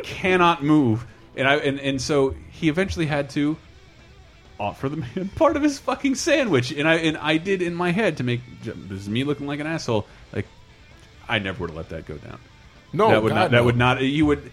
[0.03, 1.05] cannot move.
[1.35, 3.57] And I and and so he eventually had to
[4.59, 6.71] offer the man part of his fucking sandwich.
[6.71, 9.59] And I and I did in my head to make this is me looking like
[9.59, 10.05] an asshole.
[10.33, 10.47] Like
[11.27, 12.39] I never would have let that go down.
[12.93, 13.51] No, that would God, not.
[13.51, 13.63] That no.
[13.63, 14.01] would not.
[14.01, 14.51] You would.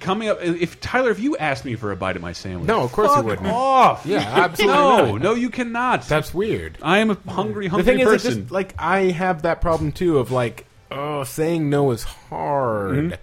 [0.00, 2.82] Coming up, if Tyler, if you asked me for a bite of my sandwich, No,
[2.82, 3.46] of course you wouldn't.
[3.48, 4.04] Off.
[4.04, 5.22] Yeah, absolutely no, not.
[5.22, 6.02] no, you cannot.
[6.06, 6.78] That's weird.
[6.82, 8.40] I am a hungry, The hungry thing is, person.
[8.42, 13.14] just like I have that problem too of like, oh, saying no is hard, Mm-hmm.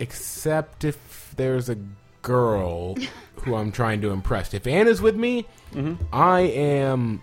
[0.00, 1.76] except if there's a
[2.22, 2.96] girl
[3.36, 4.52] who I'm trying to impress.
[4.54, 6.02] If Anna's with me, Mm-hmm.
[6.14, 7.20] I am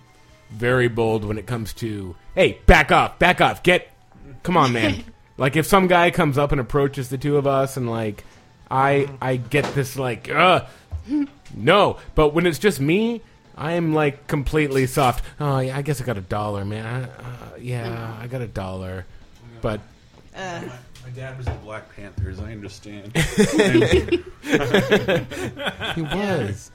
[0.52, 3.90] very bold when it comes to, hey, back off, back off, get,
[4.44, 5.04] come on, man.
[5.38, 8.24] like if some guy comes up and approaches the two of us, and like,
[8.70, 10.66] I I get this like, uh,
[11.54, 11.98] no.
[12.16, 13.22] But when it's just me,
[13.58, 15.24] I'm like completely soft.
[15.40, 16.86] Oh, yeah, I guess I got a dollar, man.
[16.86, 19.06] I, uh, yeah, I got a dollar.
[19.62, 19.80] But
[21.06, 22.40] my dad was the Black Panthers.
[22.40, 23.16] I understand.
[25.96, 26.72] he was.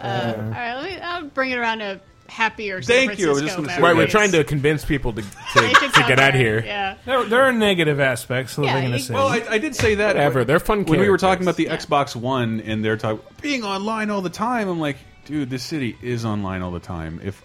[0.00, 0.98] All right, let me.
[1.00, 2.82] I'll bring it around to happier.
[2.82, 5.12] San Thank you, I was Francisco just gonna say Right, we're trying to convince people
[5.14, 6.62] to to, They should to come get out there, here.
[6.64, 6.96] Yeah.
[7.04, 9.14] There, there are negative aspects Yeah, living in a you- city.
[9.14, 10.16] well, I, I did say that.
[10.16, 11.86] Whatever, they're fun When we were talking about characters.
[11.86, 15.62] the Xbox One and they're talking being online all the time, I'm like, dude, this
[15.62, 17.20] city is online all the time.
[17.22, 17.42] If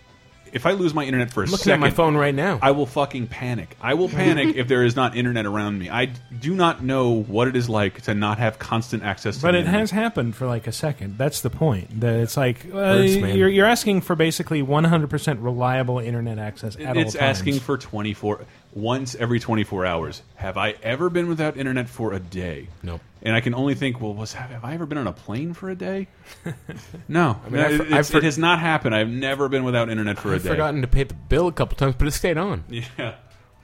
[0.52, 2.60] if I lose my internet for a I'm looking second, at my phone right now.
[2.62, 3.76] I will fucking panic.
[3.82, 5.90] I will panic if there is not internet around me.
[5.90, 9.52] I do not know what it is like to not have constant access to But
[9.52, 9.80] the it internet.
[9.82, 11.18] has happened for like a second.
[11.18, 12.00] That's the point.
[12.02, 13.38] That it's like uh, Hurts, man.
[13.38, 17.38] you're, you're asking for basically 100% reliable internet access at all it's times.
[17.40, 20.22] asking for 24 once every 24 hours.
[20.36, 22.68] Have i ever been without internet for a day?
[22.84, 23.02] Nope.
[23.22, 25.70] and i can only think well was have i ever been on a plane for
[25.70, 26.08] a day?
[27.08, 27.40] No.
[27.46, 28.96] I mean, I've- it, I've it has not happened.
[28.96, 30.50] I've never been without internet for a I've day.
[30.50, 32.64] forgotten to pay the bill a couple times, but it stayed on.
[32.70, 33.16] yeah.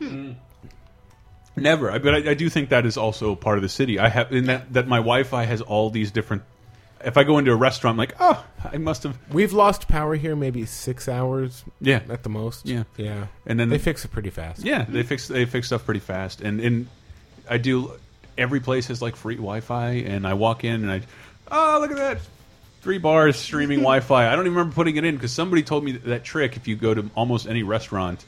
[0.02, 0.36] Mm.
[1.56, 1.90] never.
[1.92, 4.00] I- but I, I do think that is also part of the city.
[4.00, 6.44] I have in that that my wi-fi has all these different
[7.04, 10.16] if i go into a restaurant I'm like oh i must have We've lost power
[10.16, 12.66] here maybe six hours yeah at the most.
[12.66, 12.84] Yeah.
[12.98, 13.28] yeah.
[13.46, 14.64] and then They fix it pretty fast.
[14.64, 16.88] Yeah, they fix they fix stuff pretty fast, and and
[17.50, 17.94] I do.
[18.38, 21.02] Every place has like free Wi-Fi, and I walk in and I,
[21.52, 22.20] oh look at that,
[22.82, 24.28] three bars streaming Wi-Fi.
[24.28, 26.56] I don't even remember putting it in because somebody told me that trick.
[26.56, 28.26] If you go to almost any restaurant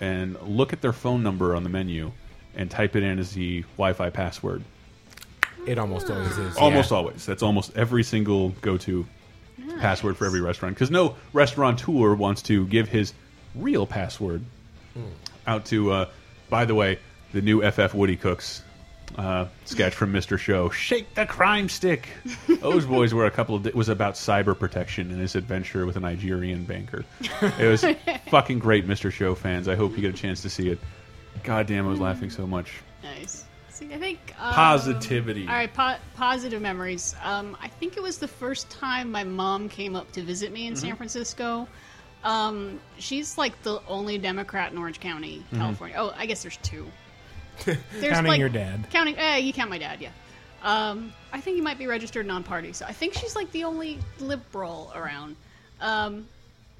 [0.00, 2.12] and look at their phone number on the menu
[2.54, 4.62] and type it in as the Wi-Fi password,
[5.70, 6.56] It almost always is.
[6.56, 6.96] almost yeah.
[6.96, 7.24] always.
[7.24, 9.06] That's almost every single go-to
[9.78, 13.14] password for every restaurant because no restaurateur wants to give his
[13.54, 14.44] real password
[15.46, 16.08] out to uh,
[16.48, 16.98] by the way
[17.32, 18.62] the new ff woody cooks
[19.16, 20.70] uh, sketch from mr show.
[20.70, 22.08] Shake the crime stick.
[22.60, 25.96] Those boys were a couple of it was about cyber protection and his adventure with
[25.96, 27.04] a nigerian banker.
[27.58, 27.84] It was
[28.30, 29.68] fucking great mr show fans.
[29.68, 30.78] I hope you get a chance to see it.
[31.44, 32.72] God damn i was laughing so much.
[33.02, 33.44] Nice.
[33.80, 35.48] See, I think um, Positivity.
[35.48, 37.16] All right, po- positive memories.
[37.22, 40.66] Um, I think it was the first time my mom came up to visit me
[40.66, 40.80] in Mm-hmm.
[40.86, 41.66] San Francisco.
[42.22, 45.56] Um, she's like the only Democrat in Orange County, Mm-hmm.
[45.56, 45.96] California.
[45.98, 46.86] Oh, I guess there's two.
[47.64, 48.86] There's Counting like- your dad.
[48.90, 50.10] Counting, uh, you count my dad, yeah.
[50.62, 53.98] Um, I think he might be registered non-party, so I think she's like the only
[54.18, 55.36] liberal around.
[55.80, 56.26] Um,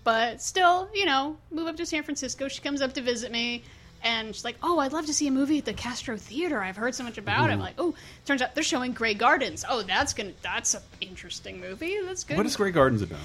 [0.04, 2.48] but still, you know, move up to San Francisco.
[2.48, 3.62] She comes up to visit me,
[4.02, 6.62] And she's like, "Oh, I'd love to see a movie at the Castro Theater.
[6.62, 7.94] I've heard so much about it." I'm like, "Oh,
[8.24, 9.64] turns out they're showing Grey Gardens.
[9.68, 11.98] Oh, that's gonna that's an interesting movie.
[12.04, 13.18] That's good." What is Grey Gardens about?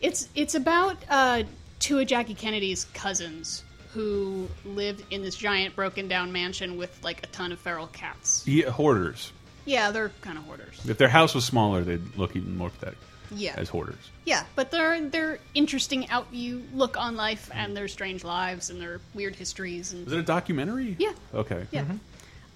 [0.00, 1.42] It's it's about uh,
[1.78, 7.22] two of Jackie Kennedy's cousins who lived in this giant broken down mansion with like
[7.22, 8.46] a ton of feral cats.
[8.46, 9.32] Yeah, hoarders.
[9.64, 10.80] Yeah, they're kind of hoarders.
[10.88, 12.98] If their house was smaller, they'd look even more pathetic
[13.36, 14.10] Yeah, as hoarders.
[14.24, 18.80] yeah, but they're they're interesting out you look on life and their strange lives and
[18.80, 20.96] their weird histories and Was it a documentary?
[20.98, 21.12] Yeah.
[21.34, 21.66] Okay.
[21.70, 21.84] yeah.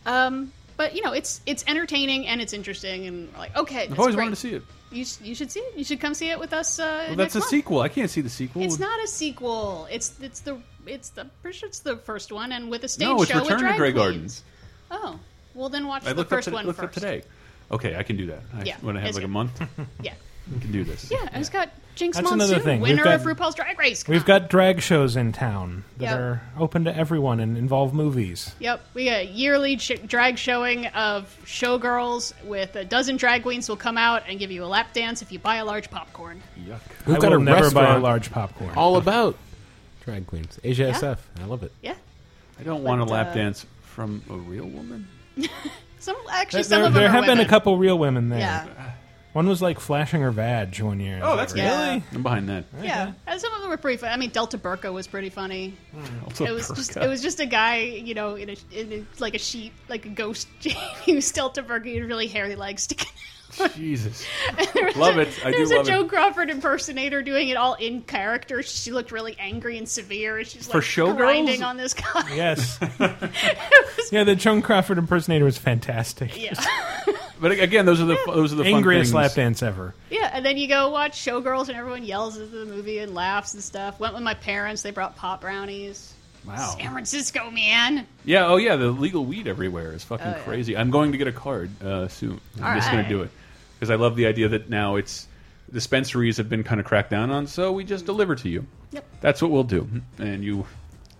[0.05, 3.98] Um, but you know, it's it's entertaining and it's interesting and we're like okay, I've
[3.98, 4.24] always great.
[4.24, 4.62] wanted to see it.
[4.93, 5.77] You sh- you should see it.
[5.77, 6.78] You should come see it with us.
[6.78, 7.51] Uh, Well, next that's a month.
[7.51, 7.81] sequel.
[7.81, 8.62] I can't see the sequel.
[8.62, 9.89] It's not a sequel.
[9.90, 13.09] It's it's the it's the pretty sure it's the first one and with a stage
[13.09, 13.93] No, it's show with Return to Grey.
[13.93, 14.44] Gardens.
[14.90, 15.19] Oh,
[15.55, 16.89] well then watch I the first up, to, one looked first.
[16.98, 17.23] up today.
[17.73, 18.43] Okay, I can do that.
[18.55, 19.61] I, Yeah, when I have it's like a month,
[20.03, 20.12] Yeah,
[20.55, 21.10] I can do this.
[21.10, 21.18] yeah.
[21.32, 22.81] And it's got Jinkx That's Monsoon, another thing.
[22.81, 24.06] We've winner got- of RuPaul's Drag Race.
[24.06, 24.27] We've Come.
[24.43, 26.18] got drag shows in town that Yep.
[26.18, 28.55] are open to everyone and involve movies.
[28.60, 33.68] Yep, we got a yearly ch- drag showing of showgirls with a dozen drag queens
[33.68, 36.43] will come out and give you a lap dance if you buy a large popcorn.
[36.60, 36.78] Yuck.
[37.06, 38.74] We've I got will a never buy a restaurant large popcorn.
[38.77, 39.36] all about
[40.05, 40.60] drag queens.
[40.62, 40.93] Asia Yeah.
[40.98, 41.18] SF.
[41.43, 41.73] I love it.
[41.82, 41.94] Yeah,
[42.60, 45.09] I don't want a But, lap uh, dance from a real woman.
[45.98, 48.39] some actually There, some of them there are have been a couple real women there.
[48.39, 48.66] Yeah,
[49.37, 51.21] One was like flashing her vag one year.
[51.23, 51.89] Oh, that's Yeah.
[51.91, 52.03] really.
[52.15, 52.65] I'm behind that.
[52.83, 53.13] yeah.
[53.27, 54.15] And some of them were pretty funny.
[54.15, 55.75] I mean, Delta Burka was pretty funny.
[56.25, 57.05] Also It was just Burka.
[57.07, 60.07] it was just a guy, you know, in a, in a like a sheet, like
[60.07, 60.49] a ghost.
[60.61, 61.87] he was Delta Burka.
[61.87, 63.13] He had really hairy legs sticking.
[63.75, 64.25] Jesus.
[64.75, 65.29] There was Love a- it.
[65.45, 65.93] I there do was love a it.
[65.93, 68.63] Joan Crawford impersonator doing it all in character.
[68.63, 71.17] She looked really angry and severe, and she's For like showgirls?
[71.19, 72.35] grinding on this guy.
[72.35, 72.79] Yes.
[74.13, 76.37] yeah, the Joan Crawford impersonator was fantastic.
[76.43, 76.55] Yeah,
[77.48, 79.94] But again, those are the those are the fun Angriest lap dance ever.
[80.10, 80.31] yeah.
[80.32, 83.62] And then you go watch Showgirls, and everyone yells at the movie and laughs and
[83.62, 84.01] stuff.
[84.01, 84.82] Went with my parents.
[84.82, 86.12] They brought pop brownies.
[86.44, 86.74] Wow.
[86.78, 88.06] San Francisco, man.
[88.24, 88.47] Yeah.
[88.48, 88.74] Oh yeah.
[88.77, 90.43] The legal weed everywhere is fucking Oh, yeah.
[90.43, 90.77] crazy.
[90.77, 92.40] I'm going to get a card uh, soon.
[92.59, 93.31] I'm All just going to do it
[93.78, 95.27] because I love the idea that now it's
[95.73, 98.66] dispensaries have been kind of cracked down on, so we just deliver to you.
[98.93, 99.05] Yep.
[99.20, 99.89] That's what we'll do.
[100.18, 100.66] And you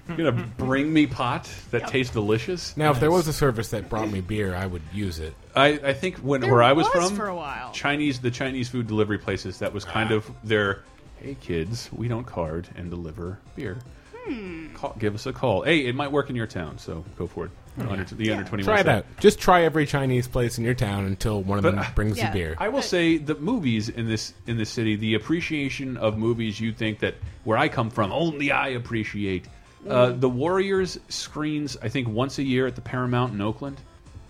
[0.18, 1.90] gonna bring me pot that Yep.
[1.90, 2.76] tastes delicious.
[2.78, 5.34] Now, if there was a service that brought me beer, I would use it.
[5.56, 7.72] I, I think when There where I was, was from for a while.
[7.72, 10.84] Chinese the Chinese food delivery places that was kind of their
[11.18, 13.78] hey kids we don't card and deliver beer.
[14.16, 14.74] Hmm.
[14.74, 15.64] Call, give us a call.
[15.64, 17.52] Hey, it might work in your town, so go for it.
[17.82, 18.74] Under, the under twenty one.
[18.76, 19.06] Try it out.
[19.20, 22.28] Just try every Chinese place in your town until one of But, them brings Yeah.
[22.28, 22.56] you beer.
[22.58, 26.72] I will say the movies in this in this city, the appreciation of movies you
[26.74, 29.48] think that where I come from, only I appreciate.
[29.88, 30.20] Uh, Mm.
[30.20, 33.78] the Warriors screens, I think, once a year at the Paramount in Oakland,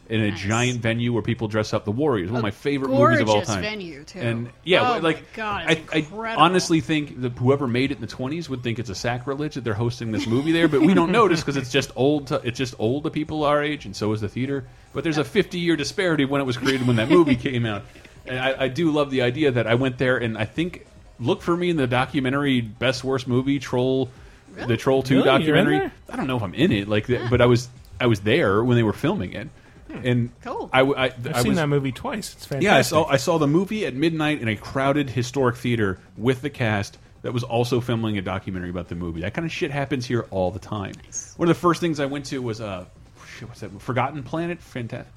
[0.09, 0.39] in a Nice.
[0.39, 1.85] giant venue where people dress up.
[1.85, 3.61] The Warriors, one of my favorite movies of all gorgeous time.
[3.61, 4.19] venue, too.
[4.19, 7.91] And yeah, Oh, but, like my God, I, it's I honestly think that whoever made
[7.91, 10.67] it in the twenties would think it's a sacrilege that they're hosting this movie there,
[10.67, 12.27] but we don't notice because it's just old.
[12.27, 14.65] To, it's just old to people our age, and so is the theater.
[14.93, 17.83] But there's a 50 year disparity when it was created when that movie came out,
[18.25, 20.87] and I, I do love the idea that I went there and I think
[21.19, 24.09] look for me in the documentary best worst movie troll,
[24.67, 25.25] the Troll Two Really?
[25.25, 25.91] Documentary.
[26.09, 27.69] I don't know if I'm in it, like, the, but I was
[28.01, 29.49] I was there when they were filming it,
[29.89, 30.69] and Cool.
[30.71, 32.33] I, I, I've I seen was, that movie twice.
[32.33, 32.63] It's fantastic.
[32.63, 36.41] yeah, I saw I saw the movie at midnight in a crowded historic theater with
[36.41, 39.21] the cast that was also filming a documentary about the movie.
[39.21, 40.93] That kind of shit happens here all the time.
[41.37, 42.85] One of the first things I went to was uh,
[43.37, 43.81] shit, what's that?
[43.81, 44.59] Forgotten Planet.
[44.61, 45.11] Fantastic.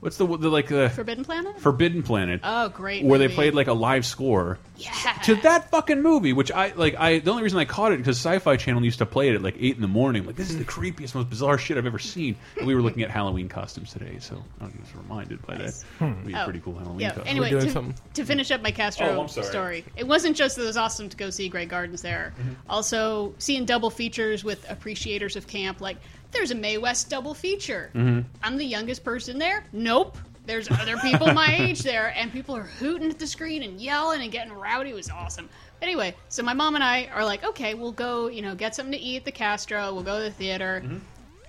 [0.00, 1.58] What's the, the like the Forbidden Planet.
[1.58, 2.40] Forbidden Planet?
[2.44, 3.04] oh, great.
[3.04, 4.92] where they played like a live score yeah.
[5.24, 6.94] to that fucking movie, which I like.
[6.96, 9.42] I the only reason I caught it because Sci-Fi Channel used to play it at
[9.42, 10.24] like eight in the morning.
[10.24, 10.70] Like this is the hmm.
[10.70, 12.36] creepiest, most bizarre shit I've ever seen.
[12.56, 15.66] And we were looking at Halloween costumes today, so I was reminded by that.
[15.66, 16.26] It'd hmm.
[16.26, 17.08] be a Oh, pretty cool Halloween Yeah.
[17.08, 17.26] costume.
[17.26, 20.66] Anyway, doing to, to finish up my Castro Oh, story, it wasn't just that it
[20.66, 22.34] was awesome to go see Grey Gardens there.
[22.38, 22.52] Mm-hmm.
[22.70, 25.80] Also, seeing double features with appreciators of camp.
[25.80, 25.96] Like,
[26.32, 27.90] there's a Mae West double feature.
[27.94, 28.20] Mm-hmm.
[28.42, 29.64] I'm the youngest person there.
[29.72, 30.16] Nope.
[30.46, 34.22] There's other people my age there, and people are hooting at the screen and yelling
[34.22, 34.90] and getting rowdy.
[34.90, 35.48] It was awesome.
[35.82, 38.92] Anyway, so my mom and I are like, okay, we'll go, you know, get something
[38.92, 39.92] to eat at the Castro.
[39.92, 40.82] We'll go to the theater.
[40.84, 40.98] Mm-hmm.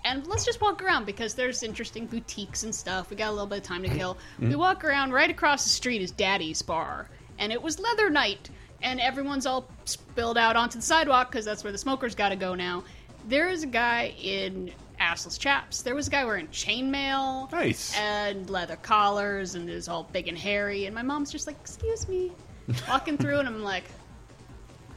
[0.06, 3.10] And let's just walk around because there's interesting boutiques and stuff.
[3.10, 4.16] We got a little bit of time to kill.
[4.16, 4.50] Mm-hmm.
[4.50, 5.12] We walk around.
[5.14, 8.50] Right across the street is Daddy's bar, and it was leather night,
[8.82, 12.36] and everyone's all spilled out onto the sidewalk because that's where the smokers got to
[12.36, 12.84] go now.
[13.28, 15.82] There is a guy in assless chaps.
[15.82, 17.96] There was a guy wearing chainmail, Nice.
[17.98, 20.86] and leather collars, and is all big and hairy.
[20.86, 22.32] And my mom's just like, "Excuse me,"
[22.90, 23.84] walking through, and I'm like,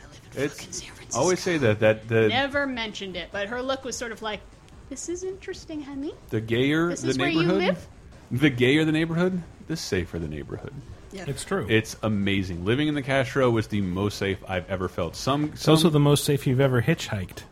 [0.02, 3.28] "I live in fucking San Francisco." I always say that that the Never mentioned it,
[3.32, 4.40] but her look was sort of like,
[4.88, 7.86] "This is interesting, honey." the gayer This the is where you neighborhood, live?
[8.30, 10.72] the gayer the neighborhood, the safer the neighborhood.
[11.12, 11.24] Yeah.
[11.26, 11.66] It's true.
[11.68, 12.64] It's amazing.
[12.64, 15.14] Living in the Castro was the most safe I've ever felt.
[15.14, 17.42] Some, it's some also the most safe you've ever hitchhiked.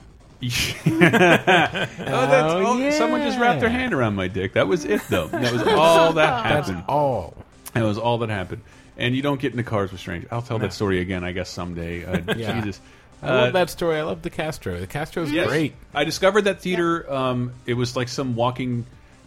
[0.86, 2.90] oh, that's, oh, yeah.
[2.90, 4.54] someone just wrapped their hand around my dick.
[4.54, 5.28] That was it, though.
[5.28, 6.84] That was all that That's happened.
[6.88, 7.34] all.
[7.74, 8.62] That was all that happened.
[8.96, 10.28] And you don't get into cars with strangers.
[10.32, 12.04] I'll tell that story again, I guess, someday.
[12.04, 12.60] Uh, Yeah.
[12.60, 12.80] Jesus.
[13.22, 13.98] I Uh, love that story.
[13.98, 14.78] I love the Castro.
[14.80, 15.46] The Castro's Yes.
[15.48, 15.74] great.
[15.94, 17.10] I discovered that theater.
[17.12, 18.86] Um, it was like some walking.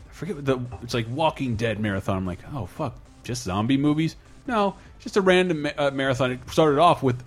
[0.10, 0.60] I forget what the.
[0.82, 2.18] It's like Walking Dead marathon.
[2.18, 4.16] I'm like, oh fuck, just zombie movies?
[4.48, 6.32] No, just a random ma uh, marathon.
[6.32, 7.24] It started off with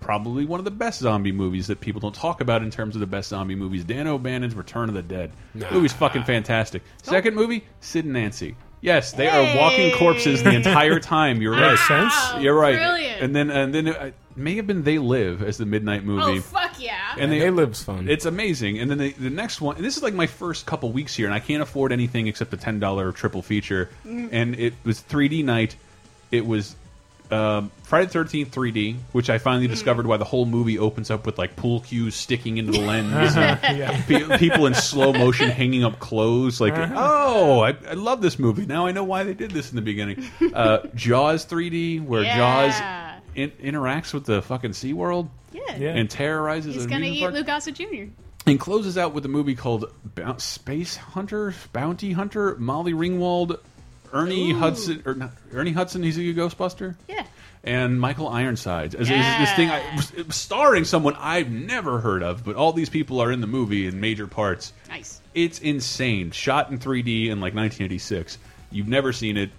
[0.00, 3.00] probably one of the best zombie movies that people don't talk about in terms of
[3.00, 3.84] the best zombie movies.
[3.84, 5.30] Dan O'Bannon's Return of the Dead.
[5.54, 6.82] Movie's fucking fantastic.
[7.02, 8.56] Second movie, Sid and Nancy.
[8.80, 11.42] Yes, they are walking corpses the entire time.
[11.42, 11.78] You're right.
[11.78, 12.14] Sense.
[12.40, 12.76] You're right.
[12.76, 13.22] Brilliant.
[13.22, 16.06] And then and then it, it may have been They Live as the midnight oh,
[16.06, 16.38] movie.
[16.38, 17.14] oh fuck yeah!
[17.18, 18.08] and They lives fun.
[18.08, 18.78] it's amazing.
[18.78, 21.26] And then the, the next one, and this is like my first couple weeks here,
[21.26, 23.90] and I can't afford anything except a ten dollar triple feature.
[24.06, 24.28] Mm.
[24.30, 25.74] And it was 3D night.
[26.30, 26.76] It was
[27.30, 31.26] um, Friday the Thirteenth 3D, which I finally discovered why the whole movie opens up
[31.26, 33.36] with like pool cues sticking into the lens.
[33.36, 36.60] and pe- people in slow motion hanging up clothes.
[36.60, 38.66] Like, oh, I, I love this movie.
[38.66, 40.24] Now I know why they did this in the beginning.
[40.54, 42.36] Uh, Jaws 3D, where Yeah.
[42.36, 45.76] Jaws in, interacts with the fucking SeaWorld yeah.
[45.76, 45.94] Yeah.
[45.94, 48.04] and terrorizes He's gonna eat park Lou Gossett Jr.
[48.46, 49.92] and closes out with a movie called
[50.38, 53.58] Space Hunter, Bounty Hunter, Molly Ringwald,
[54.12, 56.02] Ernie Hudson, or not, Ernie Hudson.
[56.02, 57.24] He's a Ghostbuster, Yeah.
[57.64, 58.94] and Michael Ironsides.
[58.94, 59.82] As, as this thing, I,
[60.30, 64.00] starring someone I've never heard of, but all these people are in the movie in
[64.00, 64.72] major parts.
[64.88, 65.20] Nice.
[65.34, 66.30] It's insane.
[66.30, 68.38] Shot in 3D in like 1986.
[68.70, 69.50] You've never seen it.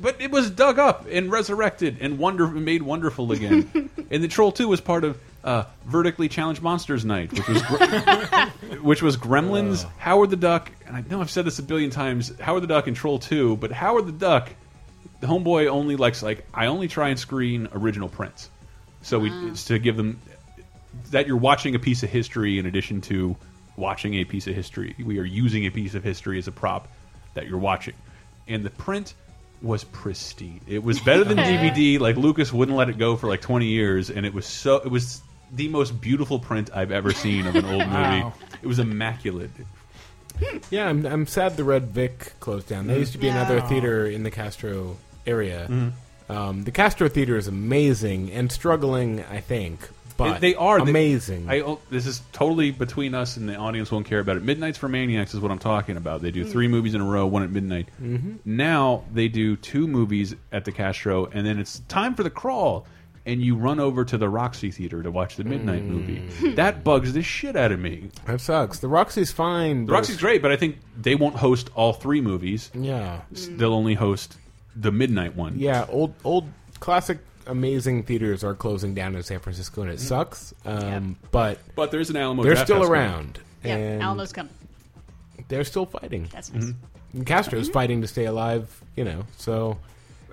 [0.00, 3.90] But it was dug up and resurrected and wonder made wonderful again.
[4.10, 7.62] and the Troll 2 was part of uh, Vertically Challenged Monsters Night, which was
[8.82, 12.38] which was Gremlins, Howard the Duck, and I know I've said this a billion times,
[12.40, 14.50] Howard the Duck and Troll 2, but Howard the Duck,
[15.20, 18.50] the homeboy only likes like I only try and screen original prints.
[19.02, 20.20] So we it's to give them
[21.10, 23.36] that you're watching a piece of history in addition to
[23.76, 24.94] watching a piece of history.
[24.98, 26.88] We are using a piece of history as a prop
[27.34, 27.94] that you're watching.
[28.48, 29.14] And the print
[29.62, 30.60] was pristine.
[30.66, 31.98] It was better than DVD.
[31.98, 34.88] Like Lucas wouldn't let it go for like 20 years and it was so it
[34.90, 35.20] was
[35.52, 38.22] the most beautiful print I've ever seen of an old movie.
[38.22, 38.32] Wow.
[38.62, 39.50] It was immaculate.
[40.70, 42.86] Yeah, I'm, I'm sad the Red Vic closed down.
[42.86, 43.40] There used to be Yeah.
[43.40, 45.66] another theater in the Castro area.
[45.68, 46.32] Mm-hmm.
[46.32, 49.88] Um, the Castro Theater is amazing and struggling, I think.
[50.18, 51.46] But they are they- amazing.
[51.48, 54.42] I, oh, this is totally between us, and the audience won't care about it.
[54.42, 56.20] Midnites for Maniacs is what I'm talking about.
[56.22, 57.88] They do three movies in a row, one at midnight.
[58.02, 58.36] Mm-hmm.
[58.44, 62.86] Now they do two movies at the Castro, and then it's time for the crawl,
[63.26, 66.26] and you run over to the Roxy Theater to watch the midnight movie.
[66.54, 68.10] That bugs the shit out of me.
[68.26, 68.78] that sucks.
[68.80, 69.86] The Roxy's fine.
[69.86, 72.70] The but Roxy's great, but I think they won't host all three movies.
[72.74, 74.36] Yeah, They'll only host
[74.74, 75.58] the midnight one.
[75.58, 75.86] yeah.
[75.88, 76.48] Old old
[76.80, 80.06] classic amazing theaters are closing down in San Francisco, and it mm-hmm.
[80.06, 80.54] sucks.
[80.64, 82.42] Um, But But there's an Alamo.
[82.42, 83.00] they're Draft still House going.
[83.00, 83.76] around, Yeah.
[83.76, 84.52] and Alamo's coming.
[85.48, 86.28] they're still fighting.
[86.32, 86.64] That's nice.
[86.64, 87.18] Mm-hmm.
[87.18, 87.72] And Castro's mm-hmm.
[87.72, 88.82] fighting to stay alive.
[88.96, 89.78] You know, so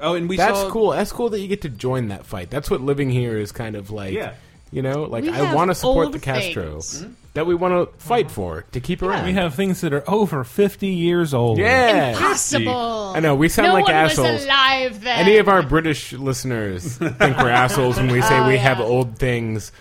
[0.01, 0.91] Oh, and we That's saw cool.
[0.91, 2.49] That's cool that you get to join that fight.
[2.49, 4.13] That's what living here is kind of like.
[4.13, 4.33] Yeah.
[4.71, 7.05] You know, like We I have want to support old the Castro things.
[7.35, 9.25] That we want to fight for to keep around.
[9.25, 11.57] We have things that are over 50 years old.
[11.59, 12.09] yeah.
[12.13, 13.13] Impossible.
[13.15, 14.31] I know we sound no like one assholes.
[14.31, 15.19] was alive then.
[15.19, 18.59] Any of our British listeners think we're assholes when we say Oh, we yeah.
[18.61, 19.71] have old things.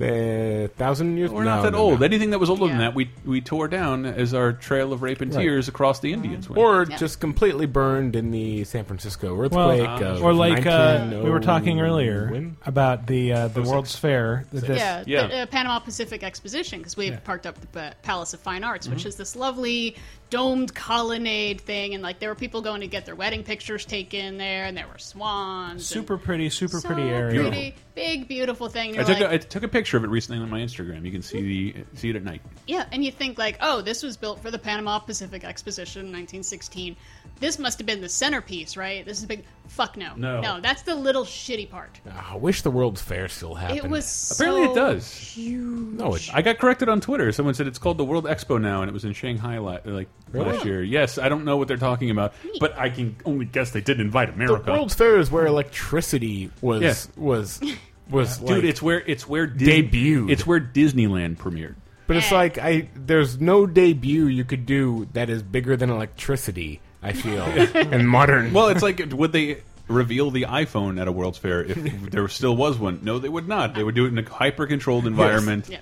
[0.00, 1.30] Uh, thousand years.
[1.30, 2.00] We're no, not that no, old.
[2.00, 2.06] no.
[2.06, 5.20] Anything that was older than that, we we tore down as our trail of rape
[5.20, 5.42] and Right.
[5.42, 6.48] tears across the Indians.
[6.48, 6.58] went.
[6.58, 6.96] Or Yeah.
[6.96, 9.88] just completely burned in the San Francisco Well, earthquake.
[10.02, 12.56] uh, of or like uh, we were talking earlier when?
[12.64, 14.46] about the uh, the World's Fair.
[14.52, 15.26] that this- yeah, Yeah.
[15.26, 17.18] the uh, Panama Pacific Exposition because we Yeah.
[17.22, 18.96] parked up the Pa- Palace of Fine Arts, Mm-hmm.
[18.96, 19.96] which is this lovely
[20.30, 24.38] domed colonnade thing, and like there were people going to get their wedding pictures taken
[24.38, 25.84] there, and there were swans.
[25.84, 27.40] super pretty, super so pretty area.
[27.42, 28.98] pretty, big, beautiful thing.
[28.98, 31.04] I took like, a, I took a picture of it recently on my Instagram.
[31.04, 32.40] You can see the see it at night.
[32.66, 36.96] Yeah, and you think like, oh, this was built for the Panama Pacific Exposition, 1916.
[37.40, 39.04] This must have been the centerpiece, right?
[39.04, 39.44] This is big.
[39.70, 40.40] Fuck no, No.
[40.40, 40.60] no.
[40.60, 42.00] That's the little shitty part.
[42.10, 43.78] Ah, I wish the World's Fair still happened.
[43.78, 45.10] It was Apparently so it does.
[45.14, 45.98] Huge.
[45.98, 47.30] No, it, I got corrected on Twitter.
[47.32, 50.08] Someone said it's called the World Expo now, and it was in Shanghai la- like
[50.34, 50.82] last year.
[50.82, 54.02] Yes, I don't know what they're talking about, but I can only guess they didn't
[54.04, 54.54] invite America.
[54.54, 54.72] the America.
[54.72, 56.94] World's Fair is where electricity was Yeah.
[57.16, 57.60] was
[58.10, 60.30] was Dude, like, it's where it's where Dis- Debuted.
[60.30, 61.76] It's where Disneyland premiered.
[62.06, 62.34] But it's Eh.
[62.34, 66.80] like I there's no debut you could do that is bigger than electricity.
[67.02, 67.42] I feel
[67.74, 68.52] and modern.
[68.52, 71.74] Well, it's like would they reveal the iPhone at a World's Fair if
[72.10, 73.00] there still was one?
[73.02, 73.74] No, they would not.
[73.74, 75.68] They would do it in a hyper controlled environment.
[75.68, 75.78] Yeah.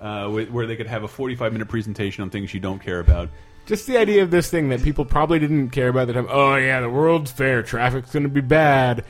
[0.00, 2.98] Uh, where where they could have a 45 minute presentation on things you don't care
[3.00, 3.28] about.
[3.66, 6.26] just the idea of this thing that people probably didn't care about at the time.
[6.28, 9.04] Oh yeah, the World's Fair traffic's going to be bad.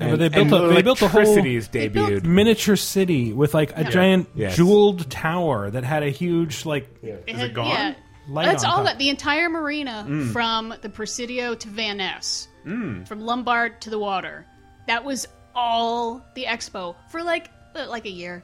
[0.00, 2.24] Yeah, but they built a- they built a whole- electricity's They built- debuted.
[2.24, 4.56] miniature city with like a giant Yes.
[4.56, 7.94] jeweled tower that had a huge like It Is had- it gone?
[8.28, 8.84] Light That's all top.
[8.86, 8.98] that.
[8.98, 14.46] The entire marina from the Presidio to Van Ness, from Lombard to the water.
[14.86, 18.42] That was all the expo for like uh, like a year,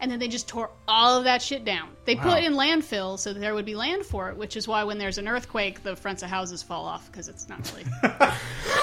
[0.00, 1.90] and then they just tore all of that shit down.
[2.06, 4.82] They put in landfill so that there would be land for it, which is why
[4.84, 7.86] when there's an earthquake, the fronts of houses fall off because it's not really,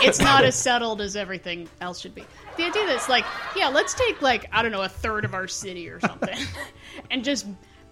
[0.01, 2.23] it's not as settled as everything else should be.
[2.55, 3.25] The idea that it's like,
[3.55, 6.37] yeah, let's take like I don't know a third of our city or something,
[7.11, 7.45] and just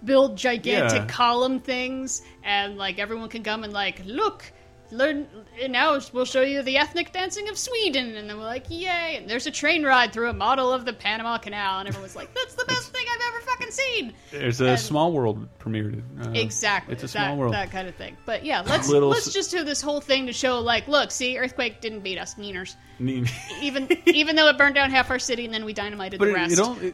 [0.04, 1.06] build gigantic Yeah.
[1.08, 4.44] column things, and like everyone can come and like look.
[4.92, 5.26] Learn
[5.68, 9.16] now we'll show you the ethnic dancing of Sweden, and then we're like, yay!
[9.18, 12.32] And there's a train ride through a model of the Panama Canal, and everyone's like,
[12.36, 14.14] that's the best thing I've ever fucking seen.
[14.32, 16.04] There's a And- small world premiered.
[16.24, 17.56] Uh, Exactly, It's a that, small world.
[17.56, 18.16] that kind of thing.
[18.28, 21.36] But yeah, let's Little let's just do this whole thing to show, like, look, see,
[21.40, 22.76] earthquake didn't beat us, meaners.
[23.00, 23.28] Neat.
[23.64, 26.32] Even even though it burned down half our city, and then we dynamited But the
[26.32, 26.60] it, rest.
[26.84, 26.94] it,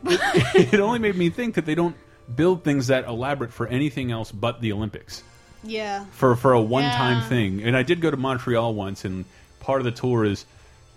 [0.56, 1.96] it, it only made me think that they don't
[2.36, 5.24] build things that elaborate for anything else but the Olympics.
[5.64, 7.28] yeah, For for a one time Yeah.
[7.30, 7.64] thing.
[7.64, 9.26] And I did go to Montreal once, and
[9.60, 10.46] part of the tour is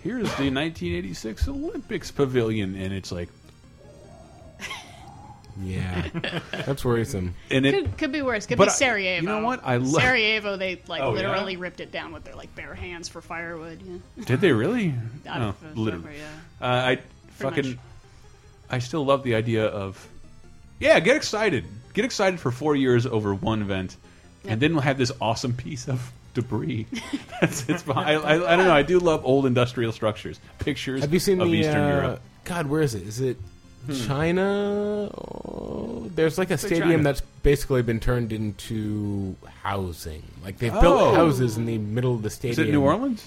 [0.03, 3.29] here's the 1986 Olympics pavilion, and it's like,
[5.63, 6.09] Yeah,
[6.51, 7.35] that's worrisome.
[7.51, 7.73] and it.
[7.75, 8.45] could, could be worse.
[8.47, 9.23] Could But be I- Sarajevo.
[9.23, 9.61] you know what?
[9.65, 10.57] I lo- Sarajevo.
[10.57, 11.29] They like Oh, yeah?
[11.29, 13.81] literally ripped it down with their like bare hands for firewood.
[14.17, 14.95] Yeah, Did they really?
[15.31, 16.17] I Oh, don't remember, literally.
[16.19, 16.67] yeah.
[16.67, 16.99] Uh, I
[17.35, 17.69] fucking.
[17.71, 17.79] much.
[18.69, 20.09] I still love the idea of.
[20.85, 21.65] Yeah, get excited.
[21.95, 23.97] Get excited for four years over one event,
[24.47, 26.87] and then we'll have this awesome piece of debris.
[27.41, 27.83] That's it's.
[27.83, 28.75] behind- I, I, I don't know.
[28.75, 30.39] I do love old industrial structures.
[30.59, 31.01] Pictures.
[31.01, 31.55] Have you seen of the?
[31.59, 32.21] Eastern uh, Europe?
[32.45, 33.03] God, where is it?
[33.07, 33.39] Is it
[34.07, 35.11] China?
[35.15, 37.03] Oh, there's like a Say stadium China.
[37.05, 40.23] that's basically been turned into housing.
[40.43, 40.81] Like they've Oh.
[40.81, 42.53] built houses in the middle of the stadium.
[42.63, 43.25] Is it New Orleans?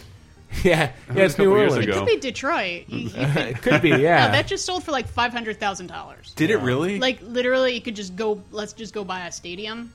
[0.64, 1.88] yeah, yeah, it's a couple New years Orleans.
[1.88, 1.99] It ago.
[1.99, 2.84] could be Detroit.
[2.88, 4.26] You- you could- it could be, yeah.
[4.28, 6.34] no, that just sold for like five hundred thousand dollars.
[6.36, 6.99] Did it really?
[6.99, 8.41] Like literally, you could just go.
[8.52, 9.91] Let's just go buy a stadium.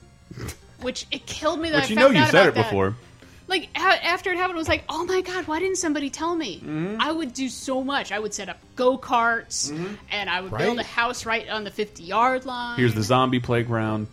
[0.80, 2.54] Which it killed me that Which I you know found you out said about it
[2.56, 2.64] that.
[2.70, 2.96] before.
[3.48, 6.34] Like a- after it happened, I was like, "Oh my god, why didn't somebody tell
[6.34, 6.96] me?" Mm-hmm.
[7.00, 8.10] I would do so much.
[8.12, 9.70] I would set up go karts,
[10.10, 10.86] and I would build Right?
[10.86, 12.78] a house right on the fifty yard line.
[12.78, 14.06] Here's the zombie playground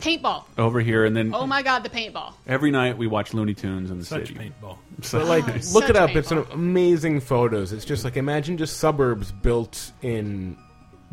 [0.00, 0.44] paintball.
[0.56, 2.32] over here, and then Oh my god, the paintball.
[2.46, 4.38] every night we watch Looney Tunes in the such city.
[4.62, 4.76] paintball.
[5.02, 5.72] So, But like, Nice.
[5.74, 6.10] look Such it up.
[6.16, 7.72] It's an amazing photos.
[7.72, 10.56] It's just like imagine just suburbs built in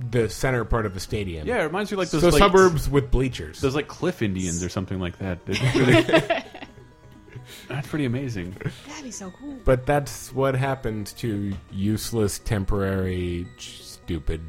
[0.09, 1.47] the center part of a stadium.
[1.47, 3.61] yeah, it reminds me like those so like, suburbs with bleachers.
[3.61, 5.39] Those like cliff Indians or something like that.
[5.47, 6.43] Really-
[7.69, 8.55] That's pretty amazing.
[8.87, 9.57] That'd be so cool.
[9.65, 14.41] But that's what happens to useless, temporary, stupid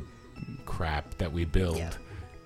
[0.64, 1.90] crap that we build Yeah.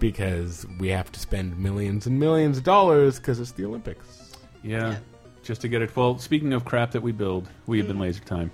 [0.00, 4.32] Because we have to spend millions and millions of dollars because it's the Olympics.
[4.62, 4.96] Yeah, Yeah.
[5.44, 5.94] just to get it.
[5.94, 8.00] Well, speaking of crap that we build, we have been mm.
[8.02, 8.50] laser time.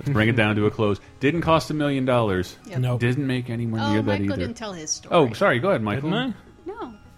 [0.00, 0.98] Let's bring it down to a close.
[1.20, 2.56] Didn't cost a million dollars.
[2.66, 2.78] Yep.
[2.80, 3.00] Nope.
[3.00, 4.36] Didn't make anywhere Oh, near that Michael either.
[4.36, 5.14] didn't tell his story.
[5.14, 5.60] Oh, sorry.
[5.60, 6.10] Go ahead, Michael.
[6.10, 6.34] Didn't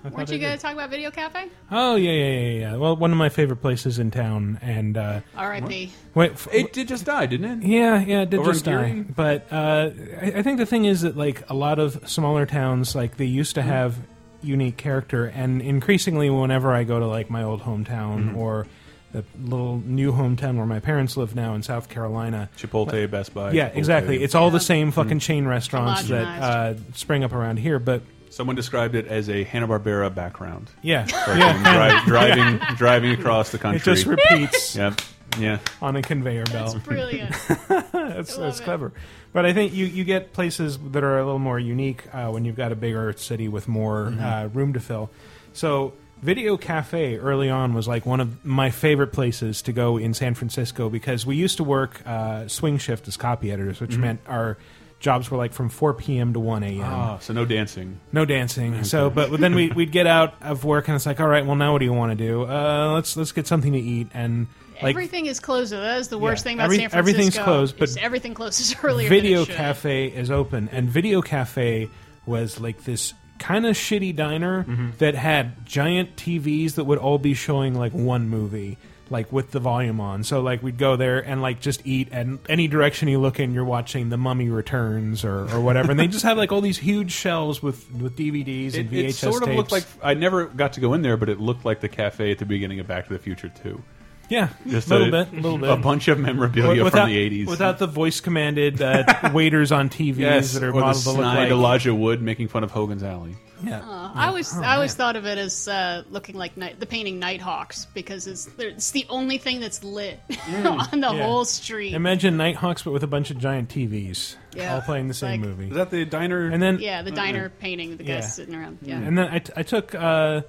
[0.05, 0.09] I?
[0.09, 1.49] Weren't you going to talk about Video Cafe?
[1.71, 2.77] Oh yeah, yeah, yeah, yeah.
[2.77, 5.93] Well, one of my favorite places in town, and uh, R.I.P.
[6.15, 7.67] wait, f- It did just die, didn't it?
[7.67, 8.89] Yeah, yeah, it did Over just in die.
[8.91, 9.01] Geary?
[9.03, 9.91] But uh,
[10.21, 13.25] I, I think the thing is that like a lot of smaller towns, like they
[13.25, 13.71] used to Mm-hmm.
[13.71, 13.97] have
[14.43, 18.37] unique character, and increasingly, whenever I go to like my old hometown Mm-hmm.
[18.37, 18.67] or
[19.13, 22.51] the little new hometown where my parents live now in South Carolina.
[22.59, 23.53] Chipotle, Best Buy.
[23.53, 23.77] yeah, Chipotle.
[23.77, 24.23] exactly.
[24.25, 27.79] It's all the same fucking chain restaurants that uh, spring up around here.
[27.79, 30.71] But Someone described it as a Hanna Barbera background.
[30.83, 33.81] yeah, Fucking yeah, dri- driving, driving across the country.
[33.81, 35.01] it just repeats Yep.
[35.39, 35.59] Yeah.
[35.83, 36.75] on a conveyor belt.
[36.75, 37.31] That's brilliant.
[37.69, 38.65] that's, I love that's it.
[38.65, 38.93] clever.
[39.33, 42.45] But I think you, you get places that are a little more unique uh, when
[42.45, 44.23] you've got a bigger city with more Mm-hmm.
[44.25, 45.11] uh, room to fill.
[45.53, 45.93] So,
[46.23, 50.35] Video Cafe early on was like one of my favorite places to go in San
[50.35, 54.57] Francisco because we used to work uh, swing shift as copy editors, which meant our
[55.05, 56.33] jobs were like from 4 p.m.
[56.33, 56.81] to 1 a.m.
[56.83, 58.01] Oh, so no dancing.
[58.13, 58.83] No dancing.
[58.83, 61.47] So, but, but then we, we'd get out of work and it's like, all right,
[61.47, 62.45] well, now what do you want to do?
[62.45, 64.49] Uh, let's let's get something to eat and
[64.83, 65.73] like everything is closed.
[65.73, 66.99] That is the worst Yeah, thing about every- San Francisco.
[66.99, 69.09] everything's closed, but everything closes earlier.
[69.09, 69.57] Video than it.
[69.59, 71.89] Cafe is open, and Video Cafe
[72.27, 74.65] was like this kind of shitty diner
[74.99, 78.79] that had giant TVs that would all be showing like one movie,
[79.15, 80.25] like with the volume on.
[80.25, 83.55] So like we'd go there and like just eat, and any direction you look in,
[83.55, 85.93] you're watching The Mummy Returns or, or whatever.
[85.93, 89.09] and they just have like all these huge shelves with with DVDs and It, VHS
[89.09, 91.65] it sort of looked like I never got to go in there, but it looked
[91.65, 93.83] like the cafe at the beginning of Back to the Future too.
[94.31, 95.71] Yeah, Just a little bit, a little bit.
[95.71, 97.47] a bunch of memorabilia without, from the '80s.
[97.47, 101.09] without the voice commanded uh, waiters on TVs yes, that are or the modeled to
[101.11, 101.51] look snide like.
[101.51, 103.37] Elijah Wood making fun of Hogan's Alley.
[103.63, 103.81] Yeah.
[103.81, 107.19] Uh, I always, I always thought of it as uh, looking like night, the painting
[107.19, 110.21] Nighthawks because it's it's the only thing that's lit
[110.65, 111.23] on the Yeah.
[111.23, 111.95] whole street.
[111.95, 114.75] Imagine Nighthawks, but with a bunch of giant TVs, Yeah.
[114.75, 115.69] all playing the same Like- movie.
[115.69, 116.49] Is that the diner?
[116.51, 118.21] and then, yeah, the diner painting, the guys Yeah.
[118.29, 118.79] sitting around.
[118.83, 120.43] Yeah, and then I, t- I took uh,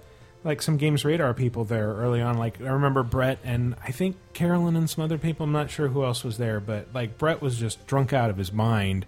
[0.45, 2.37] like some Games Radar people there early on.
[2.37, 5.43] Like I remember Brett and I think Carolyn and some other people.
[5.43, 8.37] I'm not sure who else was there, but like Brett was just drunk out of
[8.37, 9.05] his mind.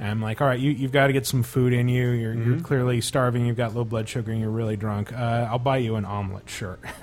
[0.00, 2.10] And I'm like, all right, you, you've got to get some food in you.
[2.10, 3.46] You're, you're clearly starving.
[3.46, 5.12] You've got low blood sugar, and you're really drunk.
[5.12, 6.78] Uh, I'll buy you an omelet shirt.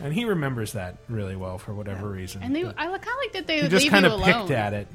[0.00, 2.42] and he remembers that really well for whatever reason.
[2.42, 4.20] and they, But I kind of like that they he just leave kind you of
[4.20, 4.32] alone.
[4.40, 4.88] picked at it.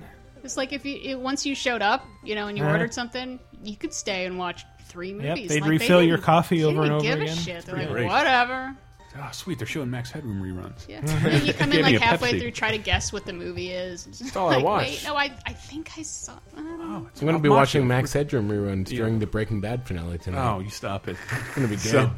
[0.44, 2.74] It's like if you it, once you showed up, you know, and you Uh-huh.
[2.74, 5.50] ordered something, you could stay and watch three Yep, movies.
[5.50, 7.38] they'd Like, refill they your coffee over and didn't over give again.
[7.38, 7.66] a shit.
[7.66, 8.08] They're like, great.
[8.08, 8.76] whatever.
[9.18, 10.88] oh, sweet, they're showing Max Headroom reruns.
[10.88, 11.02] Yeah.
[11.30, 12.40] And you come in like halfway Pepsi.
[12.42, 14.06] through, try to guess what the movie is.
[14.06, 14.88] That's all I watch.
[14.88, 16.34] Wait, no, I, I think I saw.
[16.56, 17.04] I don't know.
[17.04, 20.18] Oh, it's I'm going to be watching Max Headroom reruns during the Breaking Bad finale
[20.20, 20.56] tonight.
[20.56, 21.18] Oh, you stop it.
[21.32, 21.92] it's going to be good.
[21.92, 22.12] So,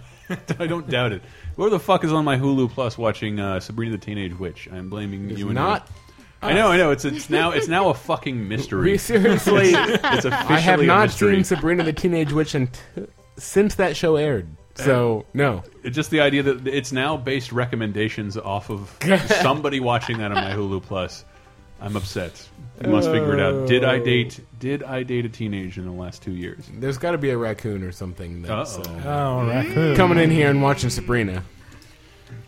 [0.59, 1.21] I don't doubt it.
[1.55, 4.67] Where the fuck is on my Hulu Plus watching uh, Sabrina the Teenage Witch?
[4.71, 5.87] I'm blaming It's you and not.
[6.45, 6.51] Me.
[6.51, 6.91] I know, I know.
[6.91, 8.91] It's it's now it's now a fucking mystery.
[8.91, 9.71] We seriously.
[9.73, 11.35] It's officially I have a not mystery.
[11.35, 12.81] seen Sabrina the Teenage Witch unt-
[13.37, 14.47] since that show aired.
[14.75, 18.93] So no, It's just the idea that it's now based recommendations off of
[19.41, 21.23] somebody watching that on my Hulu Plus.
[21.79, 22.47] I'm upset.
[22.83, 23.67] I must figure it out.
[23.69, 24.39] Did I date?
[24.59, 26.65] Did I date a teenager in the last two years?
[26.73, 28.91] there's got to be a raccoon or something that's Uh-oh.
[29.09, 29.95] uh, Oh, raccoon.
[29.95, 31.43] coming in here and watching Sabrina.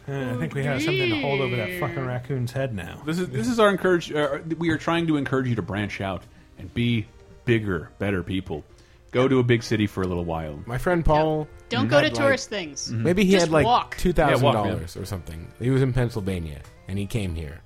[0.10, 3.02] Uh, I think we have something to hold over that fucking raccoon's head now.
[3.06, 4.12] This is this is our encourage.
[4.12, 6.24] Uh, we are trying to encourage you to branch out
[6.58, 7.06] and be
[7.46, 8.64] bigger, better people.
[9.12, 10.60] Go to a big city for a little while.
[10.66, 11.48] My friend Paul.
[11.70, 12.90] Don't go to had, like- tourist things.
[12.90, 13.98] Maybe he Just had like walk.
[13.98, 15.52] two thousand Yeah, walk, dollars or something.
[15.60, 17.60] He was in Pennsylvania and he came here.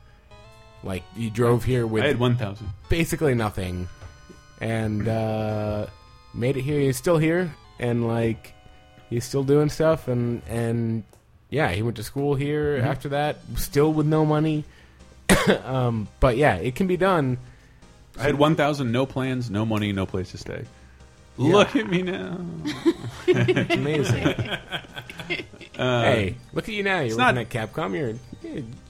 [0.84, 2.70] Like he drove here with I had one thousand.
[2.90, 3.88] basically nothing,
[4.60, 5.86] and uh,
[6.34, 6.80] made it here.
[6.80, 8.56] He's still here, and like
[9.12, 11.04] he's still doing stuff, and and
[11.52, 12.78] yeah, he went to school here.
[12.78, 12.88] Mm-hmm.
[12.88, 14.64] After that, still with no money.
[15.64, 17.38] um, but yeah, it can be done.
[18.18, 18.92] I had one thousand.
[18.92, 20.66] No plans, no money, no place to stay.
[21.38, 22.38] Look at me now.
[23.28, 24.28] It's amazing.
[25.78, 27.00] Uh, hey, look at you now.
[27.00, 27.96] You're looking not- at Capcom.
[27.98, 28.16] You're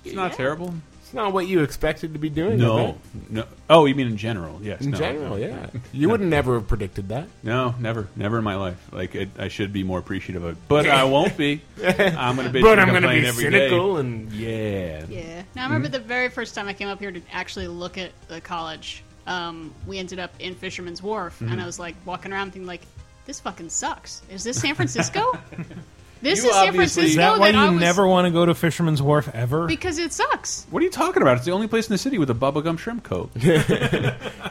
[0.03, 0.73] it's not terrible.
[1.11, 2.57] It's not what you expected to be doing.
[2.57, 2.97] No,
[3.29, 3.43] no.
[3.69, 4.61] Oh, you mean in general?
[4.63, 4.79] Yes.
[4.79, 4.97] In no.
[4.97, 5.67] general, yeah.
[5.91, 7.27] You would never have predicted that.
[7.43, 8.77] No, never, never in my life.
[8.93, 11.61] Like it, I should be more appreciative of it, but I won't be.
[11.83, 13.67] I'm going to bitch but I'm going to be every day.
[13.67, 15.03] cynical and Yeah.
[15.09, 15.43] Yeah.
[15.53, 15.93] Now I remember Mm-hmm.
[16.03, 19.03] the very first time I came up here to actually look at the college.
[19.27, 21.51] Um, we ended up in Fisherman's Wharf, Mm-hmm.
[21.51, 22.83] and I was like walking around thinking like,
[23.25, 24.21] "This fucking sucks.
[24.31, 25.37] Is this San Francisco?
[26.21, 28.31] this You is San obviously- Francisco." Is that why I you was, never want to
[28.31, 29.67] go to Fisherman's Wharf ever?
[29.67, 30.65] Because it sucks.
[30.69, 31.37] What are you talking about?
[31.37, 33.31] It's the only place in the city with a bubblegum shrimp coat.
[33.35, 33.53] yeah,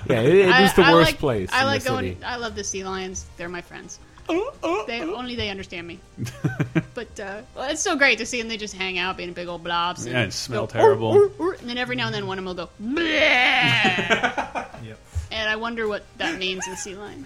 [0.09, 1.51] it, it is I, the I worst like, place.
[1.53, 2.15] I in like the going.
[2.15, 2.25] city.
[2.25, 3.27] I love the sea lions.
[3.37, 3.99] They're my friends.
[4.33, 5.99] Oh, They only they understand me.
[6.95, 8.49] but uh, well, it's so great to see them.
[8.49, 10.07] They just hang out, being big old blobs.
[10.07, 11.07] Yeah, and smell go, oh, oh, terrible.
[11.09, 12.71] "Oor, oor, oor," and then every now and then one of them will go.
[12.81, 14.99] "Bleh." Yep.
[15.33, 17.25] And I wonder what that means in sea lion.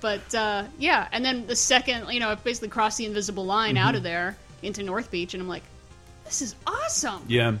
[0.00, 3.76] But uh, yeah, and then the second, you know, I basically crossed the invisible line
[3.76, 5.62] out of there into North Beach, and I'm like,
[6.24, 7.22] this is awesome.
[7.28, 7.54] Yeah,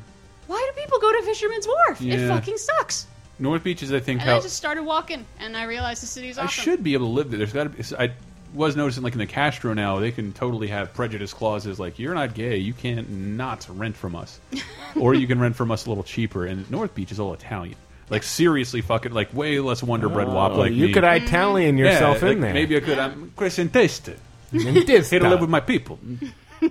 [0.46, 2.00] Why do people go to Fisherman's Wharf?
[2.02, 3.06] It fucking sucks.
[3.38, 6.06] North Beach is, I think, And how I just started walking, and I realized the
[6.06, 6.46] city's awesome.
[6.46, 7.38] I should be able to live there.
[7.38, 7.82] There's got to be.
[7.98, 8.12] I
[8.54, 12.14] was noticing, like in the Castro now, they can totally have prejudice clauses, like you're
[12.14, 14.40] not gay, you can't not rent from us,
[15.00, 16.46] or you can rent from us a little cheaper.
[16.46, 17.76] And North Beach is all Italian.
[18.08, 20.92] Like seriously, fucking like way less Wonder Bread wop Oh, like you me.
[20.92, 22.54] could Italian Yeah, yourself like, in there.
[22.54, 22.98] Maybe I could.
[22.98, 24.16] I'm crescentiste.
[24.52, 25.98] And this Here to live with my people.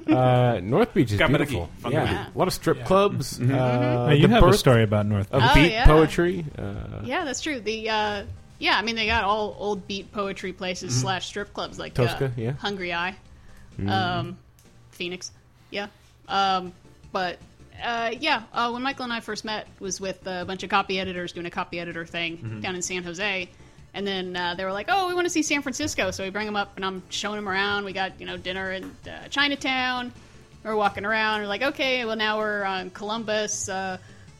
[0.07, 1.28] Uh, North Beach is Camargue.
[1.38, 1.70] beautiful.
[1.80, 2.03] Fun Yeah.
[2.06, 2.28] Yeah.
[2.34, 3.40] a lot of strip clubs.
[3.40, 5.86] Uh, Now, you the have a story about North of Oh, beat yeah.
[5.86, 6.45] poetry.
[6.57, 7.60] Uh, Yeah, that's true.
[7.60, 8.24] The uh,
[8.57, 12.06] yeah, I mean they got all old beat poetry places slash strip clubs like uh,
[12.07, 12.53] Tosca, yeah.
[12.53, 13.16] Hungry Eye,
[13.88, 14.38] um,
[14.91, 15.32] Phoenix,
[15.70, 15.88] yeah.
[16.30, 16.72] Um,
[17.12, 17.38] but
[17.84, 20.99] uh, yeah, uh, when Michael and I first met was with a bunch of copy
[20.99, 23.49] editors doing a copy editor thing down in San Jose.
[23.93, 26.30] And then uh, they were like, "Oh, we want to see San Francisco," so we
[26.30, 27.85] bring them up, and I'm showing them around.
[27.85, 30.11] We got you know dinner in uh, Chinatown.
[30.64, 31.41] We're walking around.
[31.41, 33.69] We're like, "Okay, well now we're on Columbus."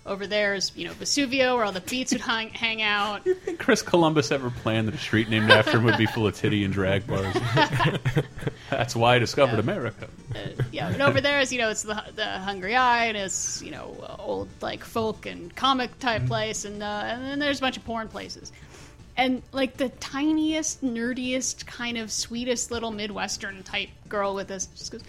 [0.06, 3.26] Over there is you know Vesuvio, where all the beats would hang, hang out.
[3.26, 6.28] You Think Chris Columbus ever planned that a street named after him would be full
[6.28, 7.36] of titty and drag bars?
[8.70, 10.08] That's why I discovered America.
[10.36, 13.64] Uh, yeah, and over there is you know it's the the Hungry Eye, and it's
[13.64, 17.58] you know uh, old like folk and comic type place, and uh, and then there's
[17.58, 18.52] a bunch of porn places,
[19.18, 24.92] and like the tiniest, nerdiest, kind of sweetest little Midwestern type girl with us just
[24.92, 25.02] goes,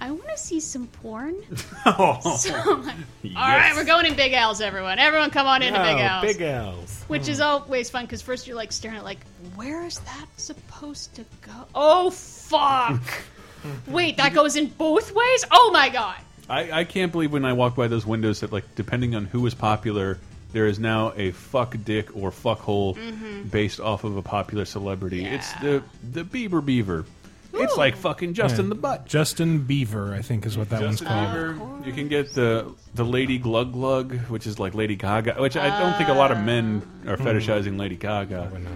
[0.00, 1.36] I want to see some porn.
[1.86, 2.96] Oh, So I'm like,
[3.36, 4.98] all right, we're going in Big Al's, everyone.
[4.98, 6.22] Everyone come on into Big Oh, Al's.
[6.22, 7.04] Big Al's.
[7.08, 7.44] Which is hmm.
[7.44, 9.20] always fun because first you're like staring at like,
[9.56, 11.52] where is that supposed to go?
[11.74, 13.02] Oh fuck!
[13.86, 15.44] Wait, that goes in both ways?
[15.50, 16.18] Oh my god!
[16.48, 19.46] I, I can't believe when I walk by those windows that, like, depending on who
[19.46, 20.18] is popular,
[20.52, 23.42] there is now a fuck dick or fuck hole mm-hmm.
[23.48, 25.24] based off of a popular celebrity.
[25.24, 27.04] It's the the Bieber Beaver.
[27.54, 28.68] It's like fucking Justin Yeah.
[28.70, 29.06] the Butt.
[29.06, 31.56] Justin Beaver, I think, is what that Justin one's called.
[31.82, 31.86] Bieber.
[31.86, 35.78] You can get the the Lady Glug Glug, which is like Lady Gaga, which I
[35.80, 38.48] don't think a lot of men are uh, fetishizing Lady Gaga.
[38.52, 38.72] Why not?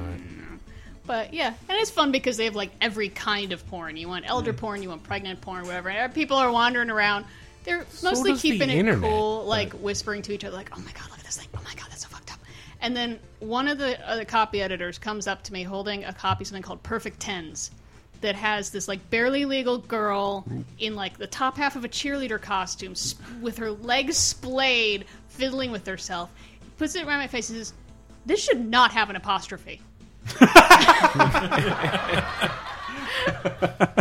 [1.04, 3.96] But yeah, and it's fun because they have like every kind of porn.
[3.96, 5.90] You want elder porn, you want pregnant porn, whatever.
[5.90, 7.24] And people are wandering around.
[7.64, 10.70] They're mostly does the keeping it internet, cool, like but- whispering to each other, like,
[10.76, 11.48] "Oh my god, look at this thing!
[11.54, 12.38] Oh my god, that's so fucked up."
[12.80, 16.42] And then one of the other copy editors comes up to me holding a copy
[16.44, 17.70] of something called Perfect Tens
[18.22, 20.44] that has this like barely legal girl
[20.78, 25.70] in like the top half of a cheerleader costume s- with her legs splayed, fiddling
[25.70, 26.30] with herself.
[26.78, 27.72] Puts it around my face and says,
[28.26, 29.80] "This should not have an apostrophe."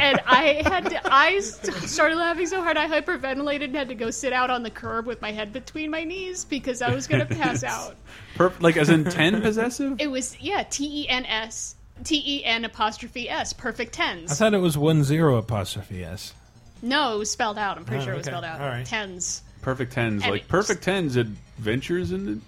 [0.02, 4.10] and I had to, I started laughing so hard I hyperventilated and had to go
[4.12, 7.26] sit out on the curb with my head between my knees because I was going
[7.26, 7.96] to pass out.
[8.36, 9.96] Perf like as in ten possessive.
[10.00, 14.32] It was yeah, T E N S T E N apostrophe S, perfect tens.
[14.32, 16.34] I thought it was one zero apostrophe s.
[16.82, 17.78] No, it was spelled out.
[17.78, 18.32] I'm pretty Oh, sure it was okay.
[18.34, 18.60] spelled out.
[18.62, 18.86] All right.
[18.86, 19.44] Tens.
[19.62, 22.40] Perfect tens, And like it- perfect tens adventures in the.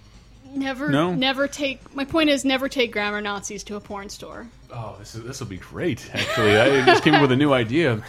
[0.56, 1.12] Never, No?
[1.14, 1.94] never take.
[1.94, 4.46] My point is, never take grammar Nazis to a porn store.
[4.76, 6.10] Oh, this is this will be great.
[6.12, 8.02] Actually, I just came up with a new idea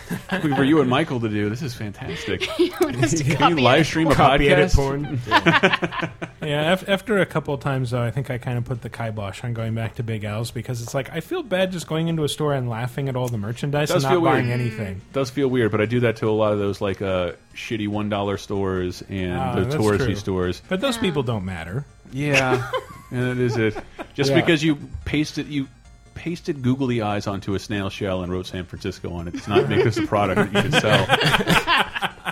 [0.56, 1.48] for you and Michael to do.
[1.50, 2.50] This is fantastic.
[2.60, 3.86] You want us to Can you live it?
[3.86, 4.76] stream a Copy edit podcast?
[4.76, 6.12] porn.
[6.42, 8.90] Yeah, af- after a couple of times though, I think I kind of put the
[8.90, 12.08] kibosh on going back to Big Al's because it's like I feel bad just going
[12.08, 14.60] into a store and laughing at all the merchandise Does and feel not buying weird.
[14.60, 15.02] anything.
[15.14, 17.88] Does feel weird, but I do that to a lot of those like uh, shitty
[17.88, 20.16] one dollar stores and Ah, the that's touristy true.
[20.16, 20.62] stores.
[20.70, 21.84] But those people don't matter.
[22.12, 22.70] Yeah,
[23.12, 23.76] and that is it.
[24.14, 24.40] Just Yeah.
[24.42, 25.68] because you paste it, you
[26.16, 29.70] pasted googly eyes onto a snail shell and wrote San Francisco on it does not
[29.70, 31.06] make this a product that you should sell.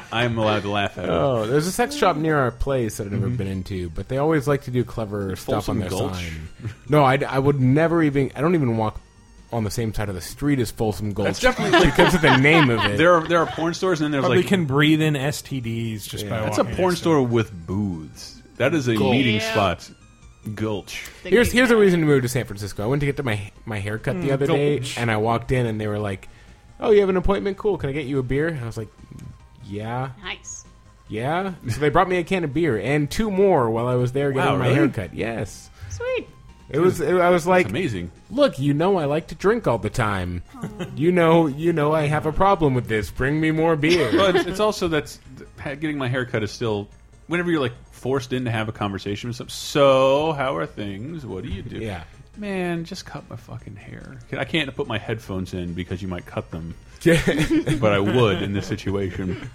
[0.12, 1.10] I'm allowed to laugh at it.
[1.10, 3.36] Oh, there's a sex shop near our place that I've never mm-hmm.
[3.36, 6.14] been into, but they always like to do clever stuff on their Gulch?
[6.14, 6.50] sign.
[6.90, 8.32] No, I, I would never even.
[8.36, 9.00] I don't even walk
[9.52, 11.26] on the same side of the street as Folsom Gulch.
[11.28, 12.98] That's definitely like because of the name of it.
[12.98, 15.14] there are there are porn stores and then there's Probably like we can breathe in
[15.14, 18.42] STDs just by that's a porn next to store with booths.
[18.58, 19.12] That is a Gulch.
[19.12, 19.52] meeting Yeah.
[19.52, 19.90] spot.
[20.56, 21.10] Gulch.
[21.24, 22.84] Here's here's a reason to move to San Francisco.
[22.84, 24.34] I went to get to my my haircut the mm.
[24.34, 24.98] other day, Gulch.
[24.98, 26.28] and I walked in, and they were like,
[26.80, 27.58] "Oh, you have an appointment?
[27.58, 27.78] Cool.
[27.78, 28.90] Can I get you a beer?" And I was like,
[29.66, 30.66] "Yeah, Nice.
[31.08, 34.12] yeah." So they brought me a can of beer and two more while I was
[34.12, 34.76] there getting Wow, my really?
[34.76, 35.14] haircut.
[35.14, 36.28] Yes, Sweet.
[36.70, 37.00] it was.
[37.00, 38.12] It, I was It's like, amazing.
[38.30, 40.44] "Look, you know, I like to drink all the time.
[40.96, 43.10] You know, you know, I have a problem with this.
[43.12, 45.20] Bring me more beer." Well, it's, it's also that's
[45.64, 46.90] getting my haircut is still
[47.28, 49.50] whenever you're like forced in to have a conversation with some.
[49.50, 51.26] So how are things?
[51.26, 51.78] What do you do?
[51.78, 52.04] yeah.
[52.36, 54.18] Man, just cut my fucking hair.
[54.36, 56.74] I can't put my headphones in because you might cut them,
[57.06, 57.16] uh,
[57.80, 59.50] but I would in this situation.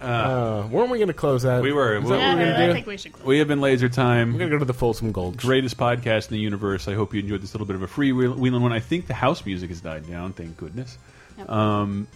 [0.00, 1.62] Uh, weren't we going to close out?
[1.62, 1.98] We were.
[1.98, 2.72] Is that Yeah, what we're going to do?
[2.72, 3.26] think we should close.
[3.26, 4.32] We have been Laser Time.
[4.32, 5.36] We're going to go to the Folsom Gulch.
[5.36, 6.88] greatest podcast in the universe.
[6.88, 8.72] I hope you enjoyed this little bit of a free freewheeling one.
[8.72, 10.96] I think the house music has died down, thank goodness.
[11.38, 11.48] Yep.
[11.50, 12.08] Um,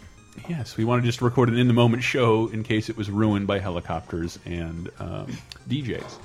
[0.48, 3.10] yes, we wanted to just record an in the moment show in case it was
[3.10, 5.36] ruined by helicopters and um,
[5.68, 6.18] DJs,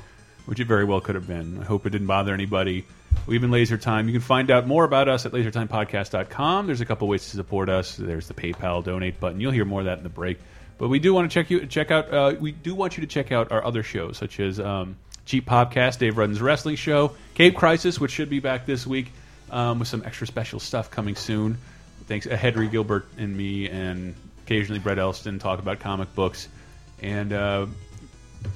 [0.45, 1.60] which it very well could have been.
[1.61, 2.86] I hope it didn't bother anybody.
[3.26, 4.07] We've been Laser Time.
[4.07, 6.68] You can find out more about us at lasertimepodcast.com.
[6.68, 7.95] There's a couple ways to support us.
[7.95, 9.40] There's the PayPal donate button.
[9.40, 10.40] You'll hear more of that in the break.
[10.77, 12.14] But we do want to check you check out.
[12.14, 14.95] Uh, we do want you to check out our other shows, such as um,
[15.26, 19.11] Cheap Podcast, Dave Rudden's wrestling show, Cape Crisis, which should be back this week
[19.52, 21.57] um, with some extra special stuff coming soon.
[22.10, 26.49] Thanks, uh, Henry Gilbert and me, and occasionally Brett Elston talk about comic books,
[27.03, 27.68] and uh,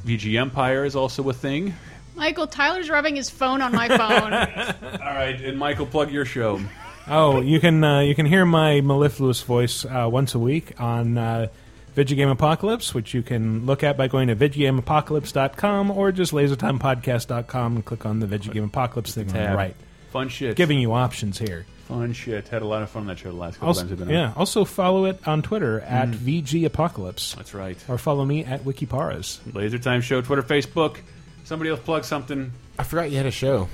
[0.04, 1.76] VG Empire is also a thing.
[2.16, 4.34] Michael, Tyler's rubbing his phone on my phone.
[5.02, 6.60] All right, and Michael, plug your show.
[7.08, 11.20] Oh, you can uh, you can hear my mellifluous voice uh, once a week on
[11.20, 11.48] uh,
[11.96, 17.86] Vidjagame Apocalypse, which you can look at by going to VidjagameApocalypse.com or just LaserTimePodcast.com and
[17.86, 19.76] click on the Vidjagame Apocalypse thing on the right.
[20.12, 20.56] Fun shit.
[20.56, 21.68] Giving you options here.
[21.94, 22.48] Fun shit.
[22.48, 24.08] Had a lot of fun on that show the last couple Also, times I've been
[24.08, 24.14] on.
[24.14, 24.34] yeah.
[24.36, 25.86] Also follow it on Twitter hmm.
[25.94, 27.78] at VG Apocalypse That's right.
[27.88, 29.40] or follow me at Mikel Reparaz.
[29.54, 30.98] Laser Time Show, Twitter, Facebook.
[31.44, 32.52] Somebody else plug something.
[32.80, 33.68] I forgot you had a show.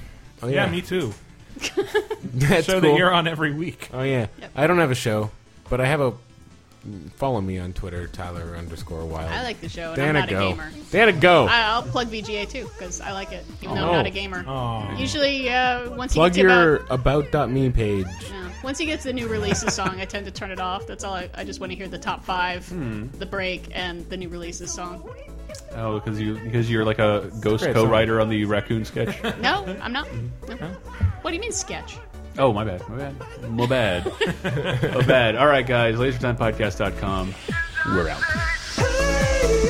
[0.43, 1.13] Oh yeah, Yeah, me too.
[2.23, 2.91] That's Show cool.
[2.91, 3.89] that you're on every week.
[3.93, 4.51] Oh yeah, Yep.
[4.55, 5.31] I don't have a show,
[5.69, 6.13] but I have a.
[7.15, 9.29] Follow me on Twitter, Tyler underscore Wilde.
[9.31, 10.47] I like the show, and Dana I'm not go.
[10.47, 10.71] a gamer.
[10.91, 11.45] Dana go.
[11.47, 13.87] I, I'll plug VGA too because I like it, even though Oh.
[13.87, 14.45] I'm not a gamer.
[14.47, 14.95] Oh.
[14.97, 18.05] Usually, uh, once Plug you get to your about about.me page.
[18.29, 20.87] yeah, Once he gets the new releases song, I tend to turn it off.
[20.87, 21.15] That's all.
[21.15, 23.07] I, I just want to hear the top five, Hmm.
[23.17, 25.07] the break, and the new releases song.
[25.75, 29.15] Oh, because you because you're like a ghost co-writer on the raccoon sketch.
[29.41, 30.07] No, I'm not.
[30.47, 30.55] No.
[31.21, 31.97] What do you mean sketch?
[32.37, 32.87] Oh, my bad.
[32.87, 33.15] My bad.
[33.49, 34.05] My bad.
[34.95, 35.35] my bad.
[35.35, 35.95] All right, guys.
[35.95, 37.33] LaserTimePodcast.com.
[37.87, 39.68] We're out.